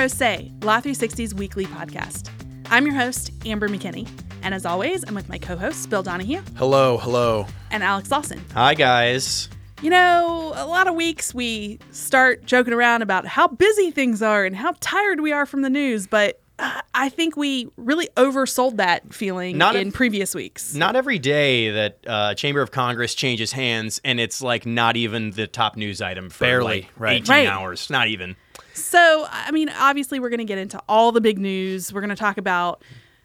Pro 0.00 0.08
Say, 0.08 0.50
Law 0.62 0.80
360's 0.80 1.34
weekly 1.34 1.66
podcast. 1.66 2.30
I'm 2.70 2.86
your 2.86 2.94
host, 2.94 3.32
Amber 3.44 3.68
McKinney, 3.68 4.08
and 4.42 4.54
as 4.54 4.64
always, 4.64 5.04
I'm 5.06 5.14
with 5.14 5.28
my 5.28 5.36
co 5.36 5.56
hosts, 5.58 5.86
Bill 5.86 6.02
Donahue 6.02 6.40
Hello, 6.56 6.96
hello. 6.96 7.44
and 7.70 7.82
Alex 7.82 8.10
Lawson. 8.10 8.42
Hi, 8.54 8.72
guys. 8.72 9.50
You 9.82 9.90
know, 9.90 10.54
a 10.56 10.64
lot 10.64 10.86
of 10.88 10.94
weeks 10.94 11.34
we 11.34 11.80
start 11.90 12.46
joking 12.46 12.72
around 12.72 13.02
about 13.02 13.26
how 13.26 13.46
busy 13.48 13.90
things 13.90 14.22
are 14.22 14.46
and 14.46 14.56
how 14.56 14.72
tired 14.80 15.20
we 15.20 15.32
are 15.32 15.44
from 15.44 15.60
the 15.60 15.68
news, 15.68 16.06
but 16.06 16.40
uh, 16.58 16.80
I 16.94 17.10
think 17.10 17.36
we 17.36 17.68
really 17.76 18.08
oversold 18.16 18.78
that 18.78 19.12
feeling 19.12 19.58
Not 19.58 19.76
in 19.76 19.88
if- 19.88 19.94
previous 19.94 20.34
weeks. 20.34 20.74
Not 20.74 20.96
every 20.96 21.18
day 21.18 21.72
that 21.72 21.98
uh, 22.06 22.34
Chamber 22.36 22.62
of 22.62 22.70
Congress 22.70 23.14
changes 23.14 23.52
hands 23.52 24.00
and 24.02 24.18
it's 24.18 24.40
like 24.40 24.64
not 24.64 24.96
even 24.96 25.32
the 25.32 25.46
top 25.46 25.76
news 25.76 26.00
item 26.00 26.30
for 26.30 26.44
Barely, 26.44 26.80
like 26.82 26.90
right. 26.96 27.16
18 27.20 27.28
Right. 27.30 27.46
hours. 27.48 27.90
Not 27.90 28.08
even. 28.08 28.36
So, 28.74 29.26
I 29.30 29.50
mean, 29.50 29.68
obviously, 29.68 30.20
we're 30.20 30.30
going 30.30 30.38
to 30.38 30.44
get 30.44 30.58
into 30.58 30.80
all 30.88 31.12
the 31.12 31.20
big 31.20 31.38
news. 31.38 31.92
We're 31.92 32.00
going 32.00 32.10
to 32.10 32.16
talk 32.16 32.38
about 32.38 32.82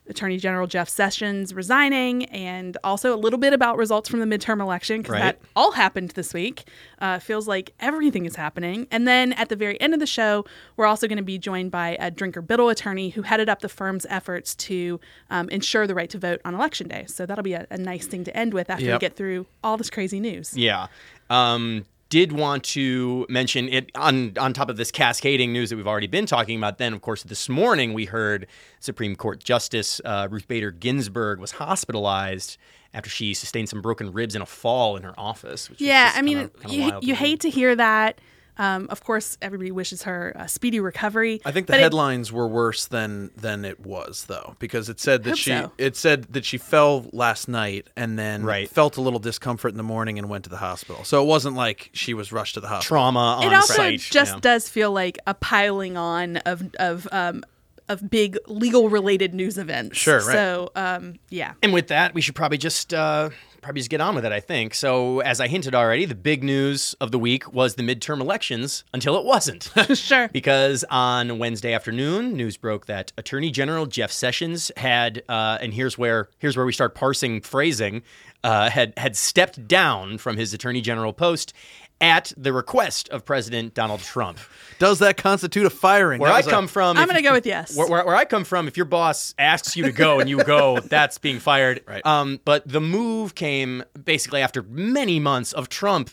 Attorney 0.07 0.37
General 0.37 0.67
Jeff 0.67 0.87
Sessions 0.87 1.51
resigning 1.53 2.25
and 2.25 2.77
also 2.83 3.15
a 3.15 3.17
little 3.17 3.39
bit 3.39 3.53
about 3.53 3.75
results 3.75 4.07
from 4.07 4.19
the 4.19 4.25
midterm 4.27 4.61
election 4.61 5.01
because 5.01 5.13
Right. 5.13 5.21
that 5.21 5.39
all 5.55 5.71
happened 5.71 6.11
this 6.11 6.31
week. 6.31 6.65
Uh, 6.99 7.17
feels 7.17 7.47
like 7.47 7.73
everything 7.79 8.27
is 8.27 8.35
happening. 8.35 8.85
And 8.91 9.07
then 9.07 9.33
at 9.33 9.49
the 9.49 9.55
very 9.55 9.81
end 9.81 9.95
of 9.95 9.99
the 9.99 10.05
show, 10.05 10.45
we're 10.77 10.85
also 10.85 11.07
going 11.07 11.17
to 11.17 11.23
be 11.23 11.39
joined 11.39 11.71
by 11.71 11.97
a 11.99 12.11
Drinker 12.11 12.43
Biddle 12.43 12.69
attorney 12.69 13.09
who 13.09 13.23
headed 13.23 13.49
up 13.49 13.61
the 13.61 13.69
firm's 13.69 14.05
efforts 14.07 14.53
to 14.55 14.99
um, 15.31 15.49
ensure 15.49 15.87
the 15.87 15.95
right 15.95 16.09
to 16.11 16.19
vote 16.19 16.39
on 16.45 16.53
election 16.53 16.87
day. 16.87 17.05
So 17.07 17.25
that'll 17.25 17.43
be 17.43 17.53
a, 17.53 17.65
a 17.71 17.77
nice 17.79 18.05
thing 18.05 18.23
to 18.25 18.37
end 18.37 18.53
with 18.53 18.69
after 18.69 18.85
we 18.93 18.99
get 18.99 19.15
through 19.15 19.47
all 19.63 19.75
this 19.75 19.89
crazy 19.89 20.19
news. 20.19 20.55
Yeah. 20.55 20.85
Um, 21.31 21.85
did 22.09 22.31
want 22.31 22.63
to 22.63 23.25
mention 23.29 23.67
it 23.69 23.89
on 23.95 24.33
on 24.39 24.53
top 24.53 24.69
of 24.69 24.77
this 24.77 24.91
cascading 24.91 25.51
news 25.51 25.69
that 25.69 25.75
we've 25.75 25.87
already 25.87 26.07
been 26.07 26.25
talking 26.25 26.57
about. 26.57 26.77
Then, 26.77 26.93
of 26.93 27.01
course, 27.01 27.23
this 27.23 27.49
morning 27.49 27.93
we 27.93 28.05
heard 28.05 28.47
Supreme 28.79 29.15
Court 29.15 29.43
Justice 29.43 29.99
uh, 30.05 30.27
Ruth 30.29 30.47
Bader 30.47 30.71
Ginsburg 30.71 31.39
was 31.39 31.51
hospitalized 31.51 32.57
after 32.93 33.09
she 33.09 33.33
sustained 33.33 33.67
some 33.69 33.81
broken 33.81 34.11
ribs 34.11 34.35
in 34.35 34.41
a 34.41 34.45
fall 34.45 34.95
in 34.95 35.03
her 35.03 35.13
office. 35.19 35.69
Which 35.69 35.81
Yeah, 35.81 36.11
I 36.15 36.21
mean, 36.21 36.49
kinda- 36.49 36.67
kinda 36.69 36.99
you, 37.01 37.09
you 37.09 37.15
hate 37.15 37.41
to 37.41 37.49
hear 37.49 37.75
that. 37.75 38.21
Um, 38.57 38.87
of 38.89 39.03
course, 39.03 39.37
everybody 39.41 39.71
wishes 39.71 40.03
her 40.03 40.31
a 40.35 40.47
speedy 40.47 40.79
recovery. 40.79 41.41
I 41.45 41.51
think 41.51 41.67
the 41.67 41.73
but 41.73 41.79
it- 41.79 41.83
headlines 41.83 42.31
were 42.31 42.47
worse 42.47 42.85
than 42.85 43.31
than 43.35 43.65
it 43.65 43.79
was 43.85 44.25
though, 44.25 44.55
because 44.59 44.89
it 44.89 44.99
said 44.99 45.23
that 45.23 45.37
she 45.37 45.51
so. 45.51 45.71
it 45.77 45.95
said 45.97 46.23
that 46.33 46.45
she 46.45 46.57
fell 46.57 47.05
last 47.11 47.47
night 47.47 47.87
and 47.95 48.17
then 48.17 48.43
Right. 48.43 48.69
felt 48.69 48.97
a 48.97 49.01
little 49.01 49.19
discomfort 49.19 49.71
in 49.71 49.77
the 49.77 49.83
morning 49.83 50.17
and 50.17 50.29
went 50.29 50.43
to 50.45 50.49
the 50.49 50.57
hospital. 50.57 51.03
So 51.03 51.21
it 51.21 51.25
wasn't 51.27 51.55
like 51.55 51.89
she 51.93 52.13
was 52.13 52.31
rushed 52.31 52.53
to 52.53 52.59
the 52.61 52.67
hospital. 52.67 52.87
trauma 52.97 53.19
on 53.41 53.43
it 53.43 53.53
also 53.53 53.73
site. 53.73 53.99
just 53.99 54.33
yeah. 54.35 54.39
does 54.39 54.69
feel 54.69 54.91
like 54.91 55.17
a 55.27 55.33
piling 55.33 55.97
on 55.97 56.37
of 56.37 56.63
of 56.79 57.07
um, 57.11 57.43
of 57.87 58.09
big 58.09 58.37
legal 58.47 58.89
related 58.89 59.33
news 59.33 59.57
events. 59.57 59.97
Sure, 59.97 60.17
right. 60.17 60.33
So 60.33 60.71
um, 60.75 61.15
yeah, 61.29 61.53
And 61.61 61.73
with 61.73 61.87
that, 61.87 62.13
we 62.13 62.21
should 62.21 62.35
probably 62.35 62.57
just 62.57 62.93
uh, 62.93 63.29
probably 63.61 63.79
just 63.79 63.89
get 63.89 64.01
on 64.01 64.15
with 64.15 64.25
it. 64.25 64.31
I 64.31 64.39
think 64.39 64.73
so. 64.73 65.19
As 65.21 65.39
I 65.39 65.47
hinted 65.47 65.73
already, 65.73 66.05
the 66.05 66.15
big 66.15 66.43
news 66.43 66.95
of 67.01 67.11
the 67.11 67.19
week 67.19 67.51
was 67.51 67.75
the 67.75 67.83
midterm 67.83 68.21
elections 68.21 68.83
until 68.93 69.17
it 69.17 69.25
wasn't. 69.25 69.71
sure. 69.95 70.29
because 70.29 70.83
on 70.89 71.39
Wednesday 71.39 71.73
afternoon, 71.73 72.33
news 72.33 72.57
broke 72.57 72.85
that 72.87 73.11
Attorney 73.17 73.51
General 73.51 73.85
Jeff 73.85 74.11
Sessions 74.11 74.71
had, 74.77 75.23
uh, 75.29 75.57
and 75.61 75.73
here's 75.73 75.97
where 75.97 76.29
here's 76.39 76.55
where 76.55 76.65
we 76.65 76.73
start 76.73 76.95
parsing 76.95 77.41
phrasing, 77.41 78.03
uh, 78.43 78.69
had 78.69 78.93
had 78.97 79.15
stepped 79.15 79.67
down 79.67 80.17
from 80.17 80.37
his 80.37 80.53
Attorney 80.53 80.81
General 80.81 81.13
post 81.13 81.53
at 82.01 82.33
the 82.37 82.51
request 82.51 83.09
of 83.09 83.25
President 83.25 83.73
Donald 83.73 84.01
Trump. 84.01 84.37
Does 84.79 84.99
that 84.99 85.17
constitute 85.17 85.65
a 85.65 85.69
firing? 85.69 86.19
Where 86.19 86.31
I 86.31 86.37
was 86.37 86.47
a- 86.47 86.49
come 86.49 86.67
from, 86.67 86.97
I'm 86.97 87.07
going 87.07 87.15
to 87.15 87.21
go 87.21 87.33
with 87.33 87.45
yes. 87.45 87.75
where, 87.75 87.87
where, 87.87 88.05
where 88.05 88.15
I 88.15 88.25
come 88.25 88.43
from, 88.43 88.67
if 88.67 88.75
your 88.75 88.85
boss 88.85 89.33
asks 89.37 89.75
you 89.75 89.83
to 89.85 89.91
go 89.91 90.19
and 90.19 90.29
you 90.29 90.43
go, 90.43 90.79
that's 90.83 91.17
being 91.17 91.39
fired. 91.39 91.81
Right. 91.87 92.05
Um, 92.05 92.39
but 92.43 92.67
the 92.67 92.81
move 92.81 93.35
came 93.35 93.83
basically 94.03 94.41
after 94.41 94.63
many 94.63 95.19
months 95.19 95.53
of 95.53 95.69
Trump 95.69 96.09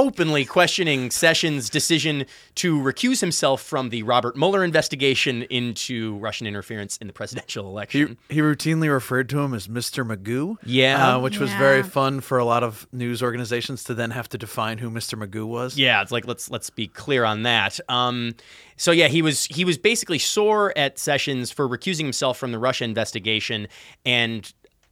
openly 0.00 0.46
questioning 0.46 1.10
Sessions' 1.10 1.68
decision 1.68 2.24
to 2.54 2.80
recuse 2.80 3.20
himself 3.20 3.60
from 3.60 3.90
the 3.90 4.02
Robert 4.02 4.34
Mueller 4.34 4.64
investigation 4.64 5.42
into 5.50 6.16
Russian 6.16 6.46
interference 6.46 6.96
in 6.96 7.06
the 7.06 7.12
presidential 7.12 7.66
election. 7.66 8.16
he 8.30 8.40
routinely 8.40 8.90
referred 8.90 9.28
to 9.28 9.40
him 9.40 9.52
as 9.52 9.68
Mr. 9.68 10.06
Magoo. 10.06 10.56
Yeah. 10.64 11.16
uh, 11.16 11.20
which 11.20 11.38
was 11.38 11.52
very 11.52 11.82
fun 11.82 12.20
for 12.20 12.38
a 12.38 12.46
lot 12.46 12.62
of 12.62 12.88
news 12.92 13.22
organizations 13.22 13.84
to 13.84 13.94
then 13.94 14.10
have 14.12 14.26
to 14.30 14.38
define 14.38 14.78
who 14.78 14.90
Mr. 14.90 15.22
Magoo 15.22 15.46
was. 15.46 15.76
Yeah, 15.76 16.00
it's 16.00 16.10
like 16.10 16.26
let's 16.26 16.50
let's 16.50 16.70
be 16.70 16.86
clear 16.86 17.24
on 17.24 17.42
that. 17.42 17.78
Um, 17.90 18.34
so 18.76 18.92
yeah, 18.92 19.08
he 19.08 19.20
was 19.20 19.44
he 19.46 19.66
was 19.66 19.76
basically 19.76 20.18
sore 20.18 20.72
at 20.78 20.98
Sessions 20.98 21.50
for 21.50 21.68
recusing 21.68 22.04
himself 22.04 22.38
from 22.38 22.52
the 22.52 22.58
Russia 22.58 22.84
investigation, 22.84 23.68
and 24.06 24.50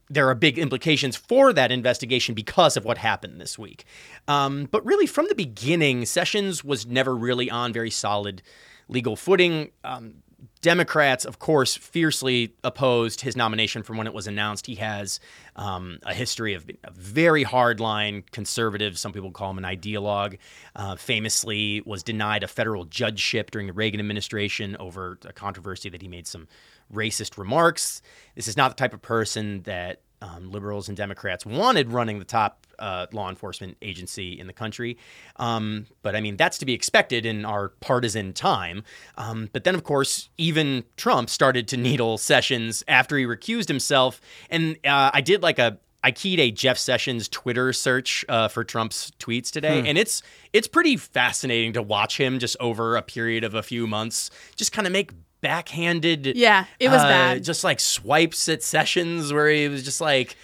there 0.09 0.27
are 0.29 0.35
big 0.35 0.57
implications 0.57 1.15
for 1.15 1.53
that 1.53 1.71
investigation 1.71 2.33
because 2.35 2.75
of 2.75 2.85
what 2.85 2.97
happened 2.97 3.39
this 3.39 3.59
week. 3.59 3.85
Um, 4.27 4.67
but 4.71 4.85
really, 4.85 5.05
from 5.05 5.27
the 5.27 5.35
beginning, 5.35 6.05
Sessions 6.05 6.63
was 6.63 6.85
never 6.85 7.15
really 7.15 7.49
on 7.49 7.73
very 7.73 7.91
solid 7.91 8.41
legal 8.87 9.15
footing. 9.15 9.71
Um, 9.83 10.15
Democrats, 10.61 11.23
of 11.23 11.39
course, 11.39 11.77
fiercely 11.77 12.53
opposed 12.65 13.21
his 13.21 13.37
nomination 13.37 13.81
from 13.81 13.95
when 13.95 14.07
it 14.07 14.13
was 14.13 14.27
announced. 14.27 14.65
He 14.65 14.75
has 14.75 15.21
um, 15.55 15.99
a 16.03 16.13
history 16.13 16.53
of 16.53 16.67
being 16.67 16.79
a 16.83 16.91
very 16.91 17.45
hardline 17.45 18.29
conservative. 18.31 18.97
Some 18.97 19.13
people 19.13 19.31
call 19.31 19.51
him 19.51 19.57
an 19.57 19.63
ideologue. 19.63 20.37
Uh, 20.75 20.97
famously, 20.97 21.81
was 21.85 22.03
denied 22.03 22.43
a 22.43 22.47
federal 22.47 22.83
judgeship 22.85 23.51
during 23.51 23.67
the 23.67 23.73
Reagan 23.73 24.01
administration 24.01 24.75
over 24.79 25.17
a 25.25 25.31
controversy 25.31 25.89
that 25.89 26.01
he 26.01 26.09
made 26.09 26.27
some 26.27 26.47
racist 26.93 27.37
remarks. 27.37 28.01
This 28.35 28.47
is 28.47 28.57
not 28.57 28.69
the 28.69 28.75
type 28.75 28.93
of 28.93 29.01
person 29.01 29.61
that 29.63 30.01
um, 30.21 30.51
liberals 30.51 30.87
and 30.87 30.97
Democrats 30.97 31.45
wanted 31.45 31.91
running 31.91 32.19
the 32.19 32.25
top 32.25 32.67
uh, 32.77 33.07
law 33.11 33.29
enforcement 33.29 33.77
agency 33.81 34.39
in 34.39 34.47
the 34.47 34.53
country. 34.53 34.97
Um, 35.37 35.85
but 36.01 36.15
I 36.15 36.21
mean, 36.21 36.37
that's 36.37 36.57
to 36.59 36.65
be 36.65 36.73
expected 36.73 37.25
in 37.25 37.45
our 37.45 37.69
partisan 37.79 38.33
time. 38.33 38.83
Um, 39.17 39.49
but 39.53 39.63
then, 39.63 39.75
of 39.75 39.83
course, 39.83 40.29
even 40.37 40.83
Trump 40.97 41.29
started 41.29 41.67
to 41.69 41.77
needle 41.77 42.17
Sessions 42.17 42.83
after 42.87 43.17
he 43.17 43.25
recused 43.25 43.67
himself. 43.67 44.21
And 44.49 44.77
uh, 44.85 45.11
I 45.13 45.21
did 45.21 45.43
like 45.43 45.59
a 45.59 45.79
I 46.01 46.11
keyed 46.11 46.39
a 46.39 46.49
Jeff 46.49 46.77
Sessions 46.77 47.27
Twitter 47.27 47.73
search 47.73 48.23
uh, 48.29 48.47
for 48.47 48.63
Trump's 48.63 49.11
tweets 49.19 49.51
today, 49.51 49.83
and 49.85 49.97
it's 49.97 50.21
it's 50.53 50.67
pretty 50.67 50.95
fascinating 50.95 51.73
to 51.73 51.81
watch 51.81 52.17
him 52.17 52.39
just 52.39 52.55
over 52.61 52.95
a 52.95 53.01
period 53.01 53.43
of 53.43 53.53
a 53.53 53.61
few 53.61 53.85
months 53.85 54.29
just 54.55 54.71
kind 54.71 54.87
of 54.87 54.93
make 54.93 55.11
backhanded 55.41 56.33
Yeah, 56.35 56.65
it 56.79 56.89
was 56.89 57.01
uh, 57.01 57.07
bad. 57.07 57.43
just 57.43 57.63
like 57.63 57.79
swipes 57.79 58.49
at 58.49 58.63
Sessions 58.63 59.31
where 59.31 59.49
he 59.49 59.67
was 59.67 59.83
just 59.83 60.01
like, 60.01 60.35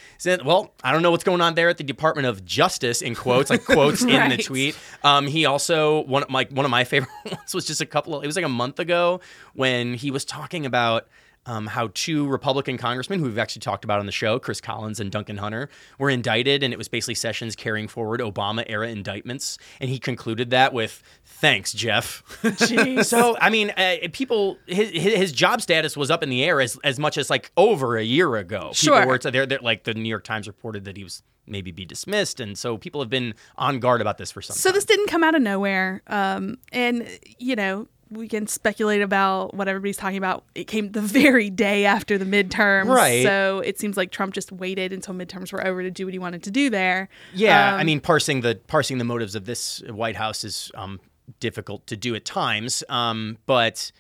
well, 0.44 0.74
I 0.84 0.92
don't 0.92 1.02
know 1.02 1.12
what's 1.12 1.24
going 1.24 1.42
on 1.42 1.56
there 1.56 1.70
at 1.70 1.78
the 1.78 1.84
Department 1.84 2.28
of 2.28 2.46
Justice 2.46 3.02
in 3.02 3.16
quotes, 3.16 3.50
like 3.50 3.66
quotes 3.66 4.02
in 4.04 4.30
the 4.30 4.38
tweet. 4.38 4.78
Um, 5.04 5.28
he 5.28 5.46
also 5.46 6.04
one 6.06 6.24
of 6.24 6.30
my 6.30 6.48
one 6.52 6.66
of 6.66 6.72
my 6.72 6.84
favorite 6.84 7.12
ones 7.26 7.54
was 7.54 7.66
just 7.66 7.82
a 7.82 7.86
couple 7.86 8.16
of 8.16 8.24
it 8.24 8.28
was 8.28 8.36
like 8.36 8.46
a 8.46 8.50
month 8.50 8.80
ago 8.80 9.22
when 9.54 9.94
he 9.94 10.12
was 10.12 10.26
talking 10.26 10.66
about. 10.66 11.08
Um, 11.48 11.68
how 11.68 11.90
two 11.94 12.28
Republican 12.28 12.78
congressmen 12.78 13.20
who 13.20 13.26
we've 13.26 13.38
actually 13.38 13.60
talked 13.60 13.84
about 13.84 14.00
on 14.00 14.06
the 14.08 14.12
show, 14.12 14.40
Chris 14.40 14.60
Collins 14.60 15.00
and 15.00 15.12
Duncan 15.12 15.38
Hunter, 15.38 15.70
were 16.00 16.10
indicted, 16.10 16.64
and 16.64 16.74
it 16.74 16.78
was 16.78 16.88
basically 16.88 17.14
Sessions 17.16 17.56
carrying 17.56 17.88
forward 17.88 18.20
Obama 18.20 18.64
era 18.68 18.88
indictments. 18.90 19.58
And 19.80 19.90
he 19.90 20.00
concluded 20.00 20.50
that 20.50 20.74
with, 20.74 21.04
"Thanks, 21.24 21.72
Jeff." 21.74 22.24
So 23.04 23.38
I 23.40 23.50
mean, 23.50 23.72
uh, 23.72 23.96
people 24.12 24.58
his 24.66 24.90
his 24.90 25.32
job 25.32 25.62
status 25.62 25.96
was 25.96 26.10
up 26.10 26.24
in 26.24 26.30
the 26.30 26.44
air 26.44 26.62
as 26.62 26.78
as 26.84 26.98
much 27.00 27.18
as 27.18 27.30
like 27.30 27.52
over 27.58 27.98
a 27.98 28.04
year 28.04 28.36
ago. 28.36 28.72
Sure. 28.74 28.96
People 28.96 29.08
were 29.10 29.18
they're, 29.20 29.46
they're 29.46 29.60
like 29.60 29.84
the 29.84 29.94
New 29.94 30.10
York 30.10 30.24
Times 30.24 30.48
reported 30.48 30.86
that 30.86 30.98
he 30.98 31.04
was 31.04 31.22
maybe 31.48 31.72
be 31.72 31.86
dismissed, 31.86 32.40
and 32.40 32.58
so 32.58 32.78
people 32.78 33.02
have 33.02 33.10
been 33.10 33.34
on 33.58 33.80
guard 33.80 34.02
about 34.02 34.18
this 34.18 34.32
for 34.32 34.42
some 34.42 34.56
So 34.56 34.70
time. 34.70 34.76
this 34.76 34.86
didn't 34.86 35.08
come 35.08 35.24
out 35.24 35.36
of 35.36 35.42
nowhere. 35.44 36.02
Um, 36.08 36.58
and 36.72 37.08
you 37.38 37.56
know, 37.56 37.88
we 38.10 38.28
can 38.28 38.48
speculate 38.48 39.02
about 39.02 39.54
what 39.54 39.68
everybody's 39.68 39.98
talking 39.98 40.18
about. 40.18 40.44
It 40.54 40.66
came 40.66 40.92
the 40.92 41.02
very 41.22 41.50
day 41.50 41.86
after 41.86 42.18
the 42.18 42.26
midterms. 42.26 42.88
Right. 42.88 43.24
So 43.24 43.60
it 43.60 43.80
seems 43.80 43.98
like 43.98 44.12
Trump 44.12 44.34
just 44.34 44.52
waited 44.52 44.94
until 44.94 45.14
midterms 45.14 45.52
were 45.52 45.66
over 45.66 45.82
to 45.82 45.92
do 45.92 46.06
what 46.06 46.14
he 46.14 46.20
wanted 46.20 46.44
to 46.44 46.52
do 46.52 46.70
there. 46.70 47.10
Yeah, 47.34 47.74
Um, 47.74 47.80
I 47.80 47.84
mean, 47.84 48.00
parsing 48.00 48.42
the 48.42 48.60
parsing 48.68 48.98
the 48.98 49.04
motives 49.04 49.36
of 49.36 49.46
this 49.46 49.82
White 49.90 50.16
House 50.16 50.44
is 50.44 50.72
um, 50.76 51.00
difficult 51.40 51.88
to 51.88 51.98
do 51.98 52.16
at 52.16 52.26
times, 52.26 52.84
um, 52.90 53.38
but 53.46 53.92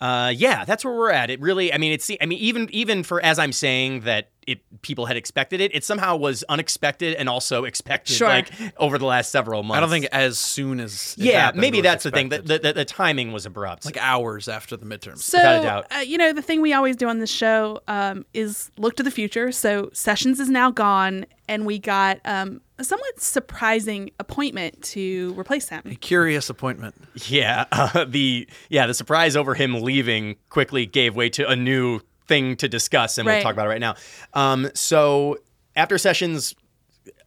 uh, 0.00 0.32
yeah, 0.34 0.64
that's 0.64 0.84
where 0.84 0.94
we're 0.94 1.10
at. 1.10 1.30
It 1.30 1.40
really, 1.40 1.72
I 1.72 1.78
mean, 1.78 1.92
it's, 1.92 2.10
I 2.20 2.26
mean, 2.26 2.38
even 2.38 2.68
even 2.72 3.02
for 3.02 3.22
as 3.22 3.38
I'm 3.38 3.52
saying 3.52 4.00
that 4.02 4.30
it 4.46 4.60
people 4.80 5.06
had 5.06 5.16
expected 5.16 5.60
it, 5.60 5.74
it 5.74 5.84
somehow 5.84 6.16
was 6.16 6.42
unexpected 6.48 7.14
and 7.14 7.28
also 7.28 7.64
expected. 7.64 8.16
Sure. 8.16 8.28
Like 8.28 8.50
over 8.78 8.96
the 8.96 9.04
last 9.04 9.30
several 9.30 9.62
months. 9.62 9.76
I 9.76 9.80
don't 9.80 9.90
think 9.90 10.06
as 10.06 10.38
soon 10.38 10.80
as 10.80 11.14
it 11.18 11.24
Yeah, 11.26 11.40
happened 11.42 11.60
maybe 11.60 11.78
was 11.78 11.82
that's 11.84 12.04
the 12.04 12.10
thing. 12.10 12.30
The, 12.30 12.36
expected. 12.36 12.62
the, 12.62 12.68
the, 12.68 12.74
the 12.74 12.84
timing 12.86 13.32
was 13.32 13.44
abrupt. 13.44 13.84
like 13.84 13.98
hours 13.98 14.48
after 14.48 14.76
the 14.76 14.86
midterms. 14.86 15.18
So, 15.18 15.38
Without 15.38 15.60
a 15.60 15.62
doubt. 15.62 15.86
Uh, 15.94 15.98
you 15.98 16.16
know, 16.16 16.32
the 16.32 16.42
thing 16.42 16.62
we 16.62 16.72
always 16.72 16.96
do 16.96 17.08
on 17.08 17.18
this 17.18 17.30
show 17.30 17.80
um, 17.86 18.24
is 18.32 18.70
look 18.78 18.96
to 18.96 19.02
the 19.02 19.10
future. 19.10 19.52
So 19.52 19.90
Sessions 19.92 20.40
is 20.40 20.48
now 20.48 20.70
gone, 20.70 21.26
and 21.46 21.66
we 21.66 21.78
got 21.78 22.20
um, 22.24 22.62
a 22.80 22.84
somewhat 22.84 23.20
surprising 23.20 24.10
appointment 24.18 24.82
to 24.82 25.34
replace 25.38 25.68
him. 25.68 25.82
A 25.84 25.94
curious 25.94 26.48
appointment. 26.50 26.94
Yeah, 27.26 27.66
uh, 27.72 28.04
the 28.06 28.48
yeah 28.70 28.86
the 28.86 28.94
surprise 28.94 29.36
over 29.36 29.54
him 29.54 29.82
leaving 29.82 30.36
quickly 30.48 30.86
gave 30.86 31.14
way 31.14 31.28
to 31.30 31.46
a 31.48 31.54
new 31.54 32.00
thing 32.26 32.56
to 32.56 32.68
discuss, 32.68 33.18
and 33.18 33.26
Right. 33.26 33.34
we'll 33.36 33.42
talk 33.42 33.52
about 33.52 33.66
it 33.66 33.70
right 33.70 33.80
now. 33.80 33.94
Um, 34.34 34.70
so 34.74 35.36
after 35.76 35.98
Sessions 35.98 36.54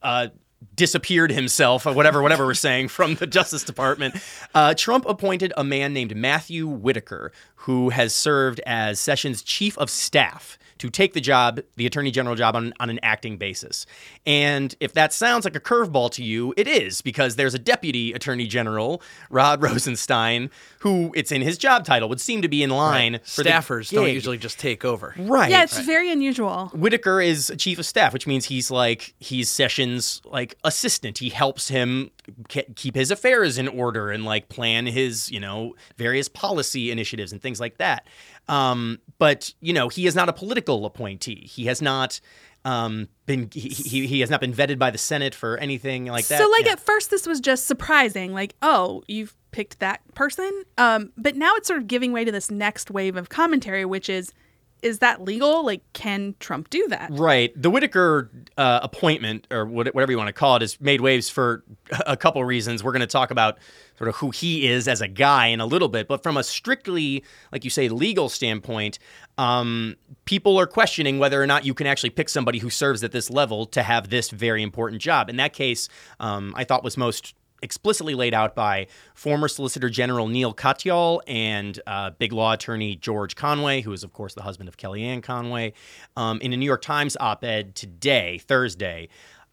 uh, 0.02 0.30
disappeared 0.76 1.32
himself, 1.32 1.86
or 1.86 1.94
whatever 1.94 2.22
whatever 2.24 2.46
we're 2.46 2.54
saying, 2.56 2.88
from 2.88 3.16
the 3.16 3.28
Justice 3.28 3.64
Department, 3.64 4.16
uh, 4.56 4.74
Trump 4.74 5.06
appointed 5.08 5.54
a 5.56 5.64
man 5.64 5.94
named 5.94 6.16
Matthew 6.16 6.68
Whitaker, 6.68 7.32
who 7.56 7.90
has 7.90 8.14
served 8.14 8.60
as 8.66 9.00
Sessions' 9.00 9.44
chief 9.44 9.78
of 9.78 9.90
staff. 9.90 10.58
To 10.84 10.90
take 10.90 11.14
the 11.14 11.22
job, 11.22 11.62
the 11.78 11.86
attorney 11.86 12.12
general 12.12 12.36
job, 12.36 12.58
on, 12.58 12.74
on 12.78 12.90
an 12.90 13.00
acting 13.04 13.38
basis. 13.38 13.86
And 14.26 14.76
if 14.82 14.92
that 14.96 15.14
sounds 15.14 15.46
like 15.46 15.56
a 15.56 15.62
curveball 15.62 16.12
to 16.12 16.24
you, 16.26 16.54
it 16.58 16.68
is, 16.68 17.02
because 17.02 17.38
there's 17.38 17.54
a 17.54 17.58
deputy 17.60 18.12
attorney 18.12 18.48
general, 18.48 19.02
Rod 19.30 19.62
Rosenstein, 19.64 20.50
who 20.80 21.14
it's 21.16 21.32
in 21.32 21.42
his 21.42 21.58
job 21.58 21.86
title, 21.86 22.10
would 22.10 22.20
seem 22.20 22.42
to 22.42 22.50
be 22.50 22.64
in 22.64 22.70
line 22.70 23.22
for 23.24 23.44
the 23.44 23.50
Staffers 23.52 23.94
don't 23.94 24.10
usually 24.12 24.38
just 24.38 24.60
take 24.60 24.84
over. 24.84 25.16
Right. 25.18 25.50
Yeah, 25.50 25.64
it's 25.64 25.80
very 25.80 26.12
unusual. 26.12 26.70
Whitaker 26.74 27.22
is 27.22 27.50
chief 27.58 27.80
of 27.80 27.86
staff, 27.86 28.12
which 28.12 28.28
means 28.28 28.44
he's 28.44 28.70
like 28.70 29.14
he's 29.20 29.50
Sessions' 29.50 30.22
like 30.26 30.58
assistant. 30.66 31.20
He 31.20 31.30
helps 31.30 31.70
him 31.70 32.12
ke- 32.50 32.76
keep 32.76 32.96
his 32.96 33.10
affairs 33.10 33.58
in 33.58 33.70
order 33.70 34.12
and 34.12 34.26
like 34.26 34.50
plan 34.50 34.86
his 34.86 35.32
you 35.32 35.40
know 35.40 35.76
various 35.96 36.28
policy 36.28 36.92
initiatives 36.92 37.32
and 37.32 37.42
things 37.42 37.62
like 37.62 37.78
that. 37.78 38.06
Um, 38.48 39.00
but 39.20 39.54
you 39.62 39.74
know 39.74 39.88
he 39.90 40.06
is 40.06 40.16
not 40.16 40.30
a 40.30 40.34
political 40.34 40.86
appointee. 40.86 41.48
He 41.50 41.66
has 41.66 41.82
not 41.82 42.20
um, 42.66 43.08
been 43.26 43.50
he, 43.54 43.70
he, 43.70 44.08
he 44.08 44.20
has 44.22 44.30
not 44.30 44.40
been 44.42 44.54
vetted 44.54 44.80
by 44.80 44.90
the 44.92 44.98
Senate 44.98 45.36
for 45.36 45.58
anything 45.58 46.06
like 46.06 46.28
that. 46.28 46.40
So, 46.40 46.50
like 46.50 46.66
Yeah. 46.66 46.74
at 46.74 46.80
first, 46.80 47.10
this 47.10 47.28
was 47.28 47.40
just 47.40 47.66
surprising. 47.66 48.34
Like, 48.34 48.56
oh, 48.62 49.04
you've 49.08 49.36
picked 49.52 49.80
that 49.80 50.02
person. 50.16 50.64
Um, 50.78 51.12
but 51.18 51.36
now 51.36 51.54
it's 51.56 51.68
sort 51.68 51.80
of 51.80 51.88
giving 51.88 52.12
way 52.14 52.24
to 52.26 52.32
this 52.32 52.50
next 52.50 52.90
wave 52.90 53.16
of 53.18 53.30
commentary, 53.30 53.86
which 53.86 54.10
is, 54.10 54.34
is 54.84 55.00
that 55.00 55.24
legal? 55.24 55.66
Like, 55.66 55.82
can 55.94 56.36
Trump 56.40 56.70
do 56.70 56.86
that? 56.90 57.10
Right. 57.12 57.54
The 57.60 57.70
Whitaker 57.70 58.30
uh, 58.58 58.82
appointment, 58.84 59.48
or 59.50 59.66
whatever 59.66 60.12
you 60.12 60.18
want 60.18 60.28
to 60.28 60.34
call 60.34 60.58
it, 60.58 60.62
has 60.62 60.80
made 60.82 61.02
waves 61.02 61.30
for 61.30 61.64
a 62.06 62.18
couple 62.18 62.44
reasons. 62.44 62.84
We're 62.84 62.92
going 62.92 63.02
to 63.02 63.08
talk 63.08 63.32
about 63.32 63.58
sort 63.98 64.10
of 64.10 64.16
who 64.16 64.32
he 64.32 64.68
is 64.68 64.88
as 64.88 65.02
a 65.02 65.08
guy 65.08 65.48
in 65.48 65.62
a 65.62 65.66
little 65.66 65.88
bit, 65.88 66.08
but 66.08 66.22
from 66.22 66.36
a 66.36 66.44
strictly, 66.44 67.24
like 67.52 67.64
you 67.64 67.70
say, 67.70 67.88
legal 67.88 68.28
standpoint, 68.28 69.00
um, 69.38 69.96
people 70.26 70.60
are 70.60 70.68
questioning 70.68 71.20
whether 71.20 71.42
or 71.42 71.48
not 71.48 71.66
you 71.66 71.74
can 71.74 71.88
actually 71.88 72.10
pick 72.10 72.28
somebody 72.28 72.60
who 72.60 72.70
serves 72.70 73.04
at 73.04 73.12
this 73.12 73.30
level 73.30 73.66
to 73.68 73.84
have 73.84 74.10
this 74.10 74.30
very 74.30 74.62
important 74.62 75.02
job. 75.02 75.30
In 75.30 75.38
that 75.38 75.54
case, 75.54 75.88
um, 76.20 76.54
I 76.58 76.64
thought 76.64 76.84
was 76.84 76.98
most 76.98 77.36
explicitly 77.64 78.14
laid 78.14 78.34
out 78.34 78.54
by 78.54 78.88
former 79.16 79.48
Solicitor 79.48 79.90
General 79.90 80.28
Neil 80.28 80.54
Katyal 80.54 81.22
and 81.26 81.80
uh, 81.88 82.12
big 82.12 82.32
law 82.34 82.52
attorney 82.52 82.96
George 82.96 83.36
Conway, 83.36 83.82
who 83.82 83.92
is, 83.94 84.04
of 84.04 84.14
course, 84.14 84.36
the 84.36 84.44
husband 84.44 84.70
of 84.70 84.78
Kellyanne 84.78 85.24
Conway, 85.24 85.74
um, 86.16 86.40
in 86.42 86.54
a 86.54 86.58
New 86.58 86.66
York 86.66 86.82
Times 86.82 87.18
op 87.20 87.44
ed 87.44 87.74
today, 87.74 88.40
Thursday. 88.40 89.10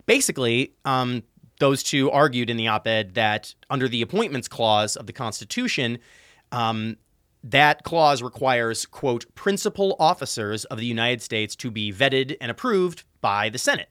Basically, 0.07 0.75
um, 0.85 1.23
those 1.61 1.83
two 1.83 2.11
argued 2.11 2.51
in 2.51 2.57
the 2.57 2.69
op 2.69 2.87
ed 2.87 3.15
that 3.15 3.55
under 3.71 3.89
the 3.89 4.03
Appointments 4.03 4.49
Clause 4.49 4.97
of 4.97 5.06
the 5.06 5.13
Constitution, 5.13 5.99
um, 6.53 6.97
that 7.45 7.85
clause 7.85 8.23
requires, 8.23 8.85
quote, 8.87 9.33
principal 9.35 9.97
officers 9.99 10.65
of 10.67 10.79
the 10.79 10.85
United 10.85 11.23
States 11.23 11.56
to 11.56 11.71
be 11.71 11.93
vetted 11.93 12.37
and 12.41 12.51
approved 12.51 13.05
by 13.21 13.49
the 13.49 13.59
Senate. 13.59 13.89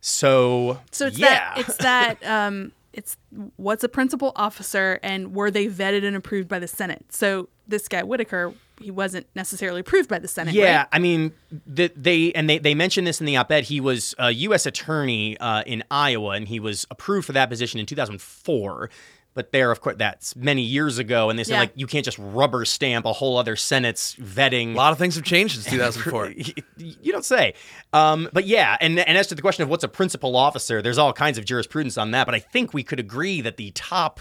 So, 0.00 0.80
So 0.90 1.06
it's 1.06 1.18
yeah. 1.18 1.54
that 1.54 1.58
it's 1.58 1.76
that 1.76 2.24
um, 2.26 2.72
it's 2.92 3.16
what's 3.56 3.84
a 3.84 3.88
principal 3.88 4.32
officer 4.36 4.98
and 5.02 5.34
were 5.34 5.50
they 5.50 5.66
vetted 5.66 6.04
and 6.04 6.16
approved 6.16 6.48
by 6.48 6.58
the 6.58 6.68
Senate? 6.68 7.04
So 7.10 7.48
this 7.68 7.88
guy 7.88 8.02
Whitaker, 8.02 8.52
he 8.80 8.90
wasn't 8.90 9.26
necessarily 9.34 9.80
approved 9.80 10.08
by 10.08 10.18
the 10.18 10.28
Senate. 10.28 10.54
Yeah, 10.54 10.78
right? 10.78 10.86
I 10.92 10.98
mean, 10.98 11.32
the, 11.66 11.92
they 11.94 12.32
and 12.32 12.48
they 12.48 12.58
they 12.58 12.74
mentioned 12.74 13.06
this 13.06 13.20
in 13.20 13.26
the 13.26 13.36
op-ed. 13.36 13.64
He 13.64 13.80
was 13.80 14.14
a 14.18 14.30
U.S. 14.30 14.66
attorney 14.66 15.38
uh, 15.38 15.62
in 15.62 15.84
Iowa, 15.90 16.30
and 16.30 16.48
he 16.48 16.60
was 16.60 16.86
approved 16.90 17.26
for 17.26 17.32
that 17.32 17.48
position 17.48 17.78
in 17.78 17.86
2004. 17.86 18.90
But 19.32 19.52
there, 19.52 19.70
of 19.70 19.80
course, 19.80 19.94
that's 19.96 20.34
many 20.34 20.62
years 20.62 20.98
ago, 20.98 21.30
and 21.30 21.38
they 21.38 21.44
said 21.44 21.52
Yeah. 21.54 21.60
like 21.60 21.72
you 21.76 21.86
can't 21.86 22.04
just 22.04 22.18
rubber 22.18 22.64
stamp 22.64 23.06
a 23.06 23.12
whole 23.12 23.38
other 23.38 23.54
Senate's 23.54 24.16
vetting. 24.16 24.72
A 24.72 24.76
lot 24.76 24.92
of 24.92 24.98
things 24.98 25.14
have 25.14 25.24
changed 25.24 25.54
since 25.54 25.66
2004. 25.66 26.30
you 26.76 27.12
don't 27.12 27.24
say. 27.24 27.54
Um, 27.92 28.28
but 28.32 28.46
yeah, 28.46 28.76
and 28.80 28.98
and 28.98 29.16
as 29.16 29.28
to 29.28 29.34
the 29.36 29.42
question 29.42 29.62
of 29.62 29.68
what's 29.68 29.84
a 29.84 29.88
principal 29.88 30.34
officer, 30.36 30.82
there's 30.82 30.98
all 30.98 31.12
kinds 31.12 31.38
of 31.38 31.44
jurisprudence 31.44 31.96
on 31.96 32.10
that. 32.10 32.26
But 32.26 32.34
I 32.34 32.40
think 32.40 32.74
we 32.74 32.82
could 32.82 32.98
agree 32.98 33.40
that 33.40 33.56
the 33.56 33.70
top 33.70 34.20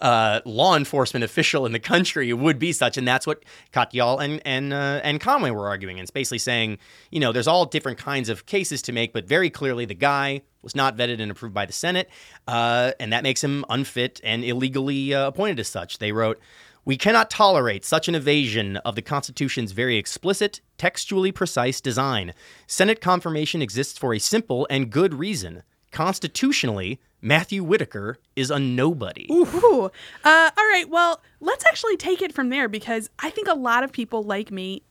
uh, 0.00 0.40
law 0.44 0.76
enforcement 0.76 1.24
official 1.24 1.66
in 1.66 1.72
the 1.72 1.78
country 1.78 2.32
would 2.32 2.58
be 2.58 2.72
such, 2.72 2.96
and 2.96 3.06
that's 3.06 3.26
what 3.26 3.44
Katyal 3.72 4.22
and 4.22 4.40
and 4.44 4.72
uh, 4.72 5.00
and 5.02 5.20
Conway 5.20 5.50
were 5.50 5.68
arguing. 5.68 5.98
And 5.98 6.02
it's 6.02 6.10
basically 6.10 6.38
saying, 6.38 6.78
you 7.10 7.20
know, 7.20 7.32
there's 7.32 7.48
all 7.48 7.66
different 7.66 7.98
kinds 7.98 8.28
of 8.28 8.46
cases 8.46 8.82
to 8.82 8.92
make, 8.92 9.12
but 9.12 9.26
very 9.26 9.50
clearly 9.50 9.84
the 9.84 9.94
guy 9.94 10.42
was 10.62 10.74
not 10.74 10.96
vetted 10.96 11.20
and 11.20 11.30
approved 11.30 11.54
by 11.54 11.66
the 11.66 11.72
Senate, 11.72 12.08
uh, 12.46 12.92
and 13.00 13.12
that 13.12 13.22
makes 13.22 13.42
him 13.42 13.64
unfit 13.68 14.20
and 14.24 14.44
illegally 14.44 15.14
uh, 15.14 15.28
appointed 15.28 15.60
as 15.60 15.68
such. 15.68 15.98
They 15.98 16.12
wrote. 16.12 16.40
We 16.82 16.96
cannot 16.96 17.28
tolerate 17.28 17.84
such 17.84 18.08
an 18.08 18.14
evasion 18.14 18.78
of 18.78 18.94
the 18.94 19.02
Constitution's 19.02 19.72
very 19.72 19.98
explicit, 19.98 20.62
textually 20.78 21.30
precise 21.30 21.78
design. 21.78 22.32
Senate 22.66 23.02
confirmation 23.02 23.60
exists 23.60 23.98
for 23.98 24.14
a 24.14 24.18
simple 24.18 24.66
and 24.70 24.90
good 24.90 25.12
reason. 25.12 25.62
Constitutionally, 25.92 27.00
Matthew 27.20 27.62
Whitaker 27.62 28.18
is 28.36 28.50
a 28.50 28.58
nobody. 28.58 29.26
Ooh. 29.30 29.90
Uh, 30.24 30.50
all 30.56 30.68
right. 30.68 30.86
Well, 30.88 31.20
let's 31.40 31.64
actually 31.66 31.96
take 31.96 32.22
it 32.22 32.32
from 32.32 32.48
there 32.48 32.68
because 32.68 33.10
I 33.18 33.30
think 33.30 33.48
a 33.48 33.54
lot 33.54 33.82
of 33.84 33.92
people 33.92 34.22
like 34.22 34.50
me 34.50 34.82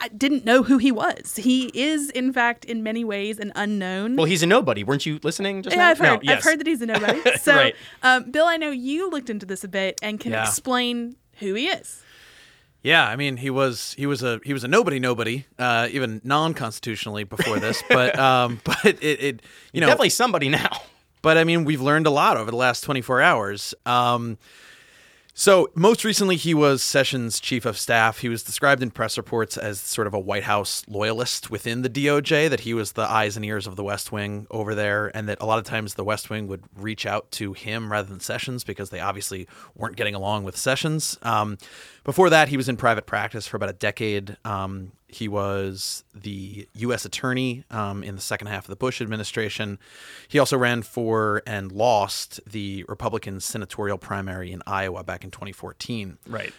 I 0.00 0.08
didn't 0.08 0.44
know 0.44 0.62
who 0.62 0.78
he 0.78 0.90
was. 0.90 1.36
He 1.36 1.70
is, 1.74 2.10
in 2.10 2.32
fact, 2.32 2.64
in 2.64 2.82
many 2.82 3.04
ways, 3.04 3.38
an 3.38 3.52
unknown. 3.54 4.16
Well, 4.16 4.26
he's 4.26 4.42
a 4.42 4.46
nobody. 4.46 4.82
Weren't 4.82 5.06
you 5.06 5.20
listening 5.22 5.62
just 5.62 5.76
yeah, 5.76 5.82
now? 5.82 5.90
I've 5.90 5.98
heard. 5.98 6.24
No, 6.24 6.32
I've 6.32 6.42
heard 6.42 6.58
that 6.60 6.66
he's 6.66 6.82
a 6.82 6.86
nobody. 6.86 7.20
So, 7.38 7.54
Right. 7.54 7.76
um, 8.02 8.30
Bill, 8.30 8.46
I 8.46 8.56
know 8.56 8.70
you 8.70 9.08
looked 9.10 9.30
into 9.30 9.46
this 9.46 9.62
a 9.62 9.68
bit 9.68 9.98
and 10.02 10.18
can 10.18 10.32
Yeah. 10.32 10.42
explain 10.42 11.16
who 11.38 11.54
he 11.54 11.68
is. 11.68 12.02
Yeah, 12.82 13.06
I 13.06 13.16
mean 13.16 13.36
he 13.36 13.50
was 13.50 13.94
he 13.98 14.06
was 14.06 14.22
a 14.22 14.40
he 14.44 14.52
was 14.52 14.62
a 14.64 14.68
nobody 14.68 14.98
nobody 15.00 15.44
uh, 15.58 15.88
even 15.90 16.20
non 16.24 16.54
constitutionally 16.54 17.24
before 17.24 17.58
this, 17.58 17.82
but 17.88 18.18
um, 18.18 18.60
but 18.64 18.84
it, 18.84 19.02
it 19.02 19.42
you 19.72 19.80
know 19.80 19.86
Definitely 19.88 20.10
somebody 20.10 20.48
now. 20.48 20.70
but 21.22 21.36
I 21.36 21.44
mean 21.44 21.64
we've 21.64 21.80
learned 21.80 22.06
a 22.06 22.10
lot 22.10 22.36
over 22.36 22.50
the 22.50 22.56
last 22.56 22.82
24 22.82 23.20
hours. 23.22 23.74
Um, 23.84 24.38
so 25.38 25.68
most 25.74 26.02
recently 26.02 26.36
he 26.36 26.54
was 26.54 26.82
Sessions 26.82 27.38
chief 27.38 27.66
of 27.66 27.78
staff. 27.78 28.20
He 28.20 28.30
was 28.30 28.42
described 28.42 28.82
in 28.82 28.90
press 28.90 29.18
reports 29.18 29.58
as 29.58 29.78
sort 29.78 30.06
of 30.06 30.14
a 30.14 30.18
White 30.18 30.44
House 30.44 30.82
loyalist 30.88 31.50
within 31.50 31.82
the 31.82 31.90
DOJ. 31.90 32.48
That 32.48 32.60
he 32.60 32.72
was 32.72 32.92
the 32.92 33.02
eyes 33.02 33.36
and 33.36 33.44
ears 33.44 33.66
of 33.66 33.76
the 33.76 33.84
West 33.84 34.10
Wing 34.10 34.46
over 34.50 34.74
there, 34.74 35.14
and 35.14 35.28
that 35.28 35.36
a 35.42 35.44
lot 35.44 35.58
of 35.58 35.64
times 35.64 35.94
the 35.94 36.04
West 36.04 36.30
Wing 36.30 36.46
would 36.48 36.64
reach 36.74 37.04
out 37.04 37.30
to 37.32 37.52
him 37.52 37.92
rather 37.92 38.08
than 38.08 38.20
Sessions 38.20 38.64
because 38.64 38.88
they 38.88 39.00
obviously 39.00 39.46
weren't 39.74 39.96
getting 39.96 40.14
along 40.14 40.44
with 40.44 40.56
Sessions. 40.56 41.18
Um, 41.20 41.58
before 42.02 42.30
that, 42.30 42.48
he 42.48 42.56
was 42.56 42.68
in 42.68 42.78
private 42.78 43.04
practice 43.04 43.46
for 43.46 43.58
about 43.58 43.68
a 43.68 43.74
decade. 43.74 44.38
Um, 44.44 44.92
he 45.08 45.28
was 45.28 46.04
the 46.14 46.68
U.S. 46.74 47.04
attorney 47.04 47.64
um, 47.70 48.02
in 48.02 48.16
the 48.16 48.20
second 48.20 48.48
half 48.48 48.64
of 48.64 48.68
the 48.68 48.76
Bush 48.76 49.00
administration. 49.00 49.78
He 50.28 50.38
also 50.38 50.58
ran 50.58 50.82
for 50.82 51.42
and 51.46 51.70
lost 51.70 52.40
the 52.46 52.84
Republican 52.88 53.40
senatorial 53.40 53.98
primary 53.98 54.52
in 54.52 54.62
Iowa 54.66 55.04
back 55.04 55.24
in 55.24 55.30
2014. 55.30 56.18
Right. 56.26 56.52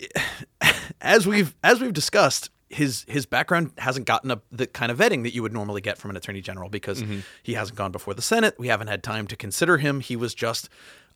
As 1.00 1.26
we've 1.26 1.54
as 1.62 1.80
we've 1.80 1.92
discussed, 1.92 2.50
his 2.68 3.04
his 3.08 3.26
background 3.26 3.72
hasn't 3.78 4.06
gotten 4.06 4.30
a, 4.30 4.40
the 4.50 4.66
kind 4.66 4.90
of 4.90 4.98
vetting 4.98 5.22
that 5.22 5.34
you 5.34 5.42
would 5.42 5.52
normally 5.52 5.80
get 5.80 5.98
from 5.98 6.10
an 6.10 6.16
attorney 6.16 6.40
general 6.40 6.68
because 6.68 7.02
he 7.42 7.54
hasn't 7.54 7.78
gone 7.78 7.92
before 7.92 8.14
the 8.14 8.22
Senate. 8.22 8.54
We 8.58 8.68
haven't 8.68 8.88
had 8.88 9.02
time 9.02 9.26
to 9.28 9.36
consider 9.36 9.78
him. 9.78 10.00
He 10.00 10.16
was 10.16 10.34
just 10.34 10.68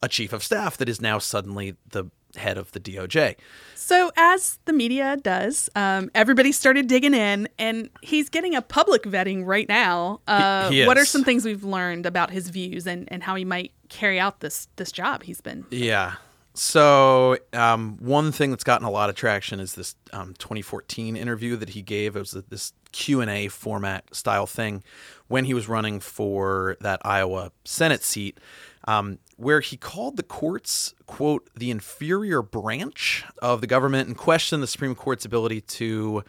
a 0.03 0.09
chief 0.09 0.33
of 0.33 0.43
staff 0.43 0.77
that 0.79 0.89
is 0.89 1.01
now 1.01 1.19
suddenly 1.19 1.77
the 1.91 2.07
head 2.37 2.59
of 2.59 2.73
the 2.73 2.81
DOJ. 2.81 3.37
So, 3.75 4.13
as 4.17 4.59
the 4.67 4.73
media 4.73 5.17
does, 5.17 5.69
um, 5.75 6.11
everybody 6.15 6.53
started 6.53 6.87
digging 6.87 7.15
in, 7.15 7.49
and 7.59 7.91
he's 8.03 8.29
getting 8.29 8.55
a 8.55 8.63
public 8.63 9.03
vetting 9.03 9.45
right 9.47 9.69
now. 9.69 10.21
Uh, 10.27 10.71
he 10.71 10.85
What 10.85 10.99
are 10.99 11.05
some 11.05 11.25
things 11.25 11.45
we've 11.45 11.65
learned 11.65 12.07
about 12.07 12.31
his 12.31 12.51
views 12.51 12.87
and, 12.87 13.11
and 13.11 13.23
how 13.23 13.35
he 13.35 13.45
might 13.45 13.73
carry 13.89 14.21
out 14.21 14.41
this 14.41 14.69
this 14.77 14.93
job 14.93 15.23
he's 15.23 15.41
been? 15.41 15.65
Yeah. 15.71 16.15
So 16.55 17.39
um, 17.53 17.97
one 18.01 18.33
thing 18.33 18.51
that's 18.51 18.65
gotten 18.65 18.87
a 18.87 18.91
lot 18.91 19.09
of 19.09 19.17
traction 19.17 19.61
is 19.61 19.75
this 19.75 19.95
um, 20.13 20.35
2014 20.39 21.17
interview 21.17 21.57
that 21.57 21.71
he 21.71 21.83
gave. 21.83 22.17
It 22.17 22.19
was 22.19 22.33
this 22.33 22.73
Q 22.93 23.21
and 23.21 23.31
A 23.31 23.49
format 23.49 24.15
style 24.15 24.47
thing 24.47 24.83
when 25.29 25.45
he 25.45 25.55
was 25.55 25.69
running 25.69 26.01
for 26.01 26.77
that 26.81 27.01
Iowa 27.05 27.53
Senate 27.65 28.03
seat, 28.03 28.39
um, 28.87 29.19
where 29.37 29.61
he 29.61 29.77
called 29.77 30.17
the 30.17 30.23
courts 30.23 30.95
"quote 31.07 31.49
the 31.55 31.71
inferior 31.71 32.43
branch 32.43 33.25
of 33.43 33.61
the 33.61 33.67
government" 33.67 34.09
and 34.09 34.17
questioned 34.17 34.63
the 34.63 34.67
Supreme 34.67 34.95
Court's 34.95 35.25
ability 35.25 35.61
to 35.63 36.23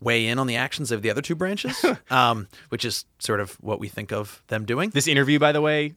weigh 0.00 0.26
in 0.26 0.38
on 0.38 0.46
the 0.48 0.56
actions 0.56 0.90
of 0.90 1.02
the 1.02 1.10
other 1.10 1.22
two 1.22 1.34
branches, 1.36 1.84
um, 2.10 2.48
which 2.70 2.84
is 2.84 3.04
sort 3.18 3.40
of 3.40 3.52
what 3.60 3.78
we 3.78 3.88
think 3.88 4.12
of 4.12 4.42
them 4.48 4.64
doing. 4.64 4.90
This 4.90 5.06
interview, 5.06 5.38
by 5.38 5.52
the 5.52 5.60
way, 5.60 5.94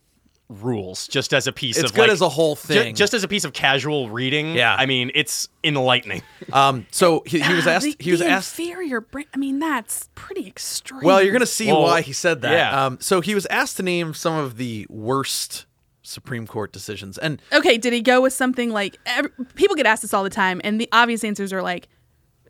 rules 0.47 1.07
just 1.07 1.33
as 1.33 1.47
a 1.47 1.51
piece 1.51 1.75
It's 1.75 1.89
of 1.89 1.95
good 1.95 2.01
like, 2.01 2.11
as 2.11 2.21
a 2.21 2.29
whole 2.29 2.53
ju- 2.53 2.61
thing. 2.61 2.93
just 2.95 3.15
as 3.15 3.23
a 3.23 3.27
piece 3.27 3.45
of 3.45 3.53
casual 3.53 4.11
reading. 4.11 4.53
Yeah. 4.53 4.75
I 4.77 4.85
mean, 4.85 5.09
it's 5.15 5.47
enlightening. 5.63 6.21
Um, 6.53 6.85
so 6.91 7.23
he, 7.25 7.39
he 7.41 7.53
was 7.55 7.65
Ah, 7.65 7.71
asked. 7.71 7.85
the, 7.85 7.95
he 7.99 8.11
was 8.11 8.19
the 8.19 8.27
asked. 8.27 8.59
inferior 8.59 9.01
brain. 9.01 9.25
I 9.33 9.37
mean, 9.37 9.57
that's 9.57 10.07
pretty 10.13 10.45
extreme. 10.45 11.01
Well, 11.03 11.19
you're 11.23 11.31
going 11.31 11.39
to 11.39 11.47
see 11.47 11.65
Well, 11.67 11.81
why 11.81 12.01
he 12.01 12.13
said 12.13 12.41
that. 12.43 12.51
yeah. 12.51 12.85
Um, 12.85 12.99
so 13.01 13.21
he 13.21 13.33
was 13.33 13.47
asked 13.47 13.77
to 13.77 13.83
name 13.83 14.13
some 14.13 14.35
of 14.35 14.57
the 14.57 14.85
worst 14.87 15.65
Supreme 16.05 16.47
Court 16.47 16.71
decisions, 16.71 17.17
and 17.17 17.41
Okay, 17.51 17.77
did 17.77 17.91
he 17.93 18.01
go 18.01 18.21
with 18.21 18.33
something 18.33 18.69
like 18.71 18.97
every, 19.05 19.31
people 19.55 19.75
get 19.75 19.85
asked 19.85 20.01
this 20.03 20.13
all 20.13 20.23
the 20.23 20.29
time, 20.29 20.61
and 20.63 20.79
the 20.79 20.87
obvious 20.91 21.23
answers 21.23 21.51
are 21.51 21.61
like 21.61 21.87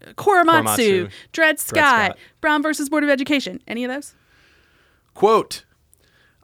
uh, 0.06 0.12
Korematsu, 0.14 0.46
Korematsu, 1.06 1.12
Dred 1.32 1.60
Scott, 1.60 2.06
Scott. 2.06 2.18
Brown 2.42 2.62
versus 2.62 2.90
Board 2.90 3.04
of 3.04 3.10
Education. 3.10 3.62
Any 3.68 3.84
of 3.84 3.92
those? 3.92 4.14
quote. 5.14 5.64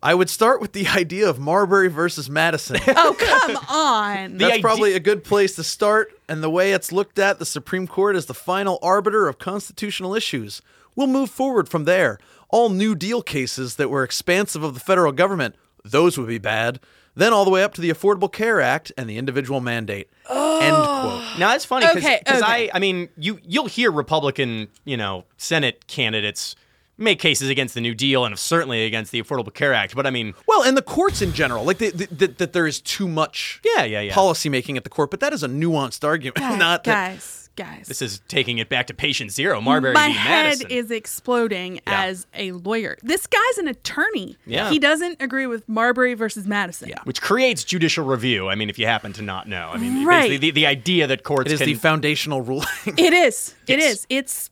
I 0.03 0.15
would 0.15 0.31
start 0.31 0.61
with 0.61 0.73
the 0.73 0.87
idea 0.95 1.29
of 1.29 1.37
Marbury 1.39 1.87
versus 1.87 2.27
Madison. 2.29 2.77
Oh, 2.87 3.15
come 3.19 3.55
on. 3.69 4.37
That's 4.37 4.53
idea- 4.53 4.61
probably 4.63 4.93
a 4.93 4.99
good 4.99 5.23
place 5.23 5.55
to 5.57 5.63
start, 5.63 6.11
and 6.27 6.41
the 6.41 6.49
way 6.49 6.71
it's 6.71 6.91
looked 6.91 7.19
at, 7.19 7.37
the 7.37 7.45
Supreme 7.45 7.85
Court 7.87 8.15
is 8.15 8.25
the 8.25 8.33
final 8.33 8.79
arbiter 8.81 9.27
of 9.27 9.37
constitutional 9.37 10.15
issues. 10.15 10.61
We'll 10.95 11.07
move 11.07 11.29
forward 11.29 11.69
from 11.69 11.83
there. 11.85 12.17
All 12.49 12.69
New 12.69 12.95
Deal 12.95 13.21
cases 13.21 13.75
that 13.75 13.89
were 13.89 14.03
expansive 14.03 14.63
of 14.63 14.73
the 14.73 14.79
federal 14.79 15.11
government, 15.11 15.55
those 15.85 16.17
would 16.17 16.27
be 16.27 16.37
bad. 16.39 16.79
Then 17.15 17.33
all 17.33 17.43
the 17.43 17.51
way 17.51 17.63
up 17.63 17.73
to 17.73 17.81
the 17.81 17.89
Affordable 17.89 18.31
Care 18.31 18.61
Act 18.61 18.91
and 18.97 19.09
the 19.09 19.17
individual 19.17 19.59
mandate. 19.59 20.09
End 20.29 20.75
quote. 20.75 21.39
Now 21.39 21.53
it's 21.55 21.65
funny 21.65 21.85
because 21.87 22.03
Okay, 22.03 22.21
okay. 22.27 22.41
I 22.43 22.69
I 22.73 22.79
mean 22.79 23.09
you 23.17 23.39
you'll 23.43 23.67
hear 23.67 23.91
Republican 23.91 24.67
you 24.85 24.95
know 24.97 25.25
Senate 25.37 25.87
candidates 25.87 26.55
make 26.97 27.19
cases 27.19 27.49
against 27.49 27.73
the 27.73 27.81
New 27.81 27.95
Deal 27.95 28.25
and 28.25 28.37
certainly 28.37 28.85
against 28.85 29.11
the 29.11 29.21
Affordable 29.21 29.51
Care 29.53 29.73
Act, 29.73 29.95
but 29.95 30.05
I 30.05 30.11
mean 30.11 30.35
Well, 30.47 30.63
and 30.63 30.77
the 30.77 30.81
courts 30.83 31.21
in 31.21 31.33
general, 31.33 31.63
like 31.65 31.79
the, 31.79 31.89
the, 31.89 32.05
the, 32.05 32.27
that 32.27 32.53
there 32.53 32.67
is 32.67 32.79
too 32.79 33.07
much 33.07 33.59
Yeah, 33.65 33.83
yeah, 33.83 34.01
yeah. 34.01 34.13
policy 34.13 34.49
making 34.49 34.77
at 34.77 34.83
the 34.83 34.89
court, 34.89 35.09
but 35.09 35.19
that 35.19 35.33
is 35.33 35.41
a 35.43 35.47
nuanced 35.47 36.03
argument. 36.05 36.37
Guys, 36.37 36.59
Not 36.59 36.83
that, 36.83 37.11
guys, 37.13 37.40
guys. 37.55 37.88
this 37.88 38.01
is 38.01 38.22
taking 38.27 38.58
it 38.58 38.70
back 38.70 38.88
to 38.88 38.93
patient 38.93 39.31
zero. 39.31 39.60
Marbury 39.62 39.93
My 39.93 40.08
v. 40.08 40.13
head 40.13 40.43
Madison. 40.43 40.72
is 40.72 40.91
exploding 40.91 41.75
Yeah. 41.88 42.03
as 42.05 42.25
a 42.34 42.51
lawyer. 42.53 42.98
This 43.03 43.27
guy's 43.27 43.58
an 43.58 43.67
attorney. 43.67 44.38
Yeah. 44.46 44.70
He 44.70 44.79
doesn't 44.79 45.22
agree 45.22 45.48
with 45.48 45.67
Marbury 45.67 46.13
versus 46.13 46.48
Madison. 46.48 46.89
Yeah. 46.89 47.00
which 47.03 47.22
creates 47.22 47.63
judicial 47.63 48.05
review. 48.05 48.48
I 48.50 48.55
mean, 48.55 48.70
if 48.70 48.79
you 48.79 48.86
happen 48.86 49.13
to 49.13 49.22
not 49.22 49.48
know, 49.48 49.70
I 49.74 49.77
mean, 49.77 50.05
Right. 50.05 50.22
basically 50.29 50.38
the, 50.38 50.51
the 50.51 50.67
idea 50.67 51.08
that 51.08 51.24
courts 51.24 51.51
it 51.51 51.53
is 51.55 51.60
can 51.60 51.67
the 51.67 51.75
foundational 51.75 52.41
ruling. 52.41 52.67
It 52.86 53.13
is. 53.13 53.55
It 53.67 53.79
Yes. 53.79 53.91
is. 53.93 54.08
It's 54.10 54.50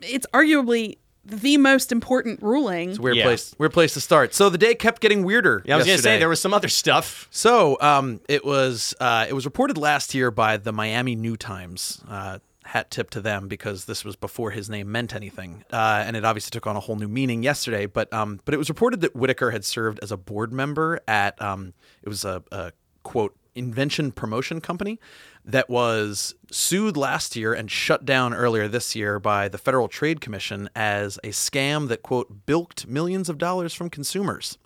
it's 0.00 0.26
arguably 0.34 0.98
the 1.24 1.56
most 1.56 1.92
important 1.92 2.42
ruling. 2.42 2.96
weird 3.00 3.16
Yeah. 3.16 3.24
place 3.24 3.54
weird 3.58 3.72
place 3.72 3.94
to 3.94 4.00
start. 4.00 4.34
So 4.34 4.48
the 4.50 4.58
day 4.58 4.74
kept 4.74 5.00
getting 5.00 5.24
weirder. 5.24 5.62
Yeah, 5.64 5.74
I 5.74 5.76
was 5.78 5.86
going 5.86 5.96
to 5.96 6.02
say 6.02 6.08
yesterday. 6.10 6.18
there 6.20 6.28
was 6.28 6.40
some 6.40 6.52
other 6.54 6.68
stuff. 6.68 7.28
So 7.30 7.76
um, 7.80 8.20
it 8.28 8.44
was 8.44 8.94
uh, 9.00 9.26
it 9.28 9.32
was 9.32 9.44
reported 9.44 9.78
last 9.78 10.14
year 10.14 10.30
by 10.30 10.56
the 10.56 10.72
Miami 10.72 11.14
New 11.14 11.36
Times. 11.36 12.02
Uh, 12.08 12.38
hat 12.64 12.90
tip 12.92 13.10
to 13.10 13.20
them 13.20 13.48
because 13.48 13.86
this 13.86 14.04
was 14.04 14.14
before 14.14 14.52
his 14.52 14.70
name 14.70 14.90
meant 14.90 15.14
anything, 15.16 15.64
uh, 15.72 16.04
and 16.06 16.16
it 16.16 16.24
obviously 16.24 16.50
took 16.50 16.66
on 16.66 16.76
a 16.76 16.80
whole 16.80 16.94
new 16.96 17.08
meaning 17.08 17.42
yesterday. 17.42 17.86
But 17.86 18.12
um, 18.12 18.40
but 18.44 18.54
it 18.54 18.56
was 18.56 18.68
reported 18.68 19.00
that 19.00 19.14
Whitaker 19.16 19.50
had 19.50 19.64
served 19.64 19.98
as 20.00 20.12
a 20.12 20.16
board 20.16 20.52
member 20.52 21.00
at 21.08 21.40
um, 21.42 21.74
it 22.02 22.08
was 22.08 22.24
a, 22.24 22.42
a 22.52 22.72
quote 23.02 23.36
invention 23.54 24.12
promotion 24.12 24.60
company 24.60 24.98
that 25.44 25.68
was 25.68 26.34
sued 26.50 26.96
last 26.96 27.36
year 27.36 27.52
and 27.52 27.70
shut 27.70 28.04
down 28.04 28.32
earlier 28.32 28.68
this 28.68 28.94
year 28.94 29.18
by 29.18 29.48
the 29.48 29.58
Federal 29.58 29.88
Trade 29.88 30.20
Commission 30.20 30.70
as 30.74 31.18
a 31.24 31.28
scam 31.28 31.88
that 31.88 32.02
quote 32.02 32.46
bilked 32.46 32.86
millions 32.86 33.28
of 33.28 33.38
dollars 33.38 33.74
from 33.74 33.90
consumers. 33.90 34.58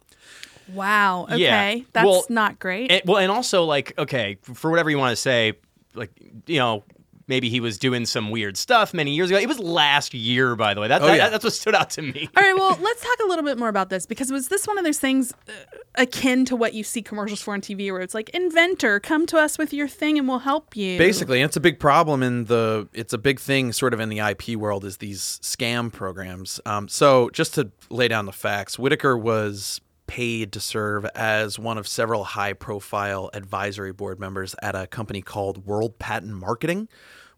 Wow. 0.72 1.24
Okay. 1.24 1.38
Yeah. 1.38 1.84
That's 1.92 2.04
Well, 2.06 2.24
not 2.28 2.58
great. 2.58 2.90
And, 2.90 3.02
well, 3.06 3.18
and 3.18 3.30
also 3.30 3.64
like 3.64 3.96
okay, 3.98 4.38
for 4.42 4.70
whatever 4.70 4.90
you 4.90 4.98
want 4.98 5.12
to 5.12 5.16
say, 5.16 5.54
like 5.94 6.10
you 6.46 6.58
know. 6.58 6.84
Maybe 7.28 7.48
he 7.48 7.58
was 7.58 7.76
doing 7.76 8.06
some 8.06 8.30
weird 8.30 8.56
stuff 8.56 8.94
many 8.94 9.12
years 9.12 9.30
ago. 9.30 9.38
It 9.40 9.48
was 9.48 9.58
last 9.58 10.14
year, 10.14 10.54
by 10.54 10.74
the 10.74 10.80
way. 10.80 10.86
That, 10.88 11.02
Oh, 11.02 11.06
that- 11.06 11.16
yeah. 11.16 11.28
that's 11.28 11.42
what 11.42 11.52
stood 11.52 11.74
out 11.74 11.90
to 11.90 12.02
me. 12.02 12.28
All 12.36 12.42
right, 12.42 12.54
well, 12.54 12.78
let's 12.80 13.02
talk 13.02 13.16
a 13.24 13.28
little 13.28 13.44
bit 13.44 13.58
more 13.58 13.68
about 13.68 13.90
this 13.90 14.06
because 14.06 14.30
was 14.30 14.46
this 14.48 14.66
one 14.66 14.78
of 14.78 14.84
those 14.84 14.98
things 15.00 15.32
uh, 15.48 15.52
akin 15.96 16.44
to 16.44 16.54
what 16.54 16.72
you 16.74 16.84
see 16.84 17.02
commercials 17.02 17.42
for 17.42 17.52
on 17.54 17.60
TV 17.60 17.90
where 17.90 18.00
it's 18.00 18.14
like, 18.14 18.28
inventor, 18.30 19.00
come 19.00 19.26
to 19.26 19.38
us 19.38 19.58
with 19.58 19.72
your 19.72 19.88
thing 19.88 20.18
and 20.18 20.28
we'll 20.28 20.38
help 20.38 20.76
you? 20.76 20.98
Basically, 20.98 21.40
and 21.40 21.48
it's 21.48 21.56
a 21.56 21.60
big 21.60 21.80
problem 21.80 22.22
in 22.22 22.44
the. 22.44 22.88
It's 22.92 23.12
a 23.12 23.18
big 23.18 23.40
thing, 23.40 23.72
sort 23.72 23.92
of 23.92 23.98
in 23.98 24.08
the 24.08 24.20
IP 24.20 24.56
world, 24.56 24.84
is 24.84 24.98
these 24.98 25.40
scam 25.42 25.92
programs. 25.92 26.60
Um, 26.64 26.86
so, 26.88 27.30
just 27.30 27.54
to 27.54 27.72
lay 27.90 28.06
down 28.06 28.26
the 28.26 28.32
facts, 28.32 28.78
Whitaker 28.78 29.16
was 29.18 29.80
paid 30.06 30.52
to 30.52 30.60
serve 30.60 31.04
as 31.14 31.58
one 31.58 31.78
of 31.78 31.86
several 31.86 32.24
high-profile 32.24 33.30
advisory 33.32 33.92
board 33.92 34.20
members 34.20 34.54
at 34.62 34.74
a 34.74 34.86
company 34.86 35.22
called 35.22 35.66
World 35.66 35.98
Patent 35.98 36.32
Marketing, 36.32 36.88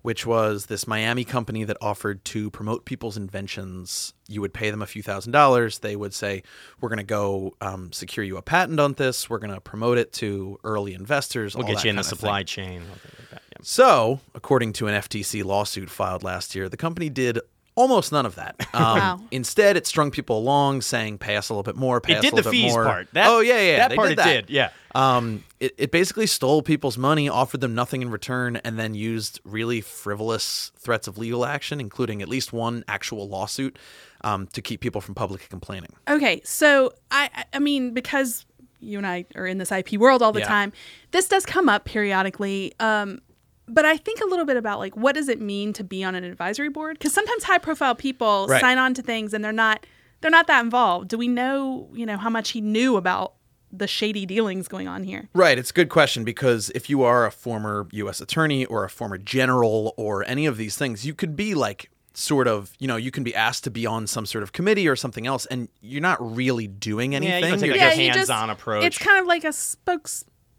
which 0.02 0.24
was 0.24 0.66
this 0.66 0.86
Miami 0.86 1.24
company 1.24 1.64
that 1.64 1.76
offered 1.80 2.24
to 2.26 2.50
promote 2.50 2.84
people's 2.84 3.16
inventions. 3.16 4.14
You 4.28 4.40
would 4.40 4.54
pay 4.54 4.70
them 4.70 4.80
a 4.80 4.86
few 4.86 5.02
thousand 5.02 5.32
dollars. 5.32 5.80
They 5.80 5.96
would 5.96 6.14
say, 6.14 6.42
"We're 6.80 6.88
going 6.88 6.98
to 6.98 7.04
go 7.04 7.54
um, 7.60 7.92
secure 7.92 8.24
you 8.24 8.36
a 8.36 8.42
patent 8.42 8.78
on 8.78 8.92
this. 8.94 9.28
We're 9.28 9.38
going 9.38 9.54
to 9.54 9.60
promote 9.60 9.98
it 9.98 10.12
to 10.14 10.58
early 10.62 10.94
investors. 10.94 11.56
We'll 11.56 11.64
all 11.64 11.68
get 11.72 11.78
that 11.78 11.84
you 11.84 11.90
in 11.90 11.96
the 11.96 12.00
of 12.00 12.06
thing." 12.06 12.16
supply 12.16 12.42
chain. 12.44 12.82
like 12.88 12.98
yeah. 13.32 13.38
So, 13.62 14.20
according 14.34 14.74
to 14.74 14.86
an 14.86 14.94
FTC 14.94 15.44
lawsuit 15.44 15.90
filed 15.90 16.22
last 16.22 16.54
year, 16.54 16.68
the 16.68 16.76
company 16.76 17.10
did 17.10 17.40
almost 17.78 18.12
none 18.12 18.26
of 18.26 18.34
that. 18.34 18.56
Um, 18.74 18.98
Wow. 18.98 19.20
Instead, 19.30 19.76
it 19.76 19.86
strung 19.86 20.10
people 20.10 20.38
along, 20.38 20.82
saying, 20.82 21.18
"Pay 21.18 21.36
us 21.36 21.48
a 21.48 21.52
little 21.54 21.62
bit 21.62 21.74
more." 21.76 22.00
Pay 22.00 22.12
It 22.12 22.16
us 22.18 22.22
did 22.22 22.28
a 22.28 22.30
the 22.30 22.36
little 22.36 22.52
bit 22.52 22.58
fees 22.58 22.72
more. 22.72 22.84
part. 22.84 23.08
That, 23.12 23.28
oh 23.28 23.40
yeah, 23.40 23.58
yeah, 23.60 23.76
that 23.78 23.88
they 23.90 23.96
part 23.96 24.08
did 24.08 24.12
it 24.12 24.16
that. 24.22 24.32
did. 24.46 24.50
Yeah. 24.50 24.70
Um, 24.94 25.44
it, 25.60 25.74
it 25.78 25.90
basically 25.90 26.26
stole 26.26 26.62
people's 26.62 26.96
money, 26.98 27.28
offered 27.28 27.60
them 27.60 27.74
nothing 27.74 28.02
in 28.02 28.10
return, 28.10 28.56
and 28.56 28.78
then 28.78 28.94
used 28.94 29.40
really 29.44 29.80
frivolous 29.80 30.70
threats 30.78 31.08
of 31.08 31.18
legal 31.18 31.44
action, 31.44 31.80
including 31.80 32.22
at 32.22 32.28
least 32.28 32.52
one 32.52 32.84
actual 32.88 33.28
lawsuit, 33.28 33.78
um, 34.22 34.46
to 34.48 34.62
keep 34.62 34.80
people 34.80 35.00
from 35.00 35.14
publicly 35.14 35.46
complaining. 35.48 35.92
Okay, 36.08 36.40
so 36.44 36.92
I, 37.10 37.30
I- 37.34 37.44
I 37.54 37.58
mean, 37.58 37.94
because 37.94 38.44
you 38.80 38.96
and 38.98 39.06
I 39.06 39.24
are 39.34 39.46
in 39.46 39.58
this 39.58 39.72
IP 39.72 39.94
world 39.98 40.22
all 40.22 40.32
the 40.32 40.40
Yeah. 40.40 40.46
time, 40.48 40.72
this 41.10 41.26
does 41.28 41.44
come 41.44 41.68
up 41.68 41.84
periodically. 41.84 42.72
Um, 42.80 43.20
but 43.68 43.84
I 43.84 43.96
think 43.96 44.20
a 44.20 44.26
little 44.26 44.44
bit 44.46 44.56
about 44.56 44.78
like 44.78 44.96
what 44.96 45.14
does 45.14 45.28
it 45.28 45.40
mean 45.40 45.72
to 45.74 45.84
be 45.84 46.02
on 46.04 46.14
an 46.14 46.24
advisory 46.24 46.68
board? 46.68 46.98
Because 46.98 47.12
sometimes 47.12 47.44
high-profile 47.44 47.94
people 47.96 48.46
Right. 48.48 48.60
sign 48.60 48.78
on 48.78 48.94
to 48.94 49.02
things 49.02 49.34
and 49.34 49.44
they're 49.44 49.52
not 49.52 49.86
they're 50.20 50.30
not 50.30 50.46
that 50.48 50.64
involved. 50.64 51.08
Do 51.08 51.16
we 51.18 51.28
know 51.28 51.88
you 51.94 52.04
know 52.06 52.16
how 52.16 52.30
much 52.30 52.50
he 52.50 52.60
knew 52.60 52.96
about 52.96 53.34
the 53.70 53.86
shady 53.86 54.24
dealings 54.24 54.66
going 54.66 54.88
on 54.88 55.04
here? 55.04 55.28
Right. 55.34 55.58
It's 55.58 55.70
a 55.70 55.74
good 55.74 55.90
question 55.90 56.24
because 56.24 56.70
if 56.74 56.88
you 56.88 57.02
are 57.02 57.26
a 57.26 57.30
former 57.30 57.86
U.S. 57.92 58.20
attorney 58.20 58.64
or 58.64 58.84
a 58.84 58.88
former 58.90 59.18
general 59.18 59.92
or 59.98 60.24
any 60.26 60.46
of 60.46 60.56
these 60.56 60.76
things, 60.76 61.04
you 61.04 61.12
could 61.14 61.36
be 61.36 61.54
like 61.54 61.90
sort 62.14 62.48
of, 62.48 62.72
you 62.78 62.88
know, 62.88 62.96
you 62.96 63.10
can 63.10 63.22
be 63.22 63.34
asked 63.34 63.62
to 63.64 63.70
be 63.70 63.84
on 63.86 64.06
some 64.06 64.24
sort 64.26 64.42
of 64.42 64.52
committee 64.52 64.88
or 64.88 64.96
something 64.96 65.26
else, 65.26 65.44
and 65.46 65.68
you're 65.82 66.00
not 66.00 66.18
really 66.34 66.66
doing 66.66 67.14
anything. 67.14 67.42
take, 67.60 67.66
You're 67.66 67.76
like, 67.76 67.92
a 67.92 67.94
hands-on 67.94 68.50
approach. 68.50 68.84
It's 68.84 68.98
kind 68.98 69.18
of 69.20 69.26
like 69.26 69.44
a 69.44 69.52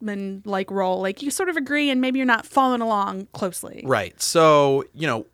like 0.01 0.71
role. 0.71 1.01
Like 1.01 1.21
you 1.21 1.31
sort 1.31 1.49
of 1.49 1.57
agree 1.57 1.89
and 1.89 2.01
maybe 2.01 2.19
you're 2.19 2.25
not 2.25 2.45
following 2.45 2.81
along 2.81 3.27
closely. 3.33 3.83
Right. 3.85 4.19
So, 4.21 4.85
you 4.93 5.07
know, 5.07 5.25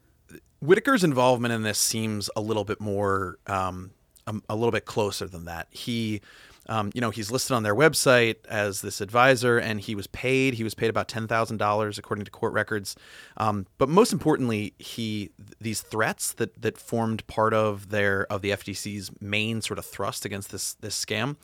Whitaker's 0.61 1.03
involvement 1.03 1.53
in 1.53 1.63
this 1.63 1.77
seems 1.77 2.29
a 2.35 2.41
little 2.41 2.63
bit 2.63 2.81
more, 2.81 3.37
um, 3.47 3.91
a, 4.27 4.35
a 4.49 4.55
little 4.55 4.71
bit 4.71 4.85
closer 4.85 5.27
than 5.27 5.45
that. 5.45 5.67
He, 5.69 6.21
um, 6.67 6.91
you 6.95 7.01
know, 7.01 7.11
he's 7.11 7.29
listed 7.31 7.51
on 7.51 7.63
their 7.63 7.75
website 7.75 8.37
as 8.49 8.81
this 8.81 8.99
advisor, 9.01 9.57
and 9.57 9.79
he 9.79 9.93
was 9.93 10.07
paid. 10.07 10.55
He 10.55 10.63
was 10.63 10.73
paid 10.73 10.89
about 10.89 11.07
ten 11.07 11.27
thousand 11.27 11.57
dollars, 11.57 11.97
according 11.97 12.25
to 12.25 12.31
court 12.31 12.53
records. 12.53 12.95
Um, 13.37 13.67
but 13.77 13.87
most 13.87 14.11
importantly, 14.11 14.73
he 14.79 15.29
these 15.61 15.81
threats 15.81 16.33
that 16.33 16.59
that 16.61 16.77
formed 16.77 17.25
part 17.27 17.53
of 17.53 17.89
their 17.89 18.25
of 18.31 18.41
the 18.41 18.49
FTC's 18.49 19.11
main 19.21 19.61
sort 19.61 19.77
of 19.77 19.85
thrust 19.85 20.25
against 20.25 20.51
this 20.51 20.73
this 20.75 21.03
scam. 21.03 21.35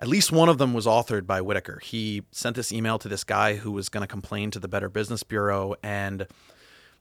At 0.00 0.08
least 0.08 0.32
one 0.32 0.48
of 0.48 0.58
them 0.58 0.72
was 0.72 0.86
authored 0.86 1.26
by 1.26 1.40
Whitaker. 1.42 1.78
He 1.82 2.22
sent 2.32 2.56
this 2.56 2.72
email 2.72 2.98
to 2.98 3.08
this 3.08 3.22
guy 3.22 3.56
who 3.56 3.70
was 3.70 3.88
going 3.90 4.00
to 4.02 4.06
complain 4.06 4.50
to 4.52 4.58
the 4.58 4.66
Better 4.68 4.88
Business 4.88 5.22
Bureau 5.22 5.74
and 5.82 6.26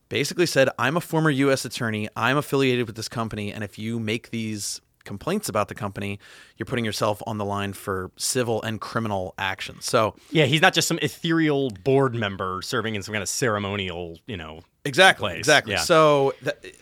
basically 0.09 0.45
said, 0.45 0.69
I'm 0.77 0.97
a 0.97 1.01
former 1.01 1.29
U.S. 1.29 1.63
attorney. 1.65 2.09
I'm 2.15 2.35
affiliated 2.37 2.87
with 2.87 2.95
this 2.95 3.07
company. 3.07 3.53
And 3.53 3.63
if 3.63 3.79
you 3.79 3.99
make 3.99 4.31
these 4.31 4.81
complaints 5.05 5.47
about 5.49 5.69
the 5.69 5.75
company, 5.75 6.19
you're 6.57 6.65
putting 6.65 6.83
yourself 6.85 7.21
on 7.25 7.37
the 7.37 7.45
line 7.45 7.73
for 7.73 8.11
civil 8.17 8.61
and 8.63 8.81
criminal 8.81 9.33
action. 9.37 9.77
So, 9.79 10.15
yeah, 10.29 10.45
he's 10.45 10.61
not 10.61 10.73
just 10.73 10.87
some 10.87 10.99
ethereal 11.01 11.69
board 11.69 12.13
member 12.15 12.61
serving 12.61 12.95
in 12.95 13.01
some 13.01 13.13
kind 13.13 13.21
of 13.23 13.29
ceremonial, 13.29 14.19
you 14.27 14.35
know. 14.37 14.59
exactly. 14.83 15.29
Place, 15.29 15.39
Exactly. 15.39 15.73
yeah. 15.73 15.79
So, 15.79 16.33
th- 16.43 16.75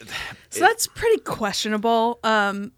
So 0.49 0.61
that's 0.61 0.87
pretty 0.87 1.19
questionable. 1.21 2.19
Um, 2.23 2.71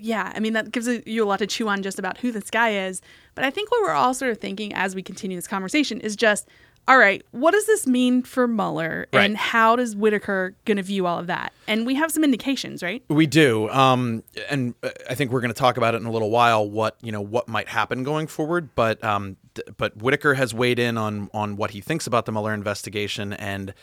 yeah, 0.00 0.32
I 0.34 0.40
mean 0.40 0.52
that 0.54 0.70
gives 0.72 0.88
you 1.06 1.24
a 1.24 1.26
lot 1.26 1.38
to 1.40 1.46
chew 1.46 1.68
on 1.68 1.82
just 1.82 1.98
about 1.98 2.18
who 2.18 2.32
this 2.32 2.50
guy 2.50 2.70
is. 2.86 3.00
But 3.34 3.44
I 3.44 3.50
think 3.50 3.70
what 3.70 3.82
we're 3.82 3.92
all 3.92 4.14
sort 4.14 4.30
of 4.30 4.38
thinking 4.38 4.72
as 4.74 4.94
we 4.94 5.02
continue 5.02 5.36
this 5.36 5.46
conversation 5.48 6.00
is 6.00 6.16
just 6.16 6.48
all 6.88 6.98
right, 6.98 7.24
what 7.30 7.52
does 7.52 7.64
this 7.66 7.86
mean 7.86 8.24
for 8.24 8.48
Mueller, 8.48 9.06
Right. 9.12 9.24
and 9.24 9.36
how 9.36 9.76
does 9.76 9.94
Whitaker 9.94 10.56
going 10.64 10.78
to 10.78 10.82
view 10.82 11.06
all 11.06 11.16
of 11.16 11.28
that? 11.28 11.52
And 11.68 11.86
we 11.86 11.94
have 11.94 12.10
some 12.10 12.24
indications, 12.24 12.82
right? 12.82 13.04
We 13.08 13.24
do, 13.28 13.68
um, 13.70 14.24
and 14.50 14.74
uh, 14.82 14.88
I 15.08 15.14
think 15.14 15.30
we're 15.30 15.42
going 15.42 15.52
to 15.54 15.58
talk 15.58 15.76
about 15.76 15.94
it 15.94 15.98
in 15.98 16.06
a 16.06 16.10
little 16.10 16.30
while. 16.30 16.68
What 16.68 16.96
you 17.00 17.12
know, 17.12 17.20
what 17.20 17.46
might 17.46 17.68
happen 17.68 18.02
going 18.02 18.26
forward, 18.26 18.70
but 18.74 19.02
um, 19.04 19.36
th- 19.54 19.68
but 19.76 19.96
Whitaker 20.02 20.34
has 20.34 20.52
weighed 20.52 20.80
in 20.80 20.98
on 20.98 21.30
on 21.32 21.54
what 21.56 21.70
he 21.70 21.80
thinks 21.80 22.08
about 22.08 22.26
the 22.26 22.32
Mueller 22.32 22.52
investigation, 22.52 23.32
and 23.32 23.74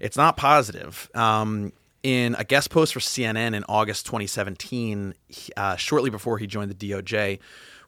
it's 0.00 0.16
not 0.16 0.36
positive. 0.36 1.08
Um, 1.14 1.72
in 2.02 2.34
a 2.36 2.44
guest 2.44 2.70
post 2.70 2.94
for 2.94 3.00
CNN 3.00 3.54
in 3.54 3.64
August 3.68 4.06
2017, 4.06 5.14
uh, 5.56 5.76
shortly 5.76 6.10
before 6.10 6.38
he 6.38 6.46
joined 6.46 6.70
the 6.70 6.90
DOJ, 6.90 7.38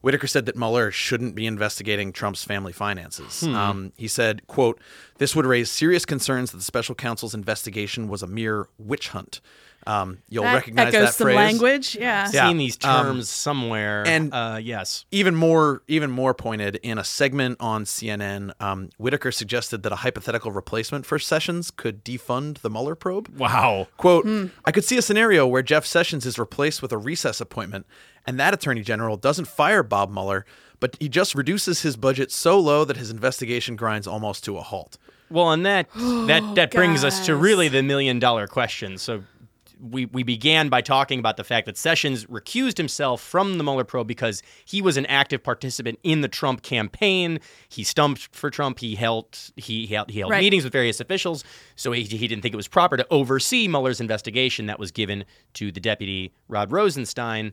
Whitaker 0.03 0.27
said 0.27 0.47
that 0.47 0.57
Mueller 0.57 0.91
shouldn't 0.91 1.35
be 1.35 1.47
investigating 1.47 2.13
Trump's 2.13 2.45
family 2.45 2.73
finances. 2.73 3.43
Um, 3.45 3.93
he 3.97 4.09
said, 4.09 4.47
"quote 4.49 4.81
This 5.19 5.37
would 5.37 5.47
raise 5.47 5.71
serious 5.71 6.05
concerns 6.05 6.51
that 6.51 6.57
the 6.57 6.63
special 6.65 6.95
counsel's 6.95 7.35
investigation 7.35 8.09
was 8.09 8.23
a 8.23 8.27
mere 8.27 8.69
witch 8.79 9.09
hunt." 9.09 9.41
Um, 9.87 10.19
you'll 10.29 10.45
That 10.45 10.55
recognize 10.55 10.95
echoes 10.95 11.09
that 11.09 11.15
some 11.15 11.25
phrase. 11.27 11.37
language. 11.37 11.97
Yeah. 11.97 12.29
Yeah. 12.33 12.49
Seen 12.49 12.57
these 12.59 12.79
um, 12.85 13.07
terms 13.07 13.29
somewhere. 13.29 14.05
and- 14.07 14.33
uh, 14.33 14.59
yes. 14.63 15.05
Even 15.11 15.35
more, 15.35 15.83
even 15.89 16.11
more 16.11 16.35
pointed 16.35 16.77
in 16.77 16.99
a 16.99 17.05
segment 17.05 17.57
on 17.61 17.85
CNN, 17.85 18.53
um, 18.61 18.91
Whitaker 18.99 19.33
suggested 19.33 19.83
that 19.83 19.93
a 19.93 19.97
hypothetical 19.97 20.53
replacement 20.53 21.05
for 21.05 21.19
Sessions 21.19 21.71
could 21.71 22.05
defund 22.05 22.59
the 22.59 22.71
Mueller 22.71 22.95
probe. 22.95 23.29
Wow. 23.37 23.89
Quote, 23.97 24.27
I 24.65 24.71
could 24.71 24.85
see 24.85 24.97
a 24.99 25.03
scenario 25.03 25.47
where 25.47 25.63
Jeff 25.63 25.85
Sessions 25.85 26.27
is 26.27 26.39
replaced 26.39 26.81
with 26.83 26.93
a 26.93 26.99
recess 26.99 27.41
appointment, 27.41 27.87
and 28.27 28.39
that 28.39 28.55
attorney 28.55 28.83
general 28.83 29.17
doesn't 29.17 29.47
fire 29.47 29.83
Bob 29.83 30.11
Mueller, 30.13 30.47
but 30.79 30.97
he 31.01 31.09
just 31.09 31.35
reduces 31.35 31.83
his 31.83 31.97
budget 31.97 32.31
so 32.31 32.59
low 32.59 32.85
that 32.85 32.97
his 32.97 33.11
investigation 33.11 33.75
grinds 33.77 34.07
almost 34.07 34.45
to 34.45 34.57
a 34.59 34.63
halt. 34.63 34.97
Well, 35.31 35.51
and 35.53 35.65
that 35.65 35.89
that 35.95 36.43
that 36.57 36.71
brings 36.73 37.05
us 37.05 37.25
to 37.27 37.35
really 37.35 37.69
the 37.69 37.83
million 37.83 38.19
dollar 38.19 38.47
question. 38.47 38.99
So 38.99 39.23
we 39.83 40.07
we 40.07 40.23
began 40.23 40.69
by 40.69 40.81
talking 40.81 41.19
about 41.19 41.37
the 41.37 41.43
fact 41.45 41.67
that 41.67 41.77
Sessions 41.77 42.27
recused 42.27 42.77
himself 42.79 43.21
from 43.21 43.59
the 43.59 43.65
Mueller 43.65 43.83
probe 43.85 44.07
because 44.07 44.43
he 44.65 44.81
was 44.81 44.97
an 44.97 45.07
active 45.07 45.43
participant 45.43 45.99
in 46.05 46.21
the 46.21 46.29
Trump 46.29 46.63
campaign. 46.63 47.41
He 47.69 47.83
stumped 47.83 48.35
for 48.35 48.49
Trump. 48.49 48.79
He 48.79 48.95
held 48.95 49.37
he 49.57 49.87
held, 49.87 50.11
he 50.11 50.21
held 50.21 50.31
Right. 50.31 50.41
meetings 50.41 50.65
with 50.65 50.73
various 50.73 51.01
officials. 51.01 51.43
So 51.75 51.91
he, 51.93 52.05
he 52.05 52.29
didn't 52.29 52.43
think 52.43 52.55
it 52.55 52.57
was 52.57 52.69
proper 52.69 52.97
to 52.97 53.07
oversee 53.11 53.67
Mueller's 53.67 54.01
investigation 54.01 54.67
that 54.67 54.79
was 54.79 54.93
given 54.93 55.25
to 55.55 55.73
the 55.73 55.81
deputy 55.81 56.33
Rod 56.49 56.71
Rosenstein. 56.71 57.53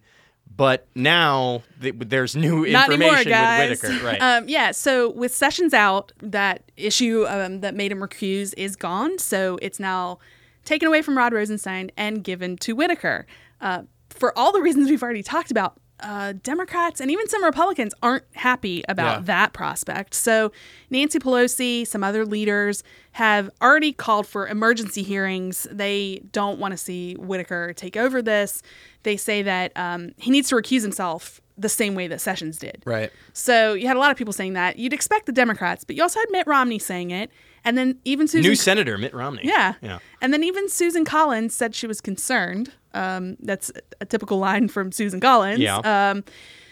But 0.55 0.87
now 0.95 1.61
th- 1.81 1.95
there's 1.97 2.35
new 2.35 2.65
Not 2.67 2.91
information 2.91 3.31
anymore, 3.33 3.69
with 3.69 3.81
Whitaker, 3.83 4.05
right? 4.05 4.21
Um, 4.21 4.49
yeah. 4.49 4.71
So 4.71 5.09
with 5.11 5.33
Sessions 5.33 5.73
out, 5.73 6.11
that 6.21 6.63
issue 6.75 7.25
um, 7.27 7.61
that 7.61 7.75
made 7.75 7.91
him 7.91 7.99
recuse 7.99 8.53
is 8.57 8.75
gone. 8.75 9.19
So 9.19 9.59
it's 9.61 9.79
now 9.79 10.17
taken 10.65 10.87
away 10.87 11.01
from 11.01 11.17
Rod 11.17 11.33
Rosenstein 11.33 11.91
and 11.97 12.23
given 12.23 12.57
to 12.57 12.73
Whitaker. 12.75 13.25
Uh, 13.61 13.83
for 14.09 14.37
all 14.37 14.51
the 14.51 14.61
reasons 14.61 14.89
we've 14.89 15.03
already 15.03 15.23
talked 15.23 15.51
about, 15.51 15.79
uh, 16.01 16.33
Democrats 16.43 17.01
and 17.01 17.11
even 17.11 17.27
some 17.27 17.43
Republicans 17.43 17.93
aren't 18.01 18.23
happy 18.33 18.83
about 18.87 19.17
Yeah. 19.19 19.23
that 19.25 19.53
prospect. 19.53 20.13
So 20.13 20.51
Nancy 20.89 21.19
Pelosi, 21.19 21.85
some 21.85 22.05
other 22.05 22.25
leaders 22.25 22.83
have 23.13 23.49
already 23.61 23.91
called 23.91 24.25
for 24.25 24.47
emergency 24.47 25.03
hearings. 25.03 25.67
They 25.69 26.21
don't 26.31 26.57
want 26.57 26.71
to 26.71 26.77
see 26.77 27.15
Whitaker 27.15 27.73
take 27.75 27.97
over 27.97 28.21
this. 28.21 28.61
They 29.03 29.17
say 29.17 29.41
that 29.41 29.73
um, 29.75 30.13
he 30.17 30.31
needs 30.31 30.47
to 30.49 30.55
recuse 30.55 30.83
himself 30.83 31.41
the 31.57 31.67
same 31.69 31.95
way 31.95 32.07
that 32.07 32.21
Sessions 32.21 32.57
did. 32.57 32.81
Right. 32.85 33.11
So 33.33 33.73
you 33.73 33.85
had 33.87 33.97
a 33.97 33.99
lot 33.99 34.11
of 34.11 34.15
people 34.17 34.31
saying 34.31 34.53
that. 34.53 34.79
You'd 34.79 34.93
expect 34.93 35.25
the 35.25 35.33
Democrats, 35.33 35.83
but 35.83 35.97
you 35.97 36.01
also 36.01 36.21
had 36.21 36.29
Mitt 36.31 36.47
Romney 36.47 36.79
saying 36.79 37.11
it, 37.11 37.29
and 37.65 37.77
then 37.77 37.99
even 38.05 38.27
Susan. 38.27 38.47
New 38.49 38.55
Senator 38.55 38.97
Mitt 38.97 39.13
Romney. 39.13 39.41
yeah. 39.43 39.73
Yeah. 39.81 39.99
And 40.21 40.33
then 40.33 40.43
even 40.43 40.69
Susan 40.69 41.05
Collins 41.05 41.55
said 41.55 41.75
she 41.75 41.87
was 41.87 42.01
concerned. 42.01 42.71
Um, 42.93 43.37
that's 43.41 43.71
a 44.01 44.05
typical 44.05 44.37
line 44.39 44.67
from 44.67 44.91
Susan 44.91 45.19
Collins. 45.19 45.59
Yeah. 45.59 45.77
Um, 45.79 46.23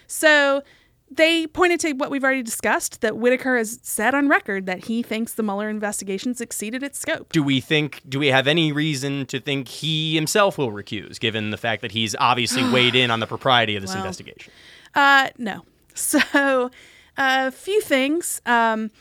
so 0.07 0.61
they 1.09 1.47
pointed 1.47 1.79
to 1.81 1.93
what 1.93 2.11
we've 2.11 2.23
already 2.23 2.43
discussed 2.43 2.99
that 3.01 3.15
Whitaker 3.17 3.57
has 3.57 3.79
said 3.81 4.13
on 4.13 4.27
record 4.27 4.65
that 4.65 4.85
he 4.85 5.01
thinks 5.03 5.33
the 5.35 5.43
Mueller 5.43 5.69
investigation 5.69 6.35
exceeded 6.37 6.83
its 6.83 6.99
scope. 6.99 7.31
do 7.31 7.41
we 7.41 7.61
think 7.61 8.01
do 8.09 8.19
we 8.19 8.27
have 8.27 8.45
any 8.45 8.73
reason 8.73 9.25
to 9.27 9.39
think 9.39 9.69
he 9.69 10.15
himself 10.15 10.57
will 10.57 10.71
recuse 10.71 11.17
given 11.17 11.51
the 11.51 11.57
fact 11.57 11.81
that 11.81 11.93
he's 11.93 12.13
obviously 12.19 12.61
weighed 12.73 12.93
in 12.93 13.09
on 13.09 13.21
the 13.21 13.27
propriety 13.27 13.77
of 13.77 13.81
this 13.81 13.91
Well, 13.91 13.99
investigation 13.99 14.51
Uh, 14.95 15.29
no. 15.37 15.63
So, 15.95 16.69
a 17.17 17.51
few 17.51 17.81
things. 17.81 18.39
Um, 18.45 18.91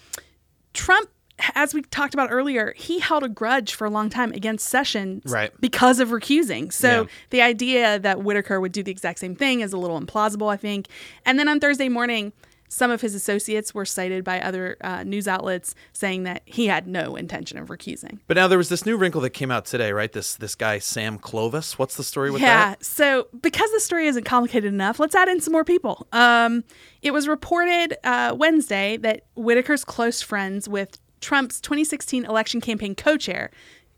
Trump, 0.73 1.11
as 1.55 1.75
we 1.75 1.83
talked 1.83 2.15
about 2.15 2.31
earlier, 2.33 2.73
he 2.77 2.99
held 2.99 3.23
a 3.23 3.29
grudge 3.29 3.75
for 3.75 3.87
a 3.87 3.91
long 3.91 4.09
time 4.09 4.33
against 4.33 4.69
Sessions 4.69 5.23
Right. 5.31 5.53
because 5.61 6.01
of 6.01 6.09
recusing. 6.09 6.73
So, 6.73 7.03
Yeah. 7.03 7.07
the 7.31 7.43
idea 7.43 7.99
that 7.99 8.23
Whitaker 8.23 8.61
would 8.61 8.73
do 8.73 8.83
the 8.83 8.91
exact 8.91 9.19
same 9.19 9.35
thing 9.37 9.61
is 9.61 9.73
a 9.73 9.79
little 9.79 10.01
implausible, 10.01 10.51
I 10.53 10.57
think. 10.57 10.87
And 11.25 11.39
then 11.39 11.49
on 11.49 11.61
Thursday 11.61 11.89
morning, 11.89 12.33
some 12.69 12.91
of 12.91 13.01
his 13.01 13.15
associates 13.15 13.73
were 13.75 13.85
cited 13.85 14.25
by 14.25 14.41
other 14.41 14.77
uh, 14.81 15.05
news 15.05 15.29
outlets 15.29 15.73
saying 15.93 16.25
that 16.25 16.43
he 16.47 16.67
had 16.67 16.89
no 16.89 17.15
intention 17.15 17.59
of 17.59 17.69
recusing. 17.69 18.19
But 18.27 18.37
now 18.37 18.49
there 18.49 18.59
was 18.59 18.69
this 18.71 18.85
new 18.85 18.97
wrinkle 18.97 19.21
that 19.21 19.31
came 19.31 19.53
out 19.53 19.67
today, 19.67 19.93
right? 19.93 20.11
This 20.13 20.35
this 20.35 20.57
guy 20.57 20.81
Sam 20.81 21.17
Clovis. 21.19 21.79
What's 21.79 21.97
the 21.97 22.03
story 22.03 22.31
with 22.33 22.43
yeah. 22.43 22.71
that? 22.71 22.79
Yeah. 22.81 22.85
So 22.85 23.29
because 23.41 23.71
the 23.71 23.79
story 23.79 24.09
isn't 24.09 24.25
complicated 24.25 24.73
enough, 24.73 24.99
let's 24.99 25.15
add 25.15 25.29
in 25.29 25.41
some 25.41 25.53
more 25.53 25.65
people. 25.65 26.09
Um, 26.13 26.65
it 27.03 27.13
was 27.13 27.29
reported 27.29 27.97
uh, 28.03 28.35
Wednesday 28.37 28.97
that 28.97 29.23
Whitaker's 29.37 29.85
close 29.85 30.21
friends 30.21 30.69
with 30.69 30.99
Trump's 31.21 31.61
2016 31.61 32.25
election 32.25 32.61
campaign 32.61 32.95
co-chair. 32.95 33.51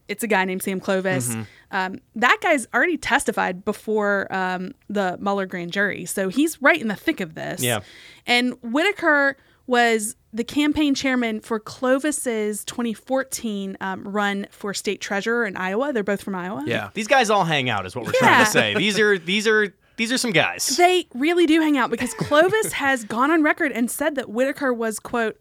It's 0.09 0.23
a 0.23 0.27
guy 0.27 0.45
named 0.47 0.63
Sam 0.63 0.81
Clovis. 0.81 1.35
Um, 1.71 2.01
that 2.15 2.39
guy's 2.41 2.67
already 2.73 2.97
testified 2.97 3.63
before 3.65 4.27
um, 4.35 4.73
the 4.89 5.19
Mueller 5.21 5.45
grand 5.45 5.71
jury, 5.73 6.07
so 6.07 6.31
he's 6.31 6.61
right 6.63 6.81
in 6.81 6.89
the 6.89 6.97
thick 6.97 7.21
of 7.21 7.35
this. 7.35 7.63
Yeah. 7.63 7.81
And 8.27 8.55
Whitaker 8.63 9.37
was 9.67 10.17
the 10.33 10.45
campaign 10.45 10.95
chairman 10.95 11.41
for 11.41 11.61
Clovis's 11.61 12.65
2014 12.65 13.77
um, 13.83 14.09
run 14.09 14.47
for 14.51 14.73
state 14.73 15.01
treasurer 15.03 15.45
in 15.45 15.57
Iowa. 15.59 15.93
They're 15.93 16.03
both 16.03 16.23
from 16.23 16.35
Iowa. 16.35 16.65
Yeah. 16.67 16.89
these 16.95 17.07
guys 17.07 17.29
all 17.29 17.45
hang 17.45 17.69
out 17.69 17.85
is 17.85 17.95
what 17.95 18.07
we're 18.07 18.13
trying 18.13 18.45
to 18.45 18.51
say 18.51 18.75
these 18.75 18.99
are 18.99 19.19
these 19.19 19.47
are 19.47 19.75
these 19.97 20.13
are 20.13 20.17
some 20.19 20.31
guys 20.31 20.67
They 20.77 21.07
really 21.15 21.45
do 21.45 21.61
hang 21.61 21.77
out 21.77 21.91
because 21.91 22.15
Clovis 22.15 22.73
has 22.75 23.05
gone 23.05 23.31
on 23.31 23.43
record 23.43 23.73
and 23.73 23.91
said 23.91 24.15
that 24.15 24.29
Whitaker 24.31 24.73
was, 24.73 25.01
quote, 25.01 25.39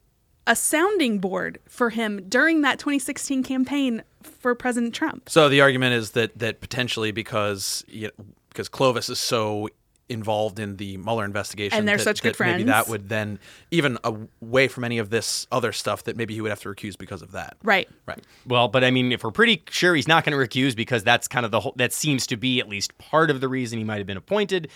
a 0.47 0.55
sounding 0.55 1.19
board 1.19 1.59
for 1.67 1.91
him 1.91 2.23
during 2.27 2.61
that 2.61 2.79
2016 2.79 3.43
campaign 3.43 4.01
for 4.23 4.55
President 4.55 4.95
Trump. 4.95 5.29
So 5.29 5.49
the 5.49 5.61
argument 5.61 5.93
is 5.93 6.11
that 6.11 6.37
that 6.39 6.61
potentially 6.61 7.11
because 7.11 7.83
you 7.87 8.07
know, 8.07 8.25
because 8.49 8.69
Clovis 8.69 9.09
is 9.09 9.19
so 9.19 9.69
involved 10.09 10.57
in 10.57 10.77
the 10.77 10.95
Mueller 10.97 11.25
investigation, 11.25 11.77
And 11.77 11.85
they're 11.87 11.97
that- 11.97 12.03
such 12.03 12.21
good 12.23 12.33
that 12.35 12.45
Maybe 12.45 12.63
that 12.63 12.87
would 12.87 13.09
then 13.09 13.39
even 13.71 13.97
away 14.05 14.69
from 14.69 14.85
any 14.85 14.99
of 14.99 15.09
this 15.09 15.47
other 15.51 15.73
stuff 15.73 16.03
that 16.05 16.15
maybe 16.15 16.33
he 16.33 16.39
would 16.39 16.49
have 16.49 16.61
to 16.61 16.69
recuse 16.69 16.97
because 16.97 17.21
of 17.21 17.33
that. 17.33 17.57
Right. 17.61 17.89
Right. 18.05 18.23
well 18.45 18.69
but 18.69 18.85
i 18.85 18.91
mean 18.91 19.11
if 19.11 19.23
we're 19.23 19.31
pretty 19.31 19.61
sure 19.69 19.95
he's 19.95 20.07
not 20.07 20.23
going 20.23 20.37
to 20.37 20.41
recuse 20.47 20.75
because 20.77 21.03
that's 21.03 21.27
kind 21.27 21.45
of 21.45 21.51
the 21.51 21.59
whole 21.59 21.73
that 21.75 21.91
seems 21.91 22.25
to 22.27 22.37
be 22.37 22.59
at 22.61 22.69
least 22.69 22.97
part 22.97 23.29
of 23.29 23.41
the 23.41 23.49
reason 23.49 23.77
he 23.77 23.83
might 23.83 23.97
have 23.97 24.07
been 24.07 24.15
appointed 24.17 24.69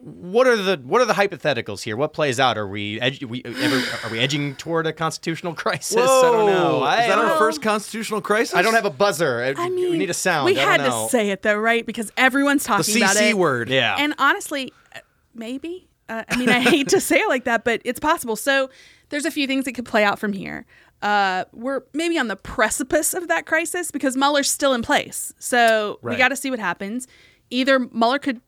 what 0.00 0.46
are 0.46 0.56
the 0.56 0.76
what 0.84 1.00
are 1.00 1.04
the 1.04 1.14
hypotheticals 1.14 1.82
here? 1.82 1.96
What 1.96 2.12
plays 2.12 2.38
out? 2.40 2.58
Are 2.58 2.66
we, 2.66 2.98
edg- 3.00 3.24
we 3.24 3.42
ever, 3.44 3.82
are 4.04 4.10
we 4.10 4.18
edging 4.18 4.54
toward 4.56 4.86
a 4.86 4.92
constitutional 4.92 5.54
crisis? 5.64 5.96
I 5.96 6.00
don't 6.00 6.46
know. 6.46 6.82
I 6.82 7.02
is 7.02 7.08
that 7.08 7.16
don't 7.16 7.26
our 7.26 7.38
first 7.38 7.62
constitutional 7.62 8.20
crisis? 8.20 8.54
I 8.54 8.62
don't 8.62 8.74
have 8.74 8.84
a 8.84 8.90
buzzer. 8.90 9.54
I 9.56 9.68
mean, 9.68 9.90
we 9.90 9.98
need 9.98 10.10
a 10.10 10.14
sound. 10.14 10.46
We 10.46 10.58
I 10.58 10.64
had 10.64 10.76
don't 10.78 10.90
know. 10.90 11.04
to 11.04 11.10
say 11.10 11.30
it 11.30 11.42
though, 11.42 11.56
right? 11.56 11.84
Because 11.84 12.12
everyone's 12.16 12.64
talking 12.64 12.96
about 12.96 13.16
it. 13.16 13.18
The 13.18 13.24
CC 13.24 13.30
it. 13.30 13.38
word. 13.38 13.68
Yeah. 13.68 13.96
And 13.98 14.14
honestly, 14.18 14.72
uh, 14.94 15.00
maybe. 15.34 15.88
Uh, 16.08 16.22
I 16.28 16.36
mean, 16.36 16.50
I 16.50 16.60
hate 16.60 16.88
to 16.88 17.00
say 17.00 17.20
it 17.20 17.28
like 17.28 17.44
that, 17.44 17.64
but 17.64 17.80
it's 17.84 18.00
possible. 18.00 18.36
So 18.36 18.68
there's 19.08 19.24
a 19.24 19.30
few 19.30 19.46
things 19.46 19.64
that 19.64 19.72
could 19.72 19.86
play 19.86 20.04
out 20.04 20.18
from 20.18 20.32
here. 20.32 20.66
Uh, 21.00 21.44
we're 21.52 21.82
maybe 21.92 22.18
on 22.18 22.28
the 22.28 22.36
precipice 22.36 23.14
of 23.14 23.28
that 23.28 23.46
crisis 23.46 23.90
because 23.90 24.16
Mueller's 24.16 24.50
still 24.50 24.72
in 24.74 24.82
place. 24.82 25.32
So 25.38 25.98
we 26.02 26.16
got 26.16 26.28
to 26.28 26.36
see 26.36 26.50
what 26.50 26.58
happens. 26.58 27.06
Either 27.50 27.78
Mueller 27.78 28.18
could 28.18 28.40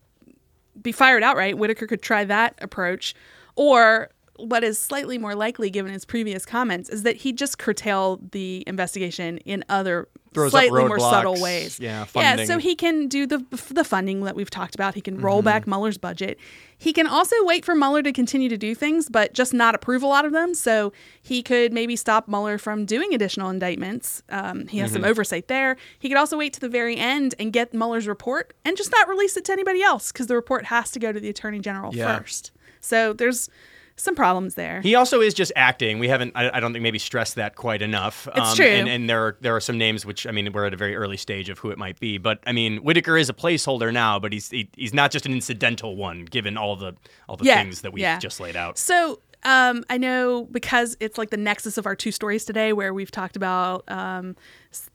be 0.82 0.92
fired 0.92 1.22
outright, 1.22 1.58
Whitaker 1.58 1.86
could 1.86 2.02
try 2.02 2.24
that 2.24 2.54
approach, 2.60 3.14
or 3.54 4.10
what 4.38 4.62
is 4.64 4.78
slightly 4.78 5.18
more 5.18 5.34
likely 5.34 5.70
given 5.70 5.92
his 5.92 6.04
previous 6.04 6.44
comments 6.46 6.88
is 6.88 7.02
that 7.04 7.16
he 7.16 7.32
just 7.32 7.58
curtail 7.58 8.20
the 8.32 8.62
investigation 8.66 9.38
in 9.38 9.64
other 9.68 10.08
Throws 10.34 10.50
slightly 10.50 10.84
more 10.84 10.98
subtle 11.00 11.40
ways. 11.40 11.80
Yeah, 11.80 12.04
yeah. 12.14 12.44
So 12.44 12.58
he 12.58 12.74
can 12.74 13.08
do 13.08 13.26
the 13.26 13.38
the 13.70 13.84
funding 13.84 14.20
that 14.24 14.36
we've 14.36 14.50
talked 14.50 14.74
about. 14.74 14.94
He 14.94 15.00
can 15.00 15.18
roll 15.18 15.38
Mm-hmm. 15.38 15.44
back 15.46 15.66
Mueller's 15.66 15.96
budget. 15.96 16.38
He 16.76 16.92
can 16.92 17.06
also 17.06 17.34
wait 17.40 17.64
for 17.64 17.74
Mueller 17.74 18.02
to 18.02 18.12
continue 18.12 18.50
to 18.50 18.58
do 18.58 18.74
things, 18.74 19.08
but 19.08 19.32
just 19.32 19.54
not 19.54 19.74
approve 19.74 20.02
a 20.02 20.06
lot 20.06 20.26
of 20.26 20.32
them. 20.32 20.52
So 20.52 20.92
he 21.22 21.42
could 21.42 21.72
maybe 21.72 21.96
stop 21.96 22.28
Mueller 22.28 22.58
from 22.58 22.84
doing 22.84 23.14
additional 23.14 23.48
indictments. 23.48 24.22
Um, 24.28 24.66
he 24.66 24.76
has 24.78 24.90
Mm-hmm. 24.90 24.96
some 24.96 25.04
oversight 25.10 25.48
there. 25.48 25.78
He 25.98 26.08
could 26.10 26.18
also 26.18 26.36
wait 26.36 26.52
to 26.52 26.60
the 26.60 26.68
very 26.68 26.98
end 26.98 27.34
and 27.38 27.50
get 27.50 27.72
Mueller's 27.72 28.06
report 28.06 28.52
and 28.62 28.76
just 28.76 28.92
not 28.92 29.08
release 29.08 29.38
it 29.38 29.46
to 29.46 29.52
anybody 29.52 29.82
else 29.82 30.12
because 30.12 30.26
the 30.26 30.34
report 30.34 30.66
has 30.66 30.90
to 30.90 30.98
go 30.98 31.12
to 31.12 31.18
the 31.20 31.30
attorney 31.30 31.60
general 31.60 31.94
Yeah. 31.94 32.18
first. 32.18 32.50
So 32.82 33.14
there's 33.14 33.48
some 33.96 34.14
problems 34.14 34.54
there. 34.54 34.80
He 34.82 34.94
also 34.94 35.20
is 35.20 35.32
just 35.34 35.52
acting. 35.56 35.98
We 35.98 36.08
haven't, 36.08 36.32
I, 36.34 36.50
I 36.56 36.60
don't 36.60 36.72
think, 36.72 36.82
maybe 36.82 36.98
stressed 36.98 37.36
that 37.36 37.56
quite 37.56 37.80
enough. 37.82 38.28
It's 38.36 38.50
um, 38.50 38.56
true. 38.56 38.66
And, 38.66 38.88
and 38.88 39.08
there, 39.08 39.24
are, 39.24 39.36
there 39.40 39.56
are 39.56 39.60
some 39.60 39.78
names 39.78 40.04
which, 40.04 40.26
I 40.26 40.32
mean, 40.32 40.52
we're 40.52 40.66
at 40.66 40.74
a 40.74 40.76
very 40.76 40.94
early 40.94 41.16
stage 41.16 41.48
of 41.48 41.58
who 41.58 41.70
it 41.70 41.78
might 41.78 41.98
be. 41.98 42.18
But 42.18 42.40
I 42.46 42.52
mean, 42.52 42.78
Whitaker 42.78 43.16
is 43.16 43.28
a 43.28 43.32
placeholder 43.32 43.92
now, 43.92 44.18
but 44.18 44.32
he's 44.32 44.50
he, 44.50 44.68
he's 44.76 44.92
not 44.92 45.10
just 45.10 45.26
an 45.26 45.32
incidental 45.32 45.96
one, 45.96 46.24
given 46.26 46.56
all 46.56 46.76
the 46.76 46.94
all 47.28 47.36
the 47.36 47.44
Yeah, 47.44 47.62
things 47.62 47.80
that 47.80 47.92
we've 47.92 48.02
yeah. 48.02 48.18
just 48.18 48.38
laid 48.38 48.56
out. 48.56 48.76
So 48.78 49.20
um, 49.44 49.84
I 49.88 49.98
know 49.98 50.48
because 50.50 50.96
it's 51.00 51.18
like 51.18 51.30
the 51.30 51.36
nexus 51.36 51.78
of 51.78 51.86
our 51.86 51.94
two 51.94 52.10
stories 52.10 52.44
today, 52.44 52.72
where 52.72 52.92
we've 52.92 53.10
talked 53.10 53.36
about 53.36 53.84
um, 53.88 54.34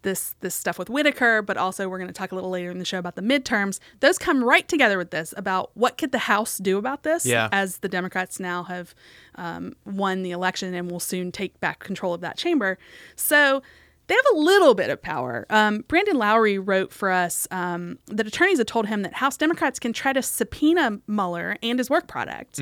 this 0.01 0.36
this 0.41 0.56
stuff 0.56 0.77
with 0.77 0.89
Whitaker, 0.89 1.41
but 1.41 1.58
also 1.58 1.88
we're 1.88 1.97
going 1.97 2.08
to 2.10 2.13
talk 2.13 2.32
a 2.32 2.36
little 2.36 2.49
later 2.49 2.69
in 2.69 2.77
the 2.80 2.86
show 2.86 2.99
about 2.99 3.15
the 3.15 3.21
midterms. 3.21 3.80
Those 4.01 4.17
come 4.17 4.43
right 4.43 4.67
together 4.67 4.97
with 4.97 5.12
this 5.12 5.34
about 5.38 5.71
what 5.75 5.97
could 5.97 6.12
the 6.12 6.17
House 6.19 6.58
do 6.58 6.77
about 6.77 7.04
this, 7.04 7.25
Yeah. 7.25 7.49
as 7.51 7.77
the 7.77 7.89
Democrats 7.89 8.39
now 8.39 8.63
have 8.63 8.93
um, 9.36 9.73
won 9.86 10.23
the 10.23 10.32
election 10.32 10.73
and 10.73 10.91
will 10.91 10.99
soon 10.99 11.32
take 11.32 11.60
back 11.60 11.80
control 11.80 12.13
of 12.13 12.21
that 12.21 12.38
chamber. 12.38 12.77
So. 13.15 13.62
They 14.08 14.15
have 14.15 14.36
a 14.36 14.39
little 14.39 14.73
bit 14.73 14.89
of 14.89 15.01
power. 15.01 15.45
Um, 15.49 15.86
Brandon 15.88 16.17
Lowrey 16.17 16.60
wrote 16.62 16.91
for 16.91 17.12
us 17.12 17.47
um, 17.49 17.97
that 18.08 18.27
attorneys 18.27 18.58
had 18.58 18.67
told 18.67 18.88
him 18.88 19.04
that 19.04 19.13
House 19.13 19.38
Democrats 19.38 19.80
can 19.80 19.93
try 19.93 20.12
to 20.12 20.21
subpoena 20.21 20.99
Mueller 21.08 21.56
and 21.63 21.80
his 21.80 21.89
work 21.89 22.08
product. 22.10 22.60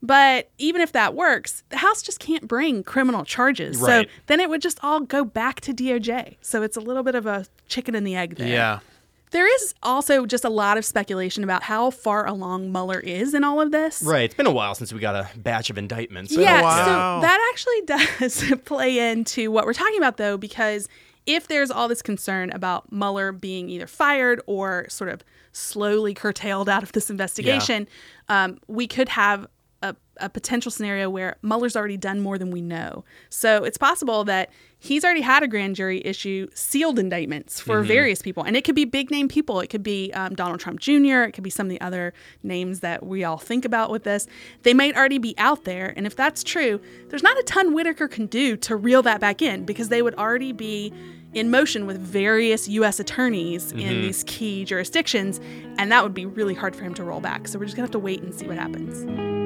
But 0.00 0.50
even 0.58 0.80
if 0.80 0.92
that 0.92 1.14
works, 1.14 1.64
the 1.70 1.78
House 1.78 2.02
just 2.02 2.20
can't 2.20 2.46
bring 2.46 2.84
criminal 2.84 3.24
charges. 3.24 3.78
Right. 3.78 4.06
So 4.06 4.12
then 4.26 4.40
it 4.40 4.48
would 4.48 4.62
just 4.62 4.78
all 4.82 5.00
go 5.00 5.24
back 5.24 5.60
to 5.62 5.74
DOJ. 5.74 6.36
So 6.40 6.62
it's 6.62 6.76
a 6.76 6.80
little 6.80 7.02
bit 7.02 7.14
of 7.14 7.26
a 7.26 7.46
chicken 7.66 7.94
and 7.94 8.06
the 8.06 8.14
egg 8.14 8.36
there. 8.36 8.48
Yeah. 8.48 8.80
There 9.30 9.52
is 9.54 9.74
also 9.82 10.24
just 10.24 10.44
a 10.44 10.48
lot 10.48 10.78
of 10.78 10.84
speculation 10.84 11.44
about 11.44 11.64
how 11.64 11.90
far 11.90 12.26
along 12.26 12.72
Mueller 12.72 13.00
is 13.00 13.34
in 13.34 13.44
all 13.44 13.60
of 13.60 13.72
this. 13.72 14.02
Right. 14.02 14.22
It's 14.22 14.34
been 14.34 14.46
a 14.46 14.52
while 14.52 14.74
since 14.74 14.92
we 14.92 15.00
got 15.00 15.14
a 15.14 15.28
batch 15.38 15.68
of 15.68 15.76
indictments. 15.76 16.34
Yeah, 16.34 16.60
so 16.60 17.20
that 17.20 17.52
actually 17.52 17.82
does 18.20 18.54
play 18.64 19.10
into 19.10 19.50
what 19.50 19.66
we're 19.66 19.74
talking 19.74 19.98
about, 19.98 20.16
though, 20.16 20.38
because 20.38 20.88
if 21.26 21.46
there's 21.46 21.70
all 21.70 21.88
this 21.88 22.00
concern 22.00 22.50
about 22.52 22.90
Mueller 22.90 23.32
being 23.32 23.68
either 23.68 23.86
fired 23.86 24.40
or 24.46 24.86
sort 24.88 25.10
of 25.10 25.22
slowly 25.52 26.14
curtailed 26.14 26.70
out 26.70 26.82
of 26.82 26.92
this 26.92 27.10
investigation, 27.10 27.86
um, 28.30 28.58
we 28.66 28.86
could 28.86 29.10
have 29.10 29.46
a, 30.20 30.28
potential 30.28 30.70
scenario 30.70 31.10
where 31.10 31.36
Mueller's 31.42 31.76
already 31.76 31.96
done 31.96 32.20
more 32.20 32.38
than 32.38 32.50
we 32.50 32.60
know. 32.60 33.04
So 33.28 33.64
it's 33.64 33.78
possible 33.78 34.24
that 34.24 34.50
he's 34.78 35.04
already 35.04 35.20
had 35.20 35.42
a 35.42 35.48
grand 35.48 35.76
jury 35.76 36.00
issue 36.04 36.48
sealed 36.54 36.98
indictments 36.98 37.60
for 37.60 37.82
various 37.82 38.22
people. 38.22 38.44
And 38.44 38.56
it 38.56 38.64
could 38.64 38.74
be 38.74 38.84
big 38.84 39.10
name 39.10 39.28
people. 39.28 39.60
It 39.60 39.68
could 39.68 39.82
be 39.82 40.12
um, 40.12 40.34
Donald 40.34 40.60
Trump 40.60 40.80
Jr., 40.80 41.22
it 41.22 41.32
could 41.32 41.44
be 41.44 41.50
some 41.50 41.66
of 41.66 41.70
the 41.70 41.80
other 41.80 42.12
names 42.42 42.80
that 42.80 43.04
we 43.04 43.24
all 43.24 43.38
think 43.38 43.64
about 43.64 43.90
with 43.90 44.04
this. 44.04 44.26
They 44.62 44.74
might 44.74 44.96
already 44.96 45.18
be 45.18 45.34
out 45.38 45.64
there. 45.64 45.92
And 45.96 46.06
if 46.06 46.14
that's 46.14 46.44
true, 46.44 46.80
there's 47.08 47.22
not 47.22 47.38
a 47.38 47.42
ton 47.42 47.74
Whitaker 47.74 48.08
can 48.08 48.26
do 48.26 48.56
to 48.58 48.76
reel 48.76 49.02
that 49.02 49.20
back 49.20 49.42
in 49.42 49.64
because 49.64 49.88
they 49.88 50.02
would 50.02 50.14
already 50.14 50.52
be 50.52 50.92
in 51.34 51.50
motion 51.50 51.86
with 51.86 51.98
various 51.98 52.68
U.S. 52.68 52.98
attorneys 53.00 53.72
in 53.72 54.02
these 54.02 54.24
key 54.24 54.64
jurisdictions. 54.64 55.40
And 55.78 55.92
that 55.92 56.02
would 56.02 56.14
be 56.14 56.26
really 56.26 56.54
hard 56.54 56.74
for 56.74 56.84
him 56.84 56.94
to 56.94 57.04
roll 57.04 57.20
back. 57.20 57.48
So 57.48 57.58
we're 57.58 57.66
just 57.66 57.76
going 57.76 57.86
to 57.86 57.88
have 57.88 57.92
to 57.92 57.98
wait 57.98 58.22
and 58.22 58.34
see 58.34 58.46
what 58.46 58.56
happens. 58.56 59.37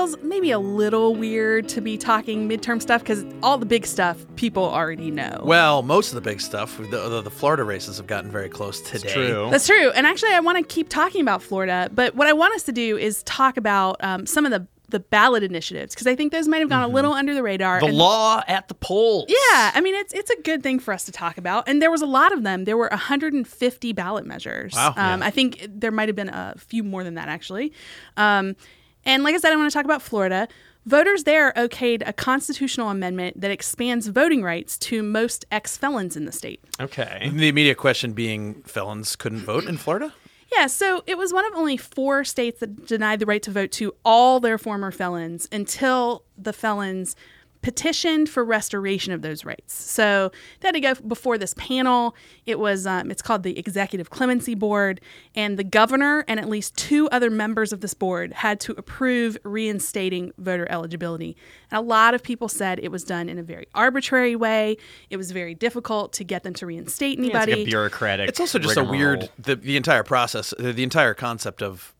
Feels 0.00 0.16
maybe 0.22 0.50
a 0.50 0.58
little 0.58 1.14
weird 1.14 1.68
to 1.68 1.82
be 1.82 1.98
talking 1.98 2.48
midterm 2.48 2.80
stuff 2.80 3.02
because 3.02 3.22
all 3.42 3.58
the 3.58 3.66
big 3.66 3.84
stuff 3.84 4.24
people 4.34 4.64
already 4.64 5.10
know. 5.10 5.42
Well, 5.44 5.82
most 5.82 6.08
of 6.08 6.14
the 6.14 6.22
big 6.22 6.40
stuff, 6.40 6.78
the, 6.78 6.86
the, 6.86 7.20
the 7.20 7.30
Florida 7.30 7.64
races 7.64 7.98
have 7.98 8.06
gotten 8.06 8.30
very 8.30 8.48
close 8.48 8.80
today. 8.80 9.00
That's 9.00 9.12
true. 9.12 9.48
That's 9.50 9.66
true. 9.66 9.90
And 9.90 10.06
actually, 10.06 10.30
I 10.30 10.40
want 10.40 10.56
to 10.56 10.64
keep 10.64 10.88
talking 10.88 11.20
about 11.20 11.42
Florida, 11.42 11.90
but 11.92 12.14
what 12.14 12.28
I 12.28 12.32
want 12.32 12.54
us 12.54 12.62
to 12.62 12.72
do 12.72 12.96
is 12.96 13.22
talk 13.24 13.58
about 13.58 14.02
um, 14.02 14.24
some 14.24 14.46
of 14.46 14.52
the, 14.52 14.66
the 14.88 15.00
ballot 15.00 15.42
initiatives 15.42 15.94
because 15.94 16.06
I 16.06 16.16
think 16.16 16.32
those 16.32 16.48
might 16.48 16.60
have 16.60 16.70
gone 16.70 16.82
a 16.82 16.88
little 16.88 17.12
under 17.12 17.34
the 17.34 17.42
radar. 17.42 17.76
Mm-hmm. 17.76 17.84
the 17.84 17.90
and- 17.90 17.98
law 17.98 18.42
at 18.48 18.68
the 18.68 18.74
polls. 18.74 19.26
Yeah, 19.28 19.70
I 19.74 19.82
mean 19.82 19.94
it's 19.94 20.14
it's 20.14 20.30
a 20.30 20.40
good 20.40 20.62
thing 20.62 20.80
for 20.80 20.92
us 20.94 21.04
to 21.04 21.12
talk 21.12 21.36
about, 21.36 21.68
and 21.68 21.80
there 21.80 21.90
was 21.90 22.02
a 22.02 22.06
lot 22.06 22.32
of 22.32 22.42
them. 22.42 22.64
There 22.64 22.76
were 22.76 22.88
150 22.88 23.92
ballot 23.92 24.26
measures. 24.26 24.72
Wow. 24.74 24.94
Um, 24.96 25.22
I 25.22 25.30
think 25.30 25.64
there 25.68 25.92
might 25.92 26.08
have 26.08 26.16
been 26.16 26.30
a 26.30 26.54
few 26.56 26.82
more 26.82 27.04
than 27.04 27.14
that 27.14 27.28
actually. 27.28 27.72
Um, 28.16 28.56
and 29.04 29.22
like 29.22 29.34
I 29.34 29.38
said, 29.38 29.52
I 29.52 29.56
want 29.56 29.70
to 29.70 29.74
talk 29.74 29.84
about 29.84 30.02
Florida. 30.02 30.48
Voters 30.86 31.24
there 31.24 31.52
okayed 31.56 32.02
a 32.06 32.12
constitutional 32.12 32.88
amendment 32.88 33.40
that 33.40 33.50
expands 33.50 34.06
voting 34.06 34.42
rights 34.42 34.78
to 34.78 35.02
most 35.02 35.44
ex 35.50 35.76
felons 35.76 36.16
in 36.16 36.24
the 36.24 36.32
state. 36.32 36.60
Okay. 36.80 37.30
The 37.32 37.48
immediate 37.48 37.76
question 37.76 38.12
being 38.12 38.62
felons 38.62 39.14
couldn't 39.14 39.40
vote 39.40 39.64
in 39.64 39.76
Florida? 39.76 40.14
Yeah, 40.52 40.66
so 40.66 41.04
it 41.06 41.16
was 41.16 41.32
one 41.32 41.44
of 41.46 41.54
only 41.54 41.76
four 41.76 42.24
states 42.24 42.60
that 42.60 42.86
denied 42.86 43.20
the 43.20 43.26
right 43.26 43.42
to 43.42 43.50
vote 43.50 43.70
to 43.72 43.94
all 44.04 44.40
their 44.40 44.58
former 44.58 44.90
felons 44.90 45.48
until 45.52 46.24
the 46.36 46.52
felons 46.52 47.14
petitioned 47.62 48.28
for 48.28 48.44
restoration 48.44 49.12
of 49.12 49.22
those 49.22 49.44
rights. 49.44 49.74
So 49.74 50.30
they 50.60 50.68
had 50.68 50.74
to 50.74 50.80
go 50.80 50.94
before 51.06 51.38
this 51.38 51.54
panel. 51.54 52.14
It 52.46 52.58
was 52.58 52.86
um, 52.86 53.10
it's 53.10 53.22
called 53.22 53.42
the 53.42 53.58
Executive 53.58 54.10
Clemency 54.10 54.54
Board, 54.54 55.00
and 55.34 55.58
the 55.58 55.64
governor 55.64 56.24
and 56.28 56.40
at 56.40 56.48
least 56.48 56.76
two 56.76 57.08
other 57.10 57.30
members 57.30 57.72
of 57.72 57.80
this 57.80 57.94
board 57.94 58.32
had 58.32 58.60
to 58.60 58.72
approve 58.72 59.36
reinstating 59.44 60.32
voter 60.38 60.66
eligibility. 60.70 61.36
And 61.70 61.78
a 61.78 61.82
lot 61.82 62.14
of 62.14 62.22
people 62.22 62.48
said 62.48 62.78
it 62.80 62.90
was 62.90 63.04
done 63.04 63.28
in 63.28 63.38
a 63.38 63.42
very 63.42 63.66
arbitrary 63.74 64.36
way. 64.36 64.76
It 65.10 65.16
was 65.16 65.30
very 65.30 65.54
difficult 65.54 66.12
to 66.14 66.24
get 66.24 66.42
them 66.42 66.54
to 66.54 66.66
reinstate 66.66 67.18
It's 67.18 67.28
anybody. 67.28 67.52
like 67.52 67.60
a 67.60 67.64
bureaucratic. 67.64 68.28
It's 68.28 68.40
also 68.40 68.58
just 68.58 68.76
a 68.76 68.84
weird 68.84 69.28
the 69.38 69.56
the 69.56 69.76
entire 69.76 70.02
process, 70.02 70.54
the, 70.58 70.72
the 70.72 70.82
entire 70.82 71.14
concept 71.14 71.62
of 71.62 71.94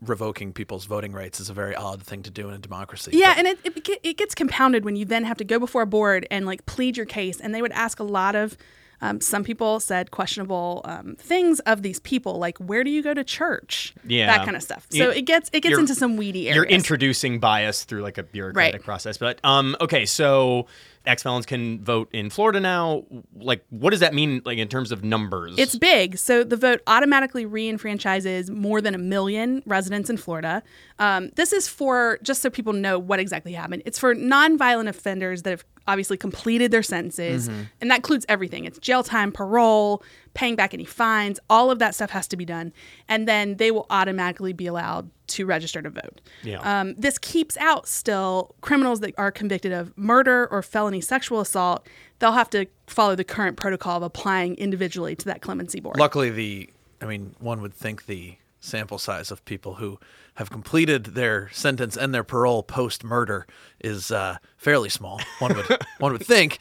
revoking 0.00 0.52
people's 0.52 0.84
voting 0.84 1.12
rights 1.12 1.40
is 1.40 1.50
a 1.50 1.54
very 1.54 1.74
odd 1.74 2.02
thing 2.02 2.22
to 2.22 2.30
do 2.30 2.48
in 2.48 2.54
a 2.54 2.58
democracy. 2.58 3.10
Yeah, 3.14 3.34
But- 3.34 3.38
and 3.38 3.46
it, 3.48 3.88
it, 3.88 4.00
it 4.04 4.16
gets 4.16 4.34
compounded 4.34 4.84
when 4.84 4.96
you 4.96 5.04
then 5.04 5.24
have 5.24 5.36
to 5.38 5.44
go 5.44 5.58
before 5.58 5.82
a 5.82 5.86
board 5.86 6.26
and 6.30 6.46
like 6.46 6.66
plead 6.66 6.96
your 6.96 7.06
case. 7.06 7.40
And 7.40 7.54
they 7.54 7.62
would 7.62 7.72
ask 7.72 7.98
a 7.98 8.04
lot 8.04 8.36
of, 8.36 8.56
um, 9.00 9.20
some 9.20 9.44
people 9.44 9.78
said 9.80 10.10
questionable 10.10 10.82
um, 10.84 11.14
things 11.18 11.60
of 11.60 11.82
these 11.82 12.00
people, 12.00 12.38
like 12.38 12.58
where 12.58 12.82
do 12.84 12.90
you 12.90 13.02
go 13.02 13.14
to 13.14 13.22
church? 13.24 13.94
Yeah. 14.06 14.26
that 14.36 14.44
kind 14.44 14.56
of 14.56 14.62
stuff. 14.62 14.86
So 14.90 14.96
You- 15.04 15.10
it 15.10 15.22
gets 15.22 15.50
it 15.52 15.60
gets 15.60 15.78
into 15.78 15.94
some 15.94 16.16
weedy 16.16 16.48
areas. 16.48 16.56
You're 16.56 16.64
introducing 16.64 17.38
bias 17.40 17.84
through 17.84 18.02
like 18.02 18.18
a 18.18 18.22
bureaucratic 18.24 18.74
Right. 18.74 18.84
process. 18.84 19.16
But 19.18 19.40
um, 19.44 19.76
okay, 19.80 20.04
so 20.06 20.66
ex 21.08 21.22
felons 21.22 21.46
can 21.46 21.82
vote 21.82 22.08
in 22.12 22.30
Florida 22.30 22.60
now. 22.60 23.04
Like, 23.36 23.64
what 23.70 23.90
does 23.90 24.00
that 24.00 24.14
mean? 24.14 24.42
Like 24.44 24.58
in 24.58 24.68
terms 24.68 24.92
of 24.92 25.02
numbers? 25.02 25.54
It's 25.58 25.74
big. 25.74 26.18
So 26.18 26.44
the 26.44 26.56
vote 26.56 26.82
automatically 26.86 27.46
reenfranchises 27.46 28.50
more 28.50 28.80
than 28.80 28.94
a 28.94 28.98
million 28.98 29.62
residents 29.66 30.10
in 30.10 30.16
Florida. 30.18 30.62
Um, 30.98 31.30
this 31.36 31.52
is 31.52 31.66
for, 31.66 32.18
just 32.22 32.42
so 32.42 32.50
people 32.50 32.72
know 32.72 32.98
what 32.98 33.18
exactly 33.18 33.52
happened, 33.54 33.82
it's 33.86 33.98
for 33.98 34.14
nonviolent 34.14 34.88
offenders 34.88 35.42
that 35.42 35.50
have 35.50 35.64
obviously 35.86 36.18
completed 36.18 36.70
their 36.70 36.82
sentences. 36.82 37.48
And 37.80 37.90
that 37.90 37.96
includes 37.96 38.26
everything 38.28 38.66
it's 38.66 38.78
jail 38.78 39.02
time, 39.02 39.32
parole, 39.32 40.02
paying 40.38 40.54
back 40.54 40.72
any 40.72 40.84
fines, 40.84 41.40
all 41.50 41.68
of 41.68 41.80
that 41.80 41.96
stuff 41.96 42.10
has 42.10 42.28
to 42.28 42.36
be 42.36 42.44
done. 42.44 42.72
And 43.08 43.26
then 43.26 43.56
they 43.56 43.72
will 43.72 43.86
automatically 43.90 44.52
be 44.52 44.68
allowed 44.68 45.10
to 45.26 45.44
register 45.44 45.82
to 45.82 45.90
vote. 45.90 46.20
Yeah. 46.44 46.60
Um, 46.60 46.94
this 46.96 47.18
keeps 47.18 47.56
out 47.56 47.88
still 47.88 48.54
criminals 48.60 49.00
that 49.00 49.14
are 49.18 49.32
convicted 49.32 49.72
of 49.72 49.98
murder 49.98 50.46
or 50.52 50.62
felony 50.62 51.00
sexual 51.00 51.40
assault. 51.40 51.88
They'll 52.20 52.32
have 52.32 52.50
to 52.50 52.66
follow 52.86 53.16
the 53.16 53.24
current 53.24 53.56
protocol 53.56 53.96
of 53.96 54.04
applying 54.04 54.54
individually 54.58 55.16
to 55.16 55.24
that 55.24 55.42
clemency 55.42 55.80
board. 55.80 55.98
luckily 55.98 56.30
the 56.30 56.70
I 57.00 57.06
mean, 57.06 57.34
one 57.40 57.60
would 57.60 57.74
think 57.74 58.06
the 58.06 58.36
sample 58.60 58.98
size 58.98 59.30
of 59.32 59.44
people 59.44 59.74
who 59.74 59.98
have 60.34 60.50
completed 60.50 61.04
their 61.04 61.48
sentence 61.50 61.96
and 61.96 62.14
their 62.14 62.24
parole 62.24 62.62
post 62.62 63.02
murder 63.02 63.46
is 63.80 64.10
uh, 64.12 64.36
fairly 64.56 64.88
small. 64.88 65.20
One 65.40 65.56
would 65.56 65.66
one 65.98 66.12
would 66.12 66.24
think. 66.24 66.58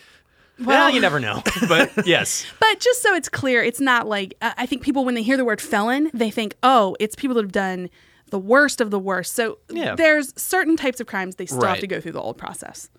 Well, 0.64 0.90
you 0.90 1.00
never 1.02 1.20
know. 1.20 1.42
But 1.68 2.06
yes. 2.08 2.46
But 2.60 2.80
just 2.80 3.02
so 3.02 3.14
it's 3.16 3.30
clear, 3.30 3.64
it's 3.64 3.80
not 3.80 4.08
like 4.08 4.36
uh, 4.42 4.54
I 4.58 4.66
think 4.66 4.82
people 4.82 5.06
when 5.06 5.16
they 5.16 5.24
hear 5.24 5.38
the 5.38 5.46
word 5.46 5.62
felon, 5.62 6.10
they 6.14 6.32
think, 6.32 6.56
oh, 6.64 6.96
it's 7.00 7.16
people 7.16 7.36
that 7.36 7.44
have 7.44 7.52
done 7.52 7.90
the 8.30 8.40
worst 8.40 8.82
of 8.82 8.92
the 8.92 9.00
worst. 9.00 9.34
So 9.36 9.60
Yeah. 9.70 9.96
there's 9.96 10.34
certain 10.40 10.76
types 10.78 11.00
of 11.00 11.08
crimes 11.08 11.36
they 11.36 11.46
still 11.46 11.62
have 11.66 11.80
to 11.80 11.88
go 11.88 12.02
through 12.02 12.12
the 12.14 12.22
old 12.22 12.38
process. 12.38 12.90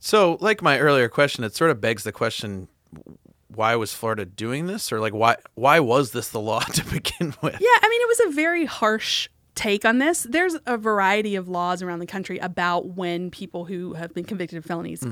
So, 0.00 0.38
like 0.40 0.62
my 0.62 0.78
earlier 0.78 1.08
question, 1.08 1.42
it 1.44 1.54
sort 1.56 1.70
of 1.70 1.80
begs 1.80 2.04
the 2.04 2.12
question: 2.12 2.68
Why 3.48 3.74
was 3.76 3.92
Florida 3.92 4.24
doing 4.24 4.66
this, 4.66 4.92
or 4.92 5.00
like 5.00 5.12
why 5.12 5.36
why 5.54 5.80
was 5.80 6.12
this 6.12 6.28
the 6.28 6.40
law 6.40 6.60
to 6.78 6.84
begin 6.84 7.34
with? 7.42 7.54
Yeah, 7.60 7.78
I 7.82 7.88
mean, 7.88 8.00
it 8.02 8.08
was 8.08 8.20
a 8.28 8.30
very 8.36 8.64
harsh 8.64 9.28
take 9.58 9.84
on 9.84 9.98
this. 9.98 10.22
There's 10.22 10.56
a 10.66 10.78
variety 10.78 11.34
of 11.34 11.48
laws 11.48 11.82
around 11.82 11.98
the 11.98 12.06
country 12.06 12.38
about 12.38 12.90
when 12.90 13.28
people 13.28 13.64
who 13.64 13.94
have 13.94 14.14
been 14.14 14.22
convicted 14.22 14.56
of 14.56 14.64
felonies 14.64 15.04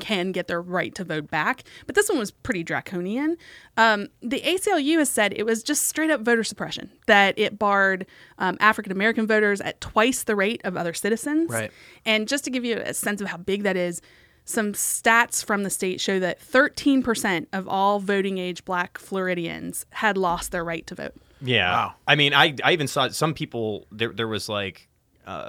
can 0.00 0.32
get 0.32 0.48
their 0.48 0.62
right 0.62 0.94
to 0.94 1.04
vote 1.04 1.30
back, 1.30 1.64
but 1.86 1.94
this 1.94 2.08
one 2.08 2.18
was 2.18 2.30
pretty 2.30 2.64
draconian. 2.64 3.36
Um, 3.76 4.08
the 4.22 4.40
ACLU 4.40 4.96
has 4.98 5.10
said 5.10 5.34
it 5.36 5.44
was 5.44 5.62
just 5.62 5.86
straight 5.86 6.10
up 6.10 6.22
voter 6.22 6.42
suppression, 6.44 6.90
that 7.06 7.38
it 7.38 7.58
barred 7.58 8.06
um, 8.38 8.56
African 8.58 8.90
American 8.90 9.26
voters 9.26 9.60
at 9.60 9.82
twice 9.82 10.22
the 10.22 10.34
rate 10.34 10.62
of 10.64 10.78
other 10.78 10.94
citizens. 10.94 11.50
Right. 11.50 11.70
And 12.06 12.26
just 12.26 12.44
to 12.44 12.50
give 12.50 12.64
you 12.64 12.78
a 12.78 12.94
sense 12.94 13.20
of 13.20 13.28
how 13.28 13.36
big 13.36 13.64
that 13.64 13.76
is, 13.76 14.00
some 14.46 14.72
stats 14.72 15.44
from 15.44 15.62
the 15.62 15.70
state 15.70 16.00
show 16.00 16.18
that 16.20 16.40
13% 16.40 17.46
of 17.52 17.68
all 17.68 17.98
voting 17.98 18.38
age 18.38 18.64
black 18.64 18.96
Floridians 18.96 19.84
had 19.90 20.16
lost 20.16 20.52
their 20.52 20.64
right 20.64 20.86
to 20.86 20.94
vote. 20.94 21.14
Yeah. 21.44 21.70
Wow. 21.72 21.94
I 22.06 22.14
mean, 22.16 22.34
I 22.34 22.54
I 22.64 22.72
even 22.72 22.88
saw 22.88 23.08
some 23.08 23.34
people 23.34 23.86
there 23.92 24.12
there 24.12 24.28
was 24.28 24.48
like 24.48 24.88
uh, 25.26 25.48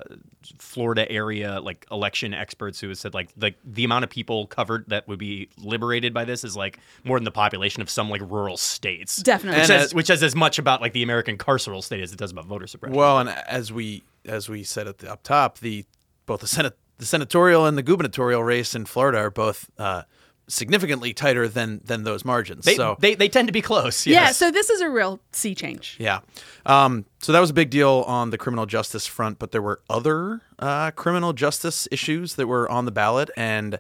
Florida 0.59 1.09
area 1.11 1.59
like 1.59 1.85
election 1.91 2.33
experts 2.33 2.79
who 2.79 2.87
had 2.87 2.97
said 2.97 3.13
like 3.13 3.29
like 3.37 3.55
the 3.65 3.83
amount 3.83 4.03
of 4.03 4.09
people 4.09 4.47
covered 4.47 4.85
that 4.87 5.07
would 5.07 5.19
be 5.19 5.49
liberated 5.57 6.13
by 6.13 6.23
this 6.23 6.43
is 6.43 6.55
like 6.55 6.79
more 7.03 7.17
than 7.17 7.25
the 7.25 7.31
population 7.31 7.81
of 7.81 7.89
some 7.89 8.09
like 8.09 8.21
rural 8.21 8.55
states. 8.57 9.17
Definitely. 9.17 9.59
Which 9.61 9.69
And 9.69 9.79
says, 9.79 9.85
as- 9.87 9.93
which 9.93 10.07
says 10.07 10.23
as 10.23 10.35
much 10.35 10.59
about 10.59 10.81
like 10.81 10.93
the 10.93 11.03
American 11.03 11.37
carceral 11.37 11.83
state 11.83 12.01
as 12.01 12.13
it 12.13 12.17
does 12.17 12.31
about 12.31 12.45
voter 12.45 12.67
suppression. 12.67 12.95
Well, 12.95 13.19
and 13.19 13.29
as 13.29 13.73
we 13.73 14.03
as 14.25 14.47
we 14.49 14.63
said 14.63 14.87
at 14.87 14.99
the 14.99 15.11
up 15.11 15.23
top, 15.23 15.59
the 15.59 15.85
both 16.25 16.39
the 16.41 16.47
senate 16.47 16.77
the 16.97 17.05
senatorial 17.05 17.65
and 17.65 17.77
the 17.77 17.83
gubernatorial 17.83 18.43
race 18.43 18.75
in 18.75 18.85
Florida 18.85 19.17
are 19.17 19.29
both 19.31 19.69
uh, 19.77 20.03
significantly 20.47 21.13
tighter 21.13 21.47
than 21.47 21.81
than 21.85 22.03
those 22.03 22.23
margins. 22.23 22.65
they, 22.65 22.75
so 22.75 22.95
they 22.99 23.15
they 23.15 23.29
tend 23.29 23.47
to 23.47 23.51
be 23.51 23.61
close. 23.61 24.05
Yeah, 24.05 24.31
so 24.31 24.51
this 24.51 24.69
is 24.69 24.81
a 24.81 24.89
real 24.89 25.19
sea 25.31 25.55
change. 25.55 25.97
Yeah. 25.99 26.19
Um, 26.65 27.05
so 27.19 27.31
that 27.31 27.39
was 27.39 27.49
a 27.49 27.53
big 27.53 27.69
deal 27.69 28.03
on 28.07 28.29
the 28.29 28.37
criminal 28.37 28.65
justice 28.65 29.05
front, 29.07 29.39
but 29.39 29.51
there 29.51 29.61
were 29.61 29.81
other 29.89 30.41
uh, 30.59 30.91
criminal 30.91 31.33
justice 31.33 31.87
issues 31.91 32.35
that 32.35 32.47
were 32.47 32.69
on 32.69 32.85
the 32.85 32.91
ballot, 32.91 33.29
and 33.35 33.79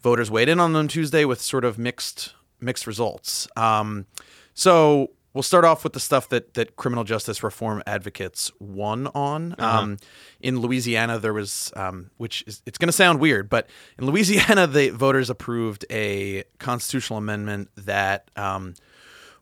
voters 0.00 0.30
weighed 0.30 0.48
in 0.48 0.58
on 0.60 0.72
them 0.72 0.88
Tuesday 0.88 1.24
with 1.24 1.40
sort 1.40 1.64
of 1.64 1.78
mixed 1.78 2.34
mixed 2.60 2.86
results. 2.86 3.48
Um, 3.56 4.06
so 4.54 5.10
we'll 5.34 5.42
start 5.42 5.64
off 5.64 5.84
with 5.84 5.92
the 5.92 6.00
stuff 6.00 6.28
that 6.30 6.54
that 6.54 6.76
criminal 6.76 7.04
justice 7.04 7.42
reform 7.42 7.82
advocates 7.86 8.50
won 8.58 9.08
on. 9.08 9.54
Um, 9.58 9.98
in 10.40 10.60
Louisiana, 10.60 11.18
there 11.18 11.32
was, 11.32 11.72
um, 11.76 12.10
which 12.16 12.42
is 12.46 12.62
it's 12.66 12.78
going 12.78 12.88
to 12.88 12.92
sound 12.92 13.20
weird, 13.20 13.48
but 13.48 13.68
in 13.98 14.06
Louisiana, 14.06 14.66
the 14.66 14.90
voters 14.90 15.30
approved 15.30 15.84
a 15.90 16.44
constitutional 16.58 17.18
amendment 17.18 17.70
that. 17.76 18.30
Um, 18.36 18.74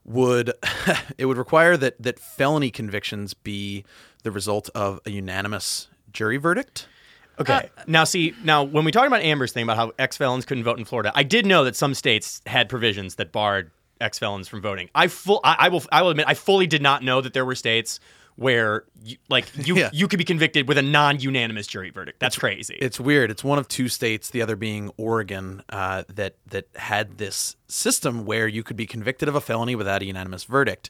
would 0.04 0.52
it 1.18 1.26
would 1.26 1.36
require 1.36 1.76
that 1.76 2.00
that 2.02 2.18
felony 2.18 2.70
convictions 2.70 3.34
be 3.34 3.84
the 4.22 4.30
result 4.30 4.70
of 4.74 5.00
a 5.04 5.10
unanimous 5.10 5.88
jury 6.12 6.38
verdict. 6.38 6.88
Okay. 7.40 7.70
now, 7.86 8.02
see, 8.04 8.34
now 8.42 8.64
when 8.64 8.84
we 8.84 8.90
talk 8.90 9.06
about 9.06 9.20
Amber's 9.20 9.52
thing 9.52 9.62
about 9.62 9.76
how 9.76 9.92
ex 9.98 10.16
felons 10.16 10.44
couldn't 10.44 10.64
vote 10.64 10.78
in 10.78 10.84
Florida, 10.84 11.12
I 11.14 11.22
did 11.22 11.46
know 11.46 11.64
that 11.64 11.76
some 11.76 11.94
states 11.94 12.42
had 12.46 12.68
provisions 12.68 13.16
that 13.16 13.30
barred 13.30 13.70
ex 14.00 14.18
felons 14.18 14.48
from 14.48 14.60
voting. 14.62 14.88
I 14.94 15.08
full, 15.08 15.40
I, 15.44 15.56
I 15.60 15.68
will, 15.68 15.82
I 15.92 16.02
will 16.02 16.10
admit, 16.10 16.26
I 16.28 16.34
fully 16.34 16.66
did 16.66 16.82
not 16.82 17.02
know 17.02 17.20
that 17.20 17.32
there 17.32 17.44
were 17.44 17.54
states 17.54 18.00
where, 18.36 18.84
you, 19.02 19.16
like, 19.28 19.46
you 19.66 19.76
Yeah. 19.76 19.90
you 19.92 20.06
could 20.06 20.18
be 20.18 20.24
convicted 20.24 20.68
with 20.68 20.78
a 20.78 20.82
non 20.82 21.18
unanimous 21.18 21.66
jury 21.66 21.90
verdict. 21.90 22.20
That's 22.20 22.38
crazy. 22.38 22.76
It's 22.80 23.00
weird. 23.00 23.32
It's 23.32 23.42
one 23.42 23.58
of 23.58 23.66
two 23.66 23.88
states, 23.88 24.30
the 24.30 24.42
other 24.42 24.54
being 24.54 24.92
Oregon, 24.96 25.64
uh, 25.70 26.04
that 26.14 26.36
that 26.46 26.68
had 26.76 27.18
this 27.18 27.56
system 27.66 28.24
where 28.24 28.46
you 28.46 28.62
could 28.62 28.76
be 28.76 28.86
convicted 28.86 29.28
of 29.28 29.34
a 29.34 29.40
felony 29.40 29.74
without 29.74 30.02
a 30.02 30.04
unanimous 30.04 30.44
verdict. 30.44 30.88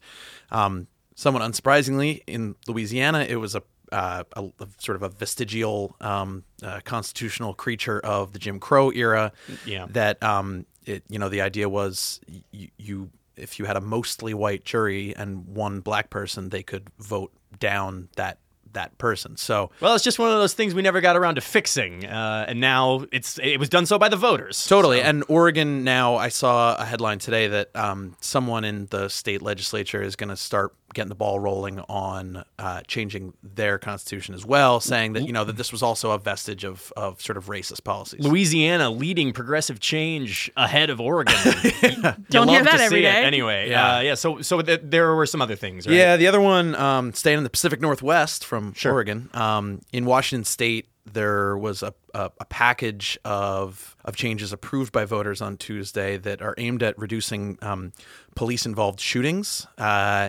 Um, 0.51 0.89
somewhat 1.15 1.43
unsurprisingly, 1.43 2.21
in 2.27 2.55
Louisiana, 2.67 3.21
it 3.21 3.37
was 3.37 3.55
a 3.55 3.63
uh, 3.91 4.25
a, 4.35 4.43
a 4.43 4.69
sort 4.77 4.97
of 4.97 5.03
a 5.03 5.09
vestigial 5.09 5.97
um, 6.03 6.45
uh, 6.63 6.81
constitutional 6.85 7.55
creature 7.55 7.99
of 8.01 8.35
the 8.35 8.39
Jim 8.39 8.61
Crow 8.61 8.91
era. 8.93 9.33
Yeah. 9.65 9.87
That 9.89 10.23
um, 10.23 10.67
it 10.89 11.05
you 11.09 11.19
know 11.19 11.29
the 11.29 11.41
idea 11.43 11.69
was 11.69 12.21
y- 12.53 12.71
you 12.79 13.11
if 13.37 13.59
you 13.59 13.65
had 13.67 13.77
a 13.77 13.81
mostly 13.81 14.35
white 14.35 14.65
jury 14.65 15.15
and 15.17 15.47
one 15.47 15.81
black 15.81 16.11
person, 16.11 16.49
they 16.49 16.63
could 16.63 16.89
vote 16.99 17.33
down 17.59 18.09
that 18.17 18.39
that 18.73 18.97
person. 18.99 19.37
So 19.37 19.71
well, 19.81 19.95
it's 19.95 20.05
just 20.05 20.19
one 20.19 20.31
of 20.31 20.39
those 20.39 20.55
things 20.55 20.75
we 20.75 20.83
never 20.83 21.01
got 21.01 21.17
around 21.17 21.37
to 21.37 21.41
fixing, 21.41 22.05
uh, 22.05 22.47
and 22.49 22.61
now 22.61 23.07
it's 23.13 23.39
it 23.43 23.59
was 23.59 23.69
done 23.69 23.87
so 23.87 23.99
by 23.99 24.09
the 24.09 24.17
voters. 24.17 24.67
Totally. 24.67 25.01
And 25.01 25.25
Oregon 25.29 25.85
now, 25.85 26.17
I 26.17 26.29
saw 26.29 26.77
a 26.77 26.85
headline 26.85 27.19
today 27.19 27.49
that 27.49 27.75
um, 27.75 28.17
someone 28.21 28.65
in 28.65 28.87
the 28.87 29.09
state 29.09 29.43
legislature 29.43 30.03
is 30.03 30.17
going 30.17 30.31
to 30.31 30.37
start 30.37 30.75
getting 30.95 31.11
the 31.11 31.15
ball 31.15 31.39
rolling 31.39 31.81
on 31.81 32.45
uh, 32.59 32.81
changing 32.87 33.35
their 33.43 33.79
constitution 33.79 34.35
as 34.35 34.45
well, 34.47 34.81
saying 34.81 35.13
that 35.13 35.27
you 35.27 35.33
know 35.33 35.45
that 35.45 35.57
this 35.57 35.71
was 35.71 35.83
also 35.83 36.13
a 36.13 36.19
vestige 36.19 36.65
of 36.65 36.93
of 36.97 37.21
sort 37.21 37.37
of 37.37 37.47
racist 37.47 37.85
policies. 37.85 38.21
Louisiana 38.25 38.91
leading 38.91 39.33
progressive 39.33 39.81
change 39.81 40.51
ahead 40.57 40.91
of 40.91 41.01
Oregon. 41.01 41.35
Don't 42.31 42.49
hear 42.49 42.65
that 42.65 42.81
every 42.81 43.01
see 43.03 43.07
it. 43.07 43.15
Anyway, 43.25 43.69
Yeah. 43.71 43.97
uh, 43.97 44.01
yeah. 44.01 44.15
So, 44.15 44.41
so 44.43 44.61
th- 44.63 44.81
there 44.83 45.15
were 45.15 45.27
some 45.27 45.43
other 45.43 45.57
things, 45.57 45.87
right? 45.87 45.95
Yeah, 45.97 46.17
the 46.17 46.27
other 46.27 46.41
one, 46.41 46.75
um, 46.75 47.13
staying 47.13 47.39
in 47.39 47.45
the 47.45 47.51
Pacific 47.51 47.81
Northwest 47.81 48.45
from 48.45 48.73
Sure. 48.75 48.93
Oregon, 48.95 49.29
um, 49.35 49.83
in 49.93 50.05
Washington 50.07 50.45
State, 50.45 50.89
there 51.13 51.57
was 51.57 51.83
a, 51.83 51.95
a, 52.15 52.31
a 52.41 52.45
package 52.45 53.19
of 53.25 53.97
of 54.05 54.15
changes 54.17 54.53
approved 54.53 54.93
by 54.93 55.05
voters 55.07 55.41
on 55.41 55.57
Tuesday 55.57 56.17
that 56.19 56.43
are 56.43 56.55
aimed 56.59 56.83
at 56.83 56.99
reducing 56.99 57.59
um, 57.63 57.93
police 58.35 58.67
involved 58.67 59.01
shootings. 59.01 59.67
Uh, 59.79 60.29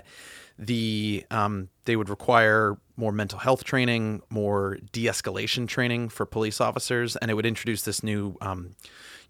the 0.59 1.25
um, 1.31 1.69
they 1.85 1.95
would 1.95 2.09
require 2.09 2.77
more 2.97 3.11
mental 3.13 3.39
health 3.39 3.63
training, 3.63 4.21
more 4.29 4.77
de-escalation 4.91 5.67
training 5.67 6.09
for 6.09 6.25
police 6.25 6.59
officers, 6.59 7.15
and 7.15 7.31
it 7.31 7.33
would 7.33 7.45
introduce 7.45 7.83
this 7.83 8.03
new, 8.03 8.35
um, 8.41 8.75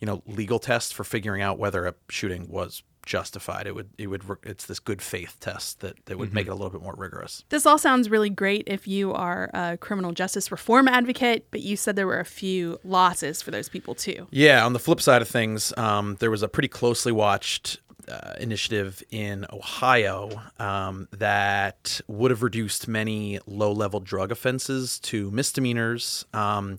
you 0.01 0.07
know, 0.07 0.23
legal 0.25 0.57
test 0.57 0.93
for 0.93 1.03
figuring 1.03 1.43
out 1.43 1.59
whether 1.59 1.85
a 1.85 1.93
shooting 2.09 2.49
was 2.49 2.81
justified. 3.05 3.67
It 3.67 3.75
would 3.75 3.89
it 3.97 4.07
would 4.07 4.27
re- 4.27 4.37
it's 4.43 4.65
this 4.65 4.79
good 4.79 5.01
faith 5.01 5.37
test 5.39 5.81
that 5.81 6.03
that 6.05 6.17
would 6.17 6.33
make 6.33 6.47
it 6.47 6.49
a 6.49 6.55
little 6.55 6.69
bit 6.71 6.81
more 6.81 6.95
rigorous. 6.97 7.43
This 7.49 7.65
all 7.65 7.77
sounds 7.77 8.09
really 8.09 8.29
great 8.29 8.63
if 8.67 8.87
you 8.87 9.13
are 9.13 9.49
a 9.53 9.77
criminal 9.77 10.11
justice 10.11 10.51
reform 10.51 10.87
advocate, 10.87 11.45
but 11.51 11.61
you 11.61 11.75
said 11.75 11.95
there 11.95 12.07
were 12.07 12.19
a 12.19 12.25
few 12.25 12.79
losses 12.83 13.41
for 13.41 13.51
those 13.51 13.69
people 13.69 13.95
too. 13.95 14.27
Yeah. 14.31 14.65
On 14.65 14.73
the 14.73 14.79
flip 14.79 15.01
side 15.01 15.21
of 15.21 15.27
things, 15.27 15.73
um, 15.77 16.17
there 16.19 16.31
was 16.31 16.43
a 16.43 16.47
pretty 16.47 16.67
closely 16.67 17.11
watched 17.11 17.79
uh, 18.09 18.33
initiative 18.39 19.03
in 19.11 19.45
Ohio 19.51 20.41
um, 20.59 21.07
that 21.11 22.01
would 22.07 22.31
have 22.31 22.43
reduced 22.43 22.87
many 22.87 23.39
low-level 23.45 23.99
drug 23.99 24.31
offenses 24.31 24.99
to 24.99 25.29
misdemeanors, 25.31 26.25
um, 26.33 26.77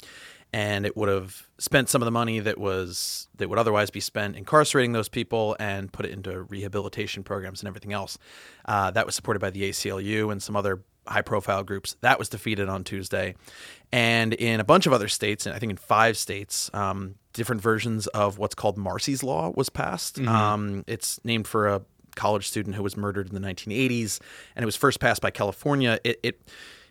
and 0.52 0.84
it 0.84 0.96
would 0.96 1.08
have 1.08 1.48
spent 1.58 1.88
some 1.88 2.02
of 2.02 2.06
the 2.06 2.10
money 2.10 2.40
that 2.40 2.58
was 2.58 3.28
that 3.36 3.48
would 3.48 3.58
otherwise 3.58 3.90
be 3.90 4.00
spent 4.00 4.36
incarcerating 4.36 4.92
those 4.92 5.08
people 5.08 5.56
and 5.60 5.92
put 5.92 6.04
it 6.04 6.12
into 6.12 6.42
rehabilitation 6.42 7.22
programs 7.22 7.60
and 7.60 7.68
everything 7.68 7.92
else. 7.92 8.18
Uh, 8.64 8.90
that 8.90 9.06
was 9.06 9.14
supported 9.14 9.40
by 9.40 9.50
the 9.50 9.70
ACLU 9.70 10.32
and 10.32 10.42
some 10.42 10.56
other 10.56 10.82
high-profile 11.06 11.62
groups. 11.62 11.96
That 12.00 12.18
was 12.18 12.28
defeated 12.28 12.68
on 12.68 12.84
Tuesday, 12.84 13.34
and 13.92 14.34
in 14.34 14.60
a 14.60 14.64
bunch 14.64 14.86
of 14.86 14.92
other 14.92 15.08
states, 15.08 15.46
and 15.46 15.54
I 15.54 15.58
think 15.58 15.70
in 15.70 15.76
five 15.76 16.16
states, 16.16 16.70
um, 16.74 17.14
different 17.32 17.62
versions 17.62 18.06
of 18.08 18.38
what's 18.38 18.54
called 18.54 18.76
Marsy's 18.76 19.22
Law 19.22 19.52
was 19.56 19.68
passed. 19.70 20.18
Um, 20.20 20.84
it's 20.86 21.20
named 21.24 21.46
for 21.46 21.68
a 21.68 21.82
college 22.16 22.48
student 22.48 22.74
who 22.76 22.82
was 22.82 22.96
murdered 22.96 23.28
in 23.28 23.40
the 23.40 23.46
1980s, 23.48 24.20
and 24.56 24.62
it 24.62 24.66
was 24.66 24.76
first 24.76 25.00
passed 25.00 25.22
by 25.22 25.30
California. 25.30 25.98
It 26.04 26.18
it, 26.22 26.40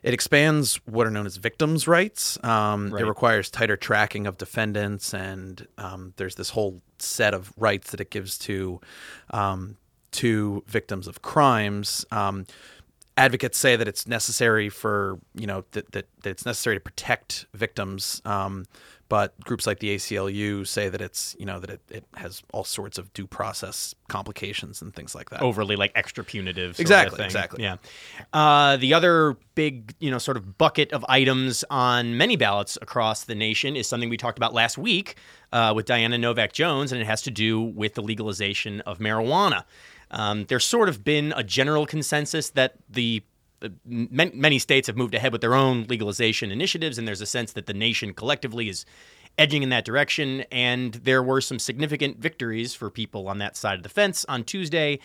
it 0.02 0.14
expands 0.14 0.76
what 0.86 1.06
are 1.06 1.12
known 1.12 1.26
as 1.26 1.36
victims' 1.36 1.86
rights. 1.86 2.42
Um, 2.44 2.90
It 3.02 3.06
requires 3.06 3.50
tighter 3.52 3.76
tracking 3.76 4.28
of 4.28 4.38
defendants, 4.38 5.14
and 5.14 5.68
um, 5.78 6.14
there's 6.16 6.36
this 6.36 6.52
whole 6.52 6.82
set 7.00 7.34
of 7.34 7.52
rights 7.58 7.92
that 7.92 8.00
it 8.00 8.10
gives 8.10 8.38
to 8.40 8.80
um, 9.32 9.76
to 10.12 10.64
victims 10.68 11.06
of 11.08 11.22
crimes. 11.22 12.06
Um, 12.12 12.46
advocates 13.18 13.58
say 13.58 13.76
that 13.76 13.88
it's 13.90 14.08
necessary 14.08 14.70
for 14.70 15.20
you 15.36 15.46
know 15.46 15.66
that, 15.72 15.92
that, 15.92 16.08
that 16.24 16.30
it's 16.30 16.46
necessary 16.46 16.78
to 16.78 16.80
protect 16.80 17.46
victims 17.54 18.22
um, 18.24 18.66
but 19.10 19.38
groups 19.42 19.68
like 19.68 19.80
the 19.80 19.96
ACLU 19.96 20.66
say 20.66 20.88
that 20.88 21.02
it's 21.02 21.36
you 21.40 21.46
know 21.46 21.60
that 21.60 21.70
it, 21.70 21.82
it 21.90 22.04
has 22.16 22.44
all 22.54 22.64
sorts 22.64 22.98
of 22.98 23.12
due 23.14 23.28
process 23.28 23.94
complications 24.08 24.82
and 24.82 24.94
things 24.94 25.14
like 25.14 25.30
that 25.32 25.42
overly 25.42 25.76
like 25.76 25.92
extra 25.96 26.24
punitive. 26.24 26.80
Exactly, 26.80 27.24
exactly. 27.24 27.64
Yeah. 27.64 27.78
Uh, 28.32 28.78
the 28.78 28.94
other 28.94 29.36
big, 29.56 29.94
you 30.00 30.10
know, 30.10 30.20
sort 30.20 30.38
of 30.38 30.58
bucket 30.58 30.94
of 30.94 31.04
items 31.10 31.66
on 31.70 32.16
many 32.18 32.38
ballots 32.38 32.78
across 32.82 33.26
the 33.26 33.36
nation 33.36 33.76
is 33.76 33.88
something 33.88 34.10
we 34.10 34.18
talked 34.18 34.38
about 34.38 34.54
last 34.54 34.78
week 34.78 35.16
uh, 35.52 35.74
with 35.76 35.86
Diana 35.86 36.18
Novak 36.18 36.54
Jones, 36.54 36.92
and 36.92 37.02
it 37.02 37.06
has 37.06 37.22
to 37.24 37.32
do 37.32 37.60
with 37.60 37.96
the 37.96 38.02
legalization 38.02 38.82
of 38.82 39.00
marijuana. 39.00 39.66
Um, 40.12 40.46
there's 40.46 40.66
sort 40.66 40.88
of 40.88 41.04
been 41.04 41.34
a 41.36 41.44
general 41.44 41.86
consensus 41.86 42.52
that 42.52 42.76
the 42.90 43.24
Uh, 43.62 43.70
many 43.86 44.60
states 44.60 44.88
have 44.88 44.98
moved 44.98 45.14
ahead 45.14 45.32
with 45.32 45.42
their 45.42 45.54
own 45.54 45.84
legalization 45.84 46.52
initiatives, 46.52 46.98
and 46.98 47.08
there's 47.08 47.22
a 47.22 47.26
sense 47.26 47.54
that 47.54 47.66
the 47.66 47.74
nation 47.74 48.14
collectively 48.14 48.70
is 48.70 48.86
edging 49.38 49.64
in 49.64 49.70
that 49.70 49.86
direction. 49.86 50.42
And 50.52 50.94
there 50.96 51.24
were 51.24 51.42
some 51.42 51.60
significant 51.60 52.18
victories 52.18 52.74
for 52.74 52.90
people 52.90 53.28
on 53.28 53.38
that 53.40 53.56
side 53.56 53.78
of 53.78 53.84
the 53.84 53.90
fence 53.90 54.26
on 54.28 54.44
Tuesday. 54.44 55.00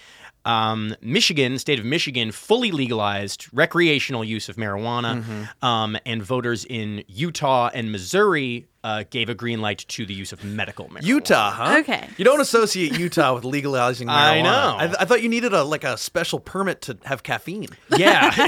Um, 0.44 0.94
Michigan, 1.00 1.58
state 1.58 1.78
of 1.78 1.84
Michigan, 1.86 2.30
fully 2.32 2.70
legalized 2.70 3.46
recreational 3.52 4.22
use 4.24 4.48
of 4.48 4.56
marijuana, 4.56 5.22
Mm-hmm. 5.22 5.64
um, 5.64 5.96
and 6.04 6.22
voters 6.22 6.64
in 6.64 7.02
Utah 7.08 7.70
and 7.72 7.90
Missouri 7.90 8.66
uh, 8.82 9.04
gave 9.08 9.30
a 9.30 9.34
green 9.34 9.62
light 9.62 9.78
to 9.88 10.04
the 10.04 10.12
use 10.12 10.32
of 10.34 10.44
medical 10.44 10.86
marijuana. 10.90 11.04
Utah, 11.06 11.50
huh? 11.50 11.76
Okay. 11.80 12.06
You 12.18 12.24
don't 12.26 12.42
associate 12.42 12.98
Utah 12.98 13.34
with 13.34 13.44
legalizing 13.44 14.08
marijuana. 14.08 14.12
I 14.12 14.42
know. 14.42 14.76
I, 14.78 14.84
I 15.00 15.04
thought 15.06 15.22
you 15.22 15.30
needed 15.30 15.54
a 15.54 15.64
like 15.64 15.84
a 15.84 15.96
special 15.96 16.38
permit 16.40 16.82
to 16.82 16.98
have 17.04 17.22
caffeine. 17.22 17.68
Yeah, 17.96 18.30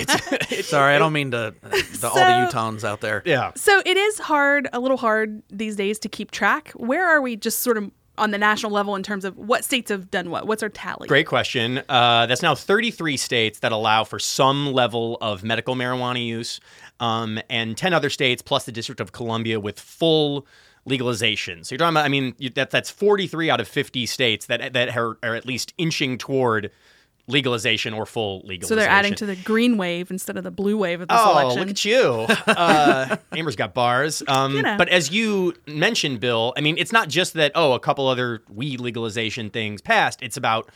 it's, 0.51 0.69
Sorry, 0.69 0.95
I 0.95 0.99
don't 0.99 1.13
mean 1.15 1.31
to 1.31 1.55
the, 1.63 2.09
all 2.09 2.15
the 2.15 2.49
So- 2.51 2.59
Utahns 2.59 2.85
out 2.85 3.01
there. 3.01 3.23
yeah. 3.25 3.53
So 3.55 3.81
it 3.87 3.97
is 3.97 4.19
hard, 4.19 4.69
a 4.75 4.81
little 4.81 4.97
hard 4.99 5.43
these 5.51 5.77
days 5.77 5.99
to 6.01 6.09
keep 6.11 6.31
track. 6.31 6.73
Where 6.77 7.09
are 7.09 7.23
we 7.23 7.37
just 7.37 7.61
sort 7.61 7.79
of 7.79 7.91
on 8.19 8.31
the 8.31 8.39
national 8.39 8.73
level 8.73 8.95
in 8.97 9.03
terms 9.03 9.25
of 9.25 9.37
what 9.37 9.65
states 9.65 9.91
have 9.91 10.11
done 10.11 10.31
what? 10.31 10.47
What's 10.47 10.63
our 10.63 10.69
tally? 10.69 11.09
Great 11.09 11.27
question. 11.27 11.83
Uh, 11.89 12.27
that's 12.27 12.43
now 12.43 12.55
33 12.55 13.17
states 13.17 13.61
that 13.61 13.73
allow 13.73 14.05
for 14.05 14.19
some 14.19 14.73
level 14.73 15.19
of 15.21 15.45
medical 15.45 15.75
marijuana 15.75 16.25
use, 16.25 16.61
um, 17.01 17.39
and 17.51 17.77
10 17.77 17.93
other 17.93 18.11
states 18.11 18.43
plus 18.43 18.65
the 18.65 18.73
District 18.73 19.01
of 19.01 19.13
Columbia 19.13 19.61
with 19.61 19.79
full 19.79 20.47
legalization. 20.85 21.65
So 21.65 21.75
you're 21.75 21.79
talking 21.79 21.95
about, 21.95 22.05
I 22.05 22.09
mean, 22.09 22.35
that 22.55 22.71
that's 22.71 22.91
43 22.91 23.51
out 23.51 23.61
of 23.61 23.69
50 23.69 24.07
states 24.07 24.47
that 24.47 24.73
that 24.73 24.97
are, 24.97 25.19
are 25.23 25.35
at 25.35 25.45
least 25.45 25.75
inching 25.79 26.17
toward 26.17 26.71
legalization 27.29 27.93
or 27.93 28.07
full 28.07 28.41
legalization. 28.45 28.69
So 28.69 28.75
they're 28.77 28.89
adding 28.89 29.15
to 29.17 29.27
the 29.27 29.35
green 29.37 29.77
wave 29.77 30.11
instead 30.11 30.37
of 30.37 30.45
the 30.45 30.51
blue 30.51 30.77
wave 30.77 31.01
of 31.01 31.09
this 31.09 31.19
Oh, 31.21 31.33
election. 31.33 31.59
look 31.61 31.71
at 31.71 31.85
you. 31.85 32.27
Uh, 32.47 33.17
Amber's 33.33 33.57
got 33.57 33.75
bars. 33.75 34.23
Um, 34.29 34.55
You 34.55 34.63
know. 34.63 34.77
But 34.79 34.89
as 34.89 35.11
you 35.11 35.55
mentioned, 35.67 36.21
Bill, 36.21 36.55
I 36.57 36.61
mean, 36.61 36.77
it's 36.79 36.93
not 36.93 37.09
just 37.09 37.35
that, 37.35 37.53
oh, 37.55 37.73
a 37.73 37.81
couple 37.81 38.07
other 38.09 38.43
weed 38.49 38.81
legalization 38.81 39.51
things 39.51 39.83
passed. 39.83 40.23
It's 40.23 40.37
about 40.37 40.71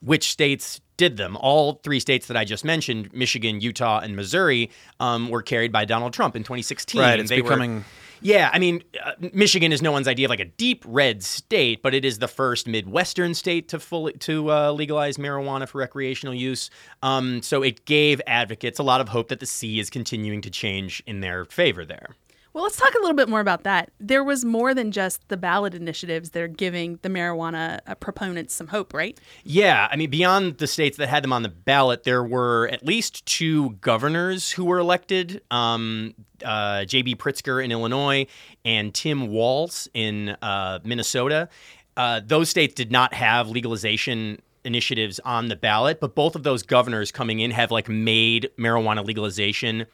which 0.00 0.30
states 0.30 0.80
did 0.96 1.16
them. 1.16 1.36
All 1.36 1.74
three 1.84 2.00
states 2.00 2.26
that 2.26 2.36
I 2.36 2.44
just 2.44 2.64
mentioned, 2.64 3.12
Michigan, 3.12 3.60
Utah, 3.60 4.00
and 4.00 4.16
Missouri, 4.16 4.70
um, 5.00 5.28
were 5.28 5.42
carried 5.42 5.70
by 5.72 5.84
Donald 5.84 6.12
Trump 6.12 6.34
in 6.36 6.42
2016. 6.42 7.00
Right, 7.00 7.12
and 7.12 7.20
it's 7.22 7.30
they 7.30 7.40
were- 7.40 7.50
becoming- 7.50 7.84
yeah, 8.20 8.50
I 8.52 8.58
mean, 8.58 8.82
uh, 9.02 9.12
Michigan 9.32 9.72
is 9.72 9.82
no 9.82 9.92
one's 9.92 10.08
idea 10.08 10.26
of 10.26 10.30
like 10.30 10.40
a 10.40 10.44
deep 10.44 10.84
red 10.86 11.22
state, 11.22 11.82
but 11.82 11.94
it 11.94 12.04
is 12.04 12.18
the 12.18 12.28
first 12.28 12.66
Midwestern 12.66 13.34
state 13.34 13.68
to 13.68 13.78
fully 13.78 14.12
to 14.14 14.50
uh, 14.50 14.72
legalize 14.72 15.16
marijuana 15.16 15.68
for 15.68 15.78
recreational 15.78 16.34
use. 16.34 16.70
Um, 17.02 17.42
so 17.42 17.62
it 17.62 17.84
gave 17.84 18.20
advocates 18.26 18.78
a 18.78 18.82
lot 18.82 19.00
of 19.00 19.08
hope 19.08 19.28
that 19.28 19.40
the 19.40 19.46
sea 19.46 19.78
is 19.78 19.90
continuing 19.90 20.40
to 20.42 20.50
change 20.50 21.02
in 21.06 21.20
their 21.20 21.44
favor 21.44 21.84
there. 21.84 22.14
Well, 22.58 22.64
let's 22.64 22.76
talk 22.76 22.92
a 22.92 22.98
little 22.98 23.14
bit 23.14 23.28
more 23.28 23.38
about 23.38 23.62
that. 23.62 23.92
There 24.00 24.24
was 24.24 24.44
more 24.44 24.74
than 24.74 24.90
just 24.90 25.28
the 25.28 25.36
ballot 25.36 25.74
initiatives 25.74 26.30
that 26.30 26.42
are 26.42 26.48
giving 26.48 26.98
the 27.02 27.08
marijuana 27.08 27.78
uh, 27.86 27.94
proponents 27.94 28.52
some 28.52 28.66
hope, 28.66 28.92
right? 28.92 29.16
Yeah, 29.44 29.86
I 29.88 29.94
mean, 29.94 30.10
beyond 30.10 30.58
the 30.58 30.66
states 30.66 30.96
that 30.96 31.08
had 31.08 31.22
them 31.22 31.32
on 31.32 31.44
the 31.44 31.50
ballot, 31.50 32.02
there 32.02 32.24
were 32.24 32.68
at 32.72 32.84
least 32.84 33.24
two 33.26 33.74
governors 33.80 34.50
who 34.50 34.64
were 34.64 34.80
elected 34.80 35.40
um, 35.52 36.16
uh, 36.44 36.84
J.B. 36.84 37.14
Pritzker 37.14 37.64
in 37.64 37.70
Illinois 37.70 38.26
and 38.64 38.92
Tim 38.92 39.28
Walz 39.28 39.88
in 39.94 40.30
uh, 40.42 40.80
Minnesota. 40.82 41.48
Uh, 41.96 42.22
those 42.26 42.48
states 42.48 42.74
did 42.74 42.90
not 42.90 43.14
have 43.14 43.48
legalization 43.48 44.42
initiatives 44.64 45.20
on 45.20 45.46
the 45.46 45.54
ballot, 45.54 46.00
but 46.00 46.16
both 46.16 46.34
of 46.34 46.42
those 46.42 46.64
governors 46.64 47.12
coming 47.12 47.38
in 47.38 47.52
have 47.52 47.70
like 47.70 47.88
made 47.88 48.50
marijuana 48.58 49.06
legalization 49.06 49.86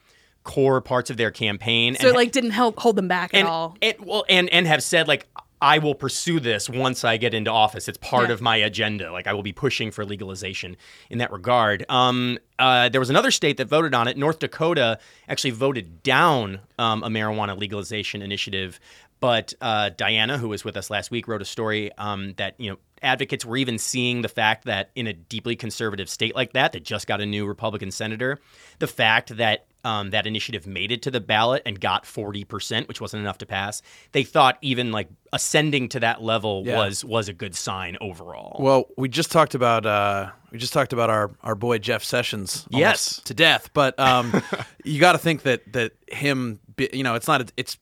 core 0.44 0.80
parts 0.80 1.10
of 1.10 1.16
their 1.16 1.30
campaign. 1.30 1.96
So 1.96 2.08
and 2.08 2.14
it 2.14 2.18
like 2.18 2.32
didn't 2.32 2.52
help 2.52 2.78
hold 2.78 2.96
them 2.96 3.08
back 3.08 3.30
and, 3.34 3.46
at 3.46 3.50
all. 3.50 3.76
and 3.82 3.94
well, 4.00 4.24
and 4.28 4.48
and 4.50 4.66
have 4.66 4.82
said 4.82 5.08
like 5.08 5.26
I 5.62 5.78
will 5.78 5.94
pursue 5.94 6.40
this 6.40 6.68
once 6.68 7.04
I 7.04 7.16
get 7.16 7.32
into 7.32 7.50
office. 7.50 7.88
It's 7.88 7.96
part 7.96 8.28
Yeah. 8.28 8.34
of 8.34 8.42
my 8.42 8.56
agenda. 8.56 9.10
Like 9.10 9.26
I 9.26 9.32
will 9.32 9.42
be 9.42 9.52
pushing 9.52 9.90
for 9.90 10.04
legalization 10.04 10.76
in 11.08 11.18
that 11.18 11.32
regard. 11.32 11.86
Um, 11.88 12.38
uh, 12.58 12.90
there 12.90 13.00
was 13.00 13.08
another 13.08 13.30
state 13.30 13.56
that 13.56 13.68
voted 13.68 13.94
on 13.94 14.06
it. 14.06 14.18
North 14.18 14.40
Dakota 14.40 14.98
actually 15.26 15.52
voted 15.52 16.02
down 16.02 16.60
um, 16.78 17.02
a 17.02 17.08
marijuana 17.08 17.58
legalization 17.58 18.20
initiative. 18.20 18.78
But 19.20 19.54
uh, 19.62 19.88
Diana, 19.96 20.36
who 20.36 20.50
was 20.50 20.64
with 20.64 20.76
us 20.76 20.90
last 20.90 21.10
week, 21.10 21.26
wrote 21.28 21.40
a 21.40 21.46
story 21.46 21.90
um, 21.96 22.34
that 22.36 22.56
you 22.60 22.68
know 22.70 22.76
advocates 23.00 23.46
were 23.46 23.56
even 23.56 23.78
seeing 23.78 24.20
the 24.20 24.28
fact 24.28 24.66
that 24.66 24.90
in 24.94 25.06
a 25.06 25.14
deeply 25.14 25.56
conservative 25.56 26.10
state 26.10 26.34
like 26.34 26.52
that, 26.52 26.72
that 26.72 26.84
just 26.84 27.06
got 27.06 27.22
a 27.22 27.26
new 27.26 27.46
Republican 27.46 27.90
senator, 27.90 28.38
the 28.80 28.86
fact 28.86 29.34
that 29.38 29.64
um, 29.84 30.10
that 30.10 30.26
initiative 30.26 30.66
made 30.66 30.90
it 30.90 31.02
to 31.02 31.10
the 31.10 31.20
ballot 31.20 31.62
and 31.66 31.78
got 31.80 32.04
40%, 32.04 32.88
which 32.88 33.00
wasn't 33.00 33.20
enough 33.20 33.38
to 33.38 33.46
pass. 33.46 33.82
They 34.12 34.24
thought 34.24 34.58
even 34.62 34.90
like 34.92 35.08
ascending 35.32 35.88
to 35.90 36.00
that 36.00 36.22
level 36.22 36.62
Yeah. 36.66 36.76
was 36.78 37.04
was 37.04 37.28
a 37.28 37.32
good 37.32 37.54
sign 37.54 37.96
overall. 38.00 38.56
Well, 38.60 38.86
we 38.96 39.08
just 39.08 39.30
talked 39.30 39.54
about 39.54 39.84
uh, 39.86 40.30
we 40.50 40.58
just 40.58 40.72
talked 40.72 40.92
about 40.92 41.10
our, 41.10 41.30
our 41.42 41.54
boy 41.54 41.78
Jeff 41.78 42.02
Sessions. 42.04 42.66
Yes. 42.70 43.20
to 43.24 43.34
death. 43.34 43.70
But 43.74 43.98
um, 43.98 44.42
you 44.84 45.00
got 45.00 45.12
to 45.12 45.18
think 45.18 45.42
that 45.42 45.72
that 45.72 45.92
him, 46.08 46.60
be- 46.76 46.90
you 46.92 47.02
know, 47.02 47.14
it's 47.14 47.26
not 47.28 47.40
a, 47.42 47.46
it's 47.56 47.76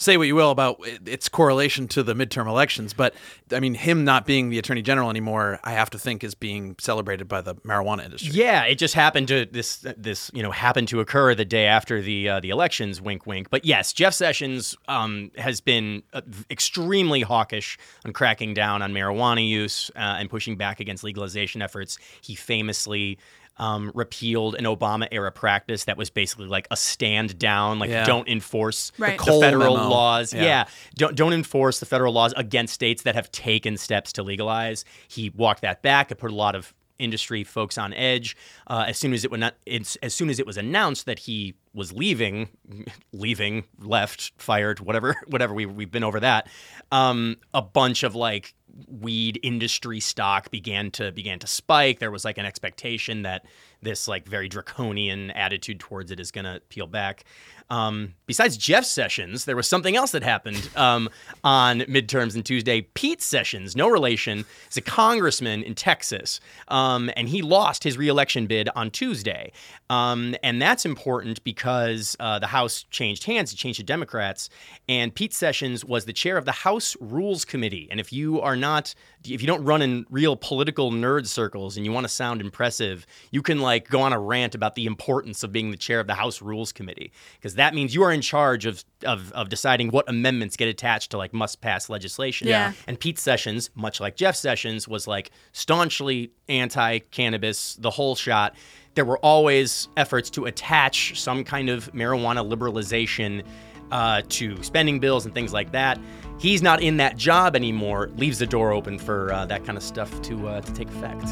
say 0.00 0.16
what 0.16 0.26
you 0.26 0.34
will 0.34 0.50
about 0.50 0.80
its 1.06 1.28
correlation 1.28 1.86
to 1.86 2.02
the 2.02 2.14
midterm 2.14 2.48
elections, 2.48 2.94
but 2.94 3.14
I 3.52 3.60
mean, 3.60 3.74
him 3.74 4.02
not 4.04 4.24
being 4.24 4.48
the 4.48 4.58
attorney 4.58 4.80
general 4.80 5.10
anymore, 5.10 5.60
I 5.62 5.72
have 5.72 5.90
to 5.90 5.98
think 5.98 6.24
is 6.24 6.34
being 6.34 6.74
celebrated 6.80 7.28
by 7.28 7.42
the 7.42 7.54
marijuana 7.56 8.06
industry. 8.06 8.30
Yeah, 8.32 8.64
it 8.64 8.76
just 8.76 8.94
happened 8.94 9.28
to 9.28 9.44
this 9.44 9.86
this 9.96 10.30
you 10.32 10.42
know 10.42 10.50
happened 10.50 10.88
to 10.88 11.00
occur 11.00 11.34
the 11.34 11.44
day 11.44 11.66
after 11.66 12.00
the 12.00 12.28
uh, 12.28 12.40
the 12.40 12.48
elections. 12.48 13.00
Wink, 13.00 13.26
wink. 13.26 13.50
But 13.50 13.64
yes, 13.64 13.92
Jeff 13.92 14.14
Sessions 14.14 14.74
um, 14.88 15.30
has 15.36 15.60
been 15.60 16.02
uh, 16.14 16.22
extremely 16.50 17.20
hawkish 17.20 17.78
on 18.06 18.12
cracking 18.14 18.54
down 18.54 18.80
on 18.80 18.92
marijuana 18.92 19.46
use 19.46 19.90
uh, 19.94 20.16
and 20.18 20.30
pushing 20.30 20.56
back 20.56 20.80
against 20.80 21.04
legalization 21.04 21.62
efforts. 21.62 21.98
He 22.22 22.34
famously. 22.34 23.18
Um, 23.60 23.92
repealed 23.94 24.54
an 24.54 24.64
Obama 24.64 25.06
era 25.12 25.30
practice 25.30 25.84
that 25.84 25.98
was 25.98 26.08
basically 26.08 26.46
like 26.46 26.66
a 26.70 26.76
stand 26.78 27.38
down, 27.38 27.78
like 27.78 27.90
Yeah. 27.90 28.04
don't 28.06 28.26
enforce 28.26 28.90
Right. 28.96 29.18
the 29.18 29.22
Cole 29.24 29.40
federal 29.42 29.76
memo. 29.76 29.90
laws. 29.90 30.32
Yeah. 30.32 30.42
yeah, 30.44 30.64
don't 30.94 31.14
don't 31.14 31.34
enforce 31.34 31.78
the 31.78 31.84
federal 31.84 32.14
laws 32.14 32.32
against 32.38 32.72
states 32.72 33.02
that 33.02 33.14
have 33.14 33.30
taken 33.32 33.76
steps 33.76 34.14
to 34.14 34.22
legalize. 34.22 34.86
He 35.08 35.28
walked 35.36 35.60
that 35.60 35.82
back. 35.82 36.10
It 36.10 36.14
put 36.14 36.30
a 36.30 36.34
lot 36.34 36.54
of 36.54 36.72
industry 36.98 37.44
folks 37.44 37.76
on 37.78 37.92
edge. 37.94 38.34
Uh, 38.66 38.84
as 38.88 38.96
soon 38.98 39.12
as 39.12 39.24
it 39.24 39.30
was 39.30 39.40
not, 39.40 39.54
it's, 39.66 39.96
as 39.96 40.14
soon 40.14 40.28
as 40.30 40.38
it 40.38 40.46
was 40.46 40.56
announced 40.58 41.04
that 41.06 41.18
he 41.20 41.54
was 41.74 41.92
leaving, 41.92 42.48
leaving, 43.12 43.64
left, 43.78 44.32
fired, 44.38 44.80
whatever, 44.80 45.16
whatever. 45.28 45.52
We 45.54 45.66
we've 45.66 45.90
been 45.90 46.04
over 46.04 46.20
that. 46.20 46.48
Um, 46.92 47.36
a 47.54 47.62
bunch 47.62 48.02
of 48.02 48.14
like 48.14 48.54
weed 48.88 49.38
industry 49.42 50.00
stock 50.00 50.50
began 50.50 50.90
to 50.92 51.12
began 51.12 51.38
to 51.38 51.46
spike. 51.46 51.98
There 51.98 52.10
was 52.10 52.24
like 52.24 52.38
an 52.38 52.46
expectation 52.46 53.22
that 53.22 53.44
this 53.82 54.08
like 54.08 54.26
very 54.26 54.48
draconian 54.48 55.30
attitude 55.32 55.80
towards 55.80 56.10
it 56.10 56.20
is 56.20 56.30
going 56.30 56.44
to 56.44 56.60
peel 56.68 56.86
back. 56.86 57.24
Um, 57.70 58.14
besides 58.26 58.56
Jeff 58.56 58.84
Sessions, 58.84 59.44
there 59.44 59.54
was 59.54 59.68
something 59.68 59.94
else 59.94 60.10
that 60.10 60.24
happened 60.24 60.68
um, 60.74 61.08
on 61.44 61.80
midterms 61.82 62.34
and 62.34 62.44
Tuesday. 62.44 62.80
Pete 62.80 63.22
Sessions, 63.22 63.76
no 63.76 63.88
relation, 63.88 64.44
is 64.68 64.76
a 64.76 64.80
congressman 64.80 65.62
in 65.62 65.76
Texas, 65.76 66.40
um, 66.66 67.10
and 67.16 67.28
he 67.28 67.42
lost 67.42 67.84
his 67.84 67.96
reelection 67.96 68.46
bid 68.48 68.68
on 68.74 68.90
Tuesday. 68.90 69.52
Um, 69.88 70.34
and 70.42 70.60
that's 70.60 70.84
important 70.84 71.42
because 71.44 72.16
uh, 72.18 72.40
the 72.40 72.48
House 72.48 72.84
changed 72.90 73.24
hands; 73.24 73.52
it 73.52 73.56
changed 73.56 73.78
to 73.78 73.84
Democrats, 73.84 74.50
and 74.88 75.14
Pete 75.14 75.32
Sessions 75.32 75.84
was 75.84 76.06
the 76.06 76.12
chair 76.12 76.36
of 76.36 76.44
the 76.44 76.52
House 76.52 76.96
Rules 77.00 77.44
Committee. 77.44 77.86
And 77.88 78.00
if 78.00 78.12
you 78.12 78.40
are 78.40 78.56
not, 78.56 78.94
if 79.24 79.40
you 79.42 79.46
don't 79.46 79.62
run 79.64 79.82
in 79.82 80.06
real 80.08 80.34
political 80.34 80.90
nerd 80.90 81.26
circles 81.26 81.76
and 81.76 81.84
you 81.84 81.92
want 81.92 82.04
to 82.04 82.08
sound 82.08 82.40
impressive, 82.40 83.06
you 83.30 83.42
can 83.42 83.60
like 83.60 83.88
go 83.88 84.00
on 84.00 84.12
a 84.12 84.18
rant 84.18 84.54
about 84.54 84.74
the 84.74 84.86
importance 84.86 85.42
of 85.42 85.52
being 85.52 85.70
the 85.70 85.76
chair 85.76 86.00
of 86.00 86.06
the 86.06 86.14
House 86.14 86.40
Rules 86.40 86.72
Committee 86.72 87.12
because 87.34 87.56
that 87.56 87.74
means 87.74 87.94
you 87.94 88.02
are 88.02 88.12
in 88.12 88.22
charge 88.22 88.66
of, 88.66 88.84
of 89.04 89.30
of 89.32 89.48
deciding 89.48 89.90
what 89.90 90.08
amendments 90.08 90.56
get 90.56 90.68
attached 90.68 91.10
to 91.10 91.18
like 91.18 91.34
must 91.34 91.60
pass 91.60 91.88
legislation. 91.90 92.48
Yeah. 92.48 92.72
And 92.86 92.98
Pete 92.98 93.18
Sessions, 93.18 93.70
much 93.74 94.00
like 94.00 94.16
Jeff 94.16 94.36
Sessions, 94.36 94.88
was 94.88 95.06
like 95.06 95.30
staunchly 95.52 96.32
anti 96.48 97.00
cannabis, 97.10 97.74
the 97.74 97.90
whole 97.90 98.14
shot. 98.14 98.54
There 98.94 99.04
were 99.04 99.18
always 99.18 99.88
efforts 99.96 100.30
to 100.30 100.46
attach 100.46 101.20
some 101.20 101.44
kind 101.44 101.68
of 101.68 101.92
marijuana 101.92 102.48
liberalization 102.48 103.44
uh, 103.92 104.22
to 104.28 104.62
spending 104.62 105.00
bills 105.00 105.26
and 105.26 105.34
things 105.34 105.52
like 105.52 105.72
that. 105.72 105.98
He's 106.40 106.62
not 106.62 106.82
in 106.82 106.96
that 106.96 107.18
job 107.18 107.54
anymore, 107.54 108.08
leaves 108.16 108.38
the 108.38 108.46
door 108.46 108.72
open 108.72 108.98
for 108.98 109.30
uh, 109.30 109.44
that 109.44 109.62
kind 109.66 109.76
of 109.76 109.84
stuff 109.84 110.22
to, 110.22 110.48
uh, 110.48 110.62
to 110.62 110.72
take 110.72 110.88
effect. 110.88 111.26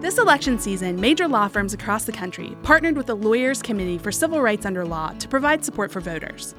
This 0.00 0.16
election 0.16 0.58
season, 0.58 0.98
major 0.98 1.28
law 1.28 1.48
firms 1.48 1.74
across 1.74 2.04
the 2.04 2.12
country 2.12 2.56
partnered 2.62 2.96
with 2.96 3.08
the 3.08 3.16
Lawyers 3.16 3.60
Committee 3.60 3.98
for 3.98 4.10
Civil 4.10 4.40
Rights 4.40 4.64
Under 4.64 4.86
Law 4.86 5.12
to 5.18 5.28
provide 5.28 5.62
support 5.62 5.92
for 5.92 6.00
voters. 6.00 6.54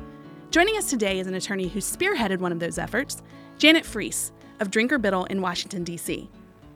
Joining 0.56 0.78
us 0.78 0.90
today 0.90 1.20
is 1.20 1.28
an 1.28 1.34
attorney 1.34 1.68
who 1.68 1.82
spearheaded 1.82 2.38
one 2.38 2.54
of 2.54 2.62
those 2.62 2.78
efforts, 2.78 3.22
Janet 3.58 3.86
Fries 3.86 4.32
of 4.62 4.72
Drinker 4.72 4.98
Biddle 4.98 5.26
in 5.26 5.42
Washington, 5.42 5.84
D.C. 5.84 6.30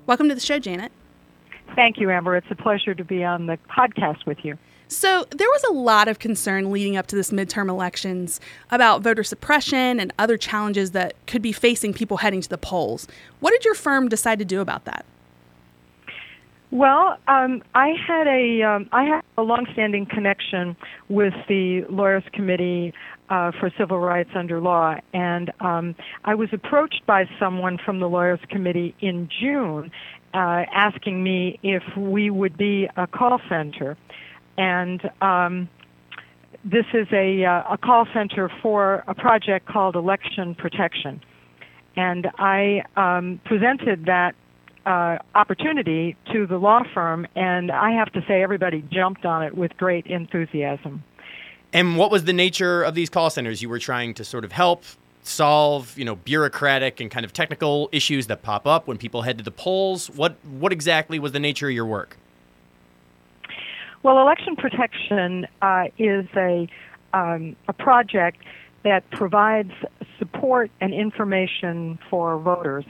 Welcome 0.05 0.27
to 0.27 0.35
the 0.35 0.41
show, 0.41 0.59
Janet. 0.59 0.91
Thank 1.75 1.97
you, 1.97 2.11
Amber. 2.11 2.35
It's 2.35 2.51
a 2.51 2.55
pleasure 2.55 2.93
to 2.93 3.05
be 3.05 3.23
on 3.23 3.45
the 3.45 3.57
podcast 3.69 4.25
with 4.25 4.43
you. 4.43 4.57
So, 4.89 5.25
there 5.29 5.47
was 5.47 5.63
a 5.63 5.71
lot 5.71 6.09
of 6.09 6.19
concern 6.19 6.73
leading 6.73 6.97
up 6.97 7.07
to 7.07 7.15
this 7.15 7.31
midterm 7.31 7.69
elections 7.69 8.41
about 8.69 9.01
voter 9.01 9.23
suppression 9.23 9.97
and 9.97 10.11
other 10.19 10.35
challenges 10.35 10.91
that 10.91 11.13
could 11.25 11.41
be 11.41 11.53
facing 11.53 11.93
people 11.93 12.17
heading 12.17 12.41
to 12.41 12.49
the 12.49 12.57
polls. 12.57 13.07
What 13.39 13.51
did 13.51 13.63
your 13.63 13.75
firm 13.75 14.09
decide 14.09 14.39
to 14.39 14.45
do 14.45 14.59
about 14.59 14.83
that? 14.83 15.05
Well, 16.71 17.17
um, 17.29 17.63
I 17.73 17.93
had 18.05 18.27
a 18.27 18.61
um, 18.61 18.89
I 18.91 19.05
had 19.05 19.21
a 19.37 19.41
longstanding 19.41 20.05
connection 20.05 20.75
with 21.07 21.33
the 21.47 21.85
Lawyers 21.89 22.23
Committee 22.31 22.93
uh, 23.29 23.51
for 23.59 23.71
Civil 23.77 23.99
Rights 23.99 24.31
under 24.35 24.59
Law, 24.59 24.95
and 25.13 25.51
um, 25.59 25.95
I 26.23 26.35
was 26.35 26.49
approached 26.51 27.05
by 27.05 27.25
someone 27.39 27.77
from 27.83 27.99
the 27.99 28.09
Lawyers 28.09 28.39
Committee 28.49 28.95
in 29.01 29.29
June, 29.39 29.91
uh, 30.33 30.65
asking 30.73 31.23
me 31.23 31.59
if 31.63 31.83
we 31.95 32.29
would 32.29 32.57
be 32.57 32.87
a 32.97 33.07
call 33.07 33.39
center, 33.47 33.97
and 34.57 35.01
um, 35.21 35.69
this 36.65 36.85
is 36.93 37.07
a 37.13 37.45
uh, 37.45 37.73
a 37.73 37.77
call 37.77 38.07
center 38.13 38.51
for 38.61 39.03
a 39.07 39.13
project 39.13 39.67
called 39.67 39.95
Election 39.95 40.55
Protection, 40.55 41.21
and 41.95 42.27
I 42.37 42.83
um, 42.97 43.39
presented 43.45 44.05
that 44.05 44.33
uh, 44.85 45.17
opportunity 45.35 46.15
to 46.33 46.47
the 46.47 46.57
law 46.57 46.81
firm, 46.93 47.27
and 47.35 47.71
I 47.71 47.91
have 47.91 48.11
to 48.13 48.21
say 48.27 48.41
everybody 48.41 48.83
jumped 48.91 49.23
on 49.23 49.43
it 49.43 49.55
with 49.55 49.77
great 49.77 50.07
enthusiasm. 50.07 51.03
And 51.71 51.97
what 51.97 52.11
was 52.11 52.23
the 52.23 52.33
nature 52.33 52.83
of 52.83 52.95
these 52.95 53.09
call 53.09 53.29
centers? 53.29 53.61
You 53.61 53.69
were 53.69 53.79
trying 53.79 54.13
to 54.15 54.23
sort 54.23 54.43
of 54.43 54.51
help 54.51 54.83
solve, 55.23 55.97
you 55.97 56.05
know, 56.05 56.15
bureaucratic 56.15 56.99
and 56.99 57.11
kind 57.11 57.25
of 57.25 57.33
technical 57.33 57.89
issues 57.91 58.27
that 58.27 58.41
pop 58.41 58.65
up 58.65 58.87
when 58.87 58.97
people 58.97 59.21
head 59.21 59.37
to 59.37 59.43
the 59.43 59.51
polls. 59.51 60.09
What 60.09 60.35
what 60.45 60.71
exactly 60.71 61.19
was 61.19 61.31
the 61.31 61.39
nature 61.39 61.67
of 61.67 61.73
your 61.73 61.85
work? 61.85 62.17
Well, 64.01 64.19
election 64.19 64.55
protection 64.55 65.45
uh, 65.61 65.85
is 65.97 66.25
a 66.35 66.67
um, 67.13 67.55
a 67.67 67.73
project 67.73 68.41
that 68.83 69.09
provides 69.11 69.71
support 70.17 70.71
and 70.79 70.93
information 70.93 71.99
for 72.09 72.39
voters. 72.39 72.85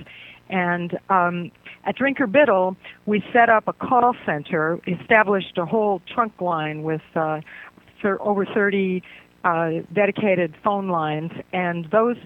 And 0.50 0.98
um, 1.10 1.52
at 1.86 1.96
Drinker 1.96 2.28
Biddle, 2.28 2.76
we 3.06 3.24
set 3.32 3.50
up 3.50 3.68
a 3.68 3.74
call 3.74 4.16
center, 4.26 4.80
established 4.88 5.58
a 5.58 5.66
whole 5.66 6.02
trunk 6.14 6.40
line 6.42 6.84
with 6.84 7.02
uh, 7.16 7.42
over 8.04 8.46
30 8.46 9.04
uh, 9.44 9.70
dedicated 9.94 10.56
phone 10.64 10.90
lines, 10.90 11.32
and 11.54 11.86
those 11.92 12.18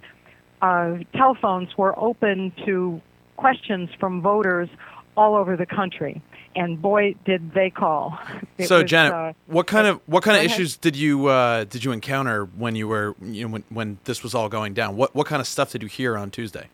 uh, 0.61 0.97
telephones 1.15 1.69
were 1.77 1.97
open 1.99 2.51
to 2.65 3.01
questions 3.37 3.89
from 3.99 4.21
voters 4.21 4.69
all 5.15 5.35
over 5.35 5.55
the 5.55 5.65
country. 5.65 6.21
And 6.55 6.81
boy, 6.81 7.15
did 7.25 7.53
they 7.53 7.69
call! 7.69 8.17
It 8.55 8.67
so, 8.67 8.83
was, 8.83 8.89
Janet, 8.89 9.13
uh, 9.13 9.33
what 9.47 9.65
kind 9.65 9.87
of 9.87 9.99
what 10.05 10.21
kind 10.21 10.37
of 10.37 10.43
issues 10.43 10.77
did 10.77 10.95
you 10.95 11.25
uh, 11.25 11.63
did 11.63 11.83
you 11.83 11.91
encounter 11.91 12.45
when 12.45 12.75
you 12.75 12.87
were 12.87 13.15
you 13.19 13.45
know 13.45 13.53
when, 13.53 13.63
when 13.69 13.97
this 14.03 14.21
was 14.21 14.35
all 14.35 14.47
going 14.47 14.75
down? 14.75 14.95
What 14.95 15.15
what 15.15 15.25
kind 15.25 15.39
of 15.39 15.47
stuff 15.47 15.71
did 15.71 15.81
you 15.81 15.87
hear 15.87 16.15
on 16.15 16.29
Tuesday? 16.29 16.67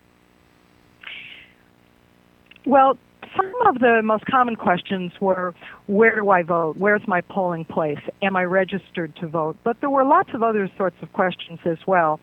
Well, 2.65 2.97
some 3.35 3.53
of 3.67 3.79
the 3.79 4.01
most 4.03 4.25
common 4.25 4.55
questions 4.55 5.11
were 5.19 5.53
where 5.87 6.15
do 6.15 6.29
I 6.29 6.43
vote? 6.43 6.77
Where's 6.77 7.01
my 7.07 7.21
polling 7.21 7.65
place? 7.65 7.99
Am 8.21 8.35
I 8.35 8.43
registered 8.43 9.15
to 9.17 9.27
vote? 9.27 9.57
But 9.63 9.79
there 9.81 9.89
were 9.89 10.03
lots 10.03 10.29
of 10.33 10.43
other 10.43 10.69
sorts 10.77 10.97
of 11.01 11.11
questions 11.13 11.59
as 11.65 11.77
well. 11.87 12.19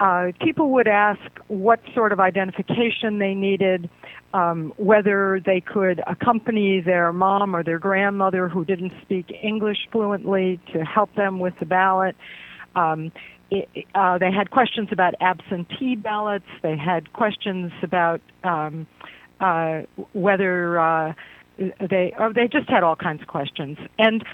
Uh, 0.00 0.32
people 0.40 0.70
would 0.70 0.88
ask 0.88 1.20
what 1.46 1.80
sort 1.94 2.12
of 2.12 2.18
identification 2.18 3.20
they 3.20 3.34
needed, 3.34 3.88
um, 4.34 4.72
whether 4.76 5.40
they 5.44 5.60
could 5.60 6.00
accompany 6.08 6.80
their 6.80 7.12
mom 7.12 7.54
or 7.54 7.62
their 7.62 7.78
grandmother 7.78 8.48
who 8.48 8.64
didn't 8.64 8.92
speak 9.02 9.32
English 9.42 9.78
fluently 9.92 10.58
to 10.72 10.84
help 10.84 11.14
them 11.14 11.38
with 11.38 11.54
the 11.60 11.66
ballot. 11.66 12.16
Um, 12.74 13.12
uh, 13.94 14.18
they 14.18 14.32
had 14.32 14.50
questions 14.50 14.88
about 14.90 15.14
absentee 15.20 15.94
ballots. 15.94 16.46
They 16.62 16.76
had 16.76 17.12
questions 17.12 17.70
about 17.82 18.20
um, 18.42 18.86
uh, 19.42 19.82
whether 20.12 20.78
uh, 20.80 21.12
they 21.58 22.14
or 22.18 22.32
they 22.32 22.48
just 22.48 22.68
had 22.68 22.82
all 22.82 22.96
kinds 22.96 23.20
of 23.20 23.28
questions, 23.28 23.76
and 23.98 24.24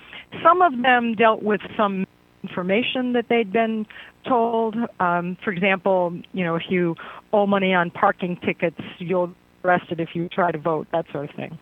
some 0.43 0.63
of 0.63 0.81
them 0.83 1.15
dealt 1.15 1.43
with 1.43 1.61
some 1.77 2.07
information 2.43 3.15
that 3.15 3.29
they'd 3.29 3.53
been 3.53 3.87
told. 4.27 4.77
Um, 5.01 5.37
for 5.43 5.51
example, 5.53 6.17
you 6.33 6.45
know, 6.45 6.55
if 6.55 6.65
you 6.69 6.95
owe 7.33 7.47
money 7.47 7.75
on 7.75 7.91
parking 7.91 8.37
tickets, 8.37 8.81
you'll 8.99 9.35
arrested 9.65 10.01
if 10.01 10.15
you 10.15 10.29
try 10.29 10.53
to 10.53 10.59
vote. 10.59 10.87
That 10.93 11.07
sort 11.13 11.29
of 11.31 11.35
thing. 11.35 11.59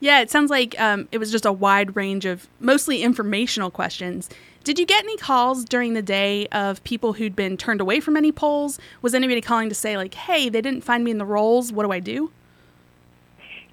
Yeah, 0.00 0.20
it 0.20 0.30
sounds 0.30 0.50
like 0.50 0.78
um, 0.80 1.08
it 1.10 1.18
was 1.18 1.32
just 1.32 1.44
a 1.44 1.52
wide 1.52 1.96
range 1.96 2.24
of 2.24 2.46
mostly 2.60 3.02
informational 3.02 3.70
questions. 3.70 4.28
Did 4.62 4.78
you 4.78 4.86
get 4.86 5.02
any 5.02 5.16
calls 5.16 5.64
during 5.64 5.94
the 5.94 6.02
day 6.02 6.46
of 6.48 6.84
people 6.84 7.14
who'd 7.14 7.34
been 7.34 7.56
turned 7.56 7.80
away 7.80 7.98
from 7.98 8.16
any 8.16 8.30
polls? 8.30 8.78
Was 9.02 9.14
anybody 9.14 9.40
calling 9.40 9.68
to 9.68 9.74
say, 9.74 9.96
like, 9.96 10.14
hey, 10.14 10.48
they 10.48 10.60
didn't 10.60 10.82
find 10.82 11.02
me 11.02 11.10
in 11.10 11.18
the 11.18 11.24
rolls? 11.24 11.72
What 11.72 11.84
do 11.84 11.90
I 11.90 12.00
do? 12.00 12.30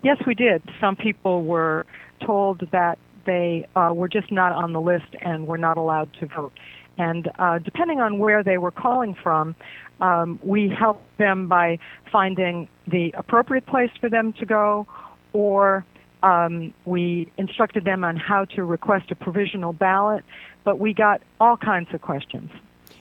Yes, 0.03 0.17
we 0.27 0.35
did. 0.35 0.61
Some 0.79 0.95
people 0.95 1.43
were 1.43 1.85
told 2.25 2.67
that 2.71 2.97
they 3.25 3.67
uh, 3.75 3.91
were 3.93 4.07
just 4.07 4.31
not 4.31 4.51
on 4.51 4.73
the 4.73 4.81
list 4.81 5.15
and 5.21 5.47
were 5.47 5.57
not 5.57 5.77
allowed 5.77 6.13
to 6.19 6.27
vote. 6.27 6.53
And 6.97 7.29
uh, 7.39 7.59
depending 7.59 7.99
on 7.99 8.19
where 8.19 8.43
they 8.43 8.57
were 8.57 8.71
calling 8.71 9.15
from, 9.21 9.55
um, 9.99 10.39
we 10.43 10.69
helped 10.69 11.17
them 11.17 11.47
by 11.47 11.79
finding 12.11 12.69
the 12.87 13.11
appropriate 13.17 13.65
place 13.65 13.89
for 13.99 14.09
them 14.09 14.33
to 14.33 14.45
go, 14.45 14.87
or 15.33 15.85
um, 16.23 16.73
we 16.85 17.31
instructed 17.37 17.85
them 17.85 18.03
on 18.03 18.15
how 18.15 18.45
to 18.55 18.63
request 18.63 19.11
a 19.11 19.15
provisional 19.15 19.73
ballot. 19.73 20.23
But 20.63 20.79
we 20.79 20.93
got 20.93 21.21
all 21.39 21.57
kinds 21.57 21.89
of 21.93 22.01
questions 22.01 22.49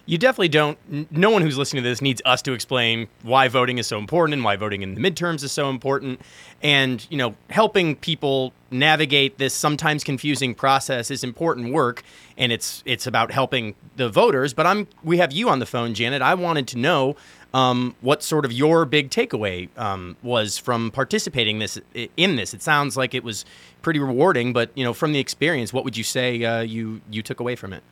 you 0.07 0.19
definitely 0.19 0.49
don't. 0.49 0.79
No 1.11 1.31
one 1.31 1.43
who's 1.43 1.57
listening 1.57 1.83
to 1.83 1.89
this 1.89 2.03
needs 2.03 2.21
us 2.25 2.43
to 2.43 2.53
explain 2.53 3.09
why 3.23 3.49
voting 3.49 3.79
is 3.79 3.87
so 3.87 3.99
important 3.99 4.35
and 4.35 4.45
why 4.45 4.57
voting 4.57 4.83
in 4.83 4.95
the 4.95 5.01
midterms 5.01 5.43
is 5.43 5.53
so 5.53 5.71
important. 5.71 6.21
And, 6.63 7.07
you 7.11 7.17
know, 7.17 7.35
helping 7.51 7.97
people 7.97 8.53
navigate 8.71 9.39
this 9.39 9.55
sometimes 9.55 10.05
confusing 10.05 10.55
process 10.55 11.11
is 11.11 11.25
important 11.25 11.73
work. 11.73 12.03
And 12.37 12.53
it's 12.53 12.83
it's 12.85 13.07
about 13.07 13.31
helping 13.31 13.75
the 13.97 14.09
voters. 14.09 14.53
But 14.53 14.67
I'm 14.67 14.89
we 15.03 15.19
have 15.19 15.33
you 15.33 15.49
on 15.49 15.59
the 15.59 15.67
phone, 15.67 15.95
Janet. 15.95 16.21
I 16.21 16.35
wanted 16.35 16.69
to 16.69 16.79
know 16.79 17.17
um, 17.55 17.95
what 18.01 18.23
sort 18.23 18.45
of 18.45 18.53
your 18.53 18.85
big 18.85 19.11
takeaway 19.11 19.69
um, 19.79 20.17
was 20.23 20.59
from 20.59 20.91
participating 20.91 21.61
this 21.61 21.81
in 22.17 22.37
this. 22.37 22.53
It 22.53 22.63
sounds 22.63 22.97
like 22.97 23.15
it 23.15 23.25
was 23.25 23.45
pretty 23.81 24.01
rewarding, 24.01 24.53
but 24.53 24.71
you 24.75 24.85
know, 24.85 24.93
from 24.93 25.13
the 25.13 25.21
experience, 25.21 25.73
what 25.73 25.85
would 25.85 25.97
you 25.97 26.05
say 26.05 26.45
uh, 26.45 26.61
you 26.61 27.01
you 27.11 27.23
took 27.23 27.41
away 27.41 27.57
from 27.57 27.73
it? 27.73 27.83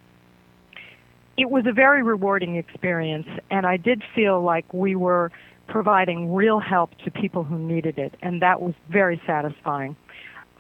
It 1.36 1.50
was 1.50 1.64
a 1.66 1.72
very 1.72 2.02
rewarding 2.02 2.56
experience, 2.56 3.26
and 3.50 3.66
I 3.66 3.76
did 3.76 4.02
feel 4.14 4.42
like 4.42 4.72
we 4.72 4.94
were 4.94 5.30
providing 5.68 6.34
real 6.34 6.60
help 6.60 6.90
to 7.04 7.10
people 7.10 7.44
who 7.44 7.58
needed 7.58 7.98
it, 7.98 8.14
and 8.22 8.42
that 8.42 8.60
was 8.60 8.74
very 8.90 9.20
satisfying. 9.26 9.96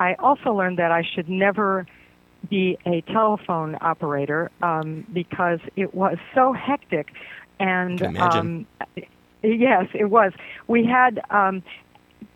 I 0.00 0.14
also 0.14 0.52
learned 0.52 0.78
that 0.78 0.90
I 0.90 1.02
should 1.02 1.28
never 1.28 1.86
be 2.48 2.78
a 2.86 3.02
telephone 3.02 3.76
operator 3.80 4.50
um, 4.62 5.06
because 5.12 5.60
it 5.76 5.94
was 5.94 6.16
so 6.34 6.52
hectic. 6.52 7.12
And 7.60 8.02
um, 8.18 8.66
yes, 9.42 9.86
it 9.94 10.10
was. 10.10 10.32
We 10.66 10.84
had 10.84 11.20
um, 11.30 11.62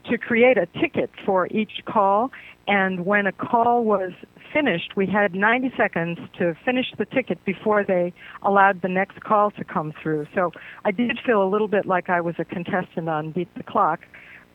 to 0.09 0.18
create 0.18 0.59
a 0.59 0.66
ticket 0.80 1.11
for 1.24 1.49
each 1.49 1.82
call, 1.87 2.30
and 2.67 3.07
when 3.07 3.27
a 3.27 3.33
call 3.33 3.85
was 3.85 4.12
finished, 4.53 4.97
we 4.97 5.07
had 5.07 5.35
90 5.35 5.73
seconds 5.77 6.19
to 6.39 6.57
finish 6.64 6.87
the 6.99 7.05
ticket 7.05 7.45
before 7.45 7.85
they 7.85 8.12
allowed 8.43 8.83
the 8.83 8.89
next 8.89 9.21
call 9.21 9.51
to 9.53 9.64
come 9.64 9.93
through. 10.03 10.27
So 10.35 10.53
I 10.85 10.91
did 10.91 11.19
feel 11.25 11.43
a 11.43 11.49
little 11.49 11.69
bit 11.69 11.87
like 11.87 12.09
I 12.09 12.21
was 12.21 12.35
a 12.39 12.45
contestant 12.45 13.09
on 13.09 13.33
Beat 13.33 13.55
the 13.55 13.62
Clock. 13.62 14.01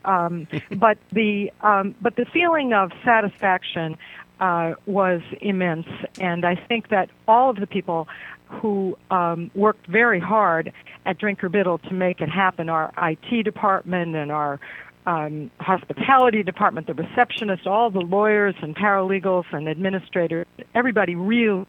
Um, 0.03 0.47
but 0.76 0.97
the 1.12 1.51
um, 1.62 1.95
but 2.01 2.16
the 2.16 2.26
feeling 2.26 2.74
of 2.74 2.91
satisfaction 3.05 3.97
uh, 4.39 4.74
was 4.86 5.22
immense, 5.39 5.88
and 6.20 6.45
I 6.45 6.55
think 6.55 6.89
that 6.89 7.09
all 7.28 7.51
of 7.51 7.57
the 7.57 7.68
people 7.68 8.07
who 8.47 8.97
um, 9.12 9.49
worked 9.55 9.88
very 9.88 10.20
hard 10.20 10.74
at 11.05 11.18
Drinker 11.18 11.47
Biddle 11.47 11.78
to 11.78 11.93
make 11.93 12.20
it 12.20 12.30
happen, 12.30 12.68
our 12.68 12.91
IT 12.97 13.43
department 13.43 14.16
and 14.16 14.32
our 14.32 14.59
um, 15.06 15.49
hospitality 15.60 16.43
department, 16.43 16.88
the 16.88 16.93
receptionist, 16.93 17.66
all 17.66 17.89
the 17.89 18.02
lawyers 18.02 18.56
and 18.62 18.76
paralegals 18.76 19.45
and 19.52 19.68
administrators, 19.68 20.45
everybody 20.76 21.16
really, 21.16 21.66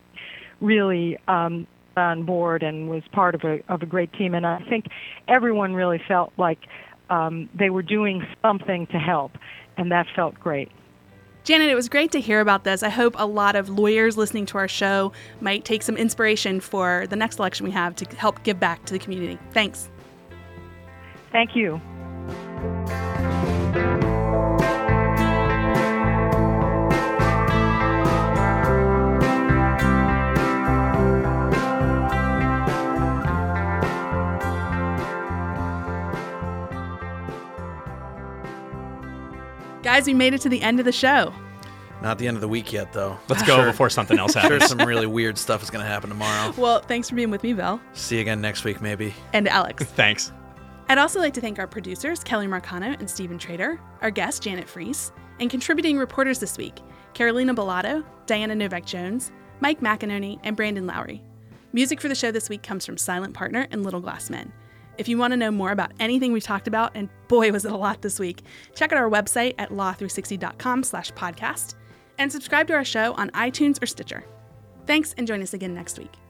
really 0.61 1.19
um, 1.29 1.67
on 1.97 2.25
board 2.25 2.63
and 2.63 2.89
was 2.89 3.03
part 3.13 3.35
of 3.35 3.43
a 3.45 3.63
of 3.69 3.83
a 3.83 3.87
great 3.87 4.13
team. 4.15 4.35
And 4.35 4.47
I 4.47 4.61
think 4.69 4.87
everyone 5.29 5.75
really 5.75 6.01
felt 6.07 6.33
like 6.37 6.59
um, 7.11 7.49
they 7.55 7.71
were 7.71 7.83
doing 7.83 8.27
something 8.43 8.87
to 8.89 8.99
help, 8.99 9.33
and 9.77 9.91
that 9.93 10.07
felt 10.15 10.39
great. 10.39 10.71
Janet, 11.45 11.69
it 11.69 11.75
was 11.75 11.89
great 11.89 12.13
to 12.13 12.21
hear 12.21 12.41
about 12.41 12.63
this. 12.63 12.85
I 12.85 12.89
hope 12.89 13.17
a 13.19 13.27
lot 13.27 13.57
of 13.57 13.69
lawyers 13.69 14.17
listening 14.17 14.47
to 14.47 14.59
our 14.59 14.69
show 14.69 15.13
might 15.41 15.65
take 15.65 15.83
some 15.83 15.97
inspiration 15.97 16.61
for 16.61 17.07
the 17.09 17.17
next 17.17 17.41
election 17.41 17.67
we 17.67 17.73
have 17.73 17.97
to 17.97 18.17
help 18.17 18.43
give 18.45 18.61
back 18.61 18.85
to 18.85 18.93
the 18.93 18.99
community. 19.01 19.39
Thanks. 19.51 19.91
Thank 21.33 21.57
you. 21.57 21.81
Guys, 39.93 40.07
we 40.07 40.15
made 40.15 40.33
it 40.33 40.41
to 40.41 40.49
the 40.49 40.63
end 40.63 40.79
of 40.79 40.87
the 40.87 40.91
show. 40.91 41.35
Not 42.01 42.17
the 42.17 42.27
end 42.27 42.39
of 42.39 42.41
the 42.41 42.49
week 42.49 42.73
yet, 42.73 42.95
though. 42.95 43.19
Let's 43.29 43.43
go 43.43 43.63
before 43.67 43.91
something 43.91 44.19
else 44.19 44.33
happens. 44.33 44.49
Sure, 44.49 44.59
happens. 44.61 44.81
some 44.81 44.89
really 44.89 45.07
weird 45.07 45.37
stuff 45.37 45.63
is 45.63 45.69
going 45.69 45.85
to 45.85 45.87
happen 45.87 46.09
tomorrow. 46.09 46.55
Well, 46.57 46.81
thanks 46.81 47.11
for 47.11 47.15
being 47.15 47.31
with 47.31 47.43
me, 47.43 47.53
Val, 47.53 47.79
See 47.93 48.15
you 48.15 48.23
again 48.23 48.41
next 48.41 48.65
week, 48.65 48.81
maybe. 48.81 49.13
and 49.35 49.47
Alex. 49.47 49.85
Thanks. 49.95 50.33
I'd 50.89 50.97
also 50.97 51.19
like 51.21 51.35
to 51.35 51.43
thank 51.43 51.59
our 51.59 51.67
producers, 51.67 52.25
Kelly 52.25 52.47
Marcano 52.47 52.99
and 52.99 53.11
Stephen 53.11 53.37
Trader, 53.37 53.79
our 54.01 54.11
guest, 54.11 54.43
Janet 54.43 54.67
Fries, 54.67 55.13
and 55.41 55.51
contributing 55.51 55.99
reporters 55.99 56.39
this 56.39 56.57
week, 56.57 56.81
Carolina 57.13 57.55
Bolado, 57.55 58.03
Diana 58.25 58.55
Novak 58.55 58.87
Jones, 58.87 59.31
Mike 59.61 59.81
McInerney, 59.81 60.41
and 60.43 60.57
Brandon 60.57 60.87
Lowrey. 60.87 61.21
Music 61.75 62.01
for 62.01 62.09
the 62.09 62.15
show 62.15 62.31
this 62.33 62.49
week 62.49 62.63
comes 62.63 62.87
from 62.87 62.97
Silent 62.97 63.35
Partner 63.35 63.67
and 63.71 63.85
Little 63.85 64.01
Glass 64.01 64.31
Men. 64.31 64.55
If 65.03 65.09
you 65.09 65.19
want 65.19 65.33
to 65.33 65.37
know 65.37 65.51
more 65.51 65.73
about 65.73 65.91
anything 65.99 66.31
we've 66.31 66.45
talked 66.45 66.69
about, 66.69 66.93
and 66.95 67.09
boy 67.27 67.51
was 67.51 67.65
it 67.65 67.73
a 67.73 67.77
lot 67.77 68.03
this 68.03 68.21
week, 68.21 68.43
check 68.77 68.93
out 68.93 68.99
our 68.99 69.11
website 69.11 69.57
at 69.59 69.71
law360.com 69.71 70.85
slash 70.85 71.11
podcast 71.15 71.75
and 72.19 72.31
subscribe 72.31 72.69
to 72.69 72.75
our 72.75 72.85
show 72.85 73.13
on 73.15 73.29
iTunes 73.31 73.83
or 73.83 73.87
Stitcher. 73.87 74.25
Thanks 74.87 75.13
and 75.19 75.27
join 75.27 75.43
us 75.43 75.55
again 75.55 75.75
next 75.75 75.99
week. 75.99 76.22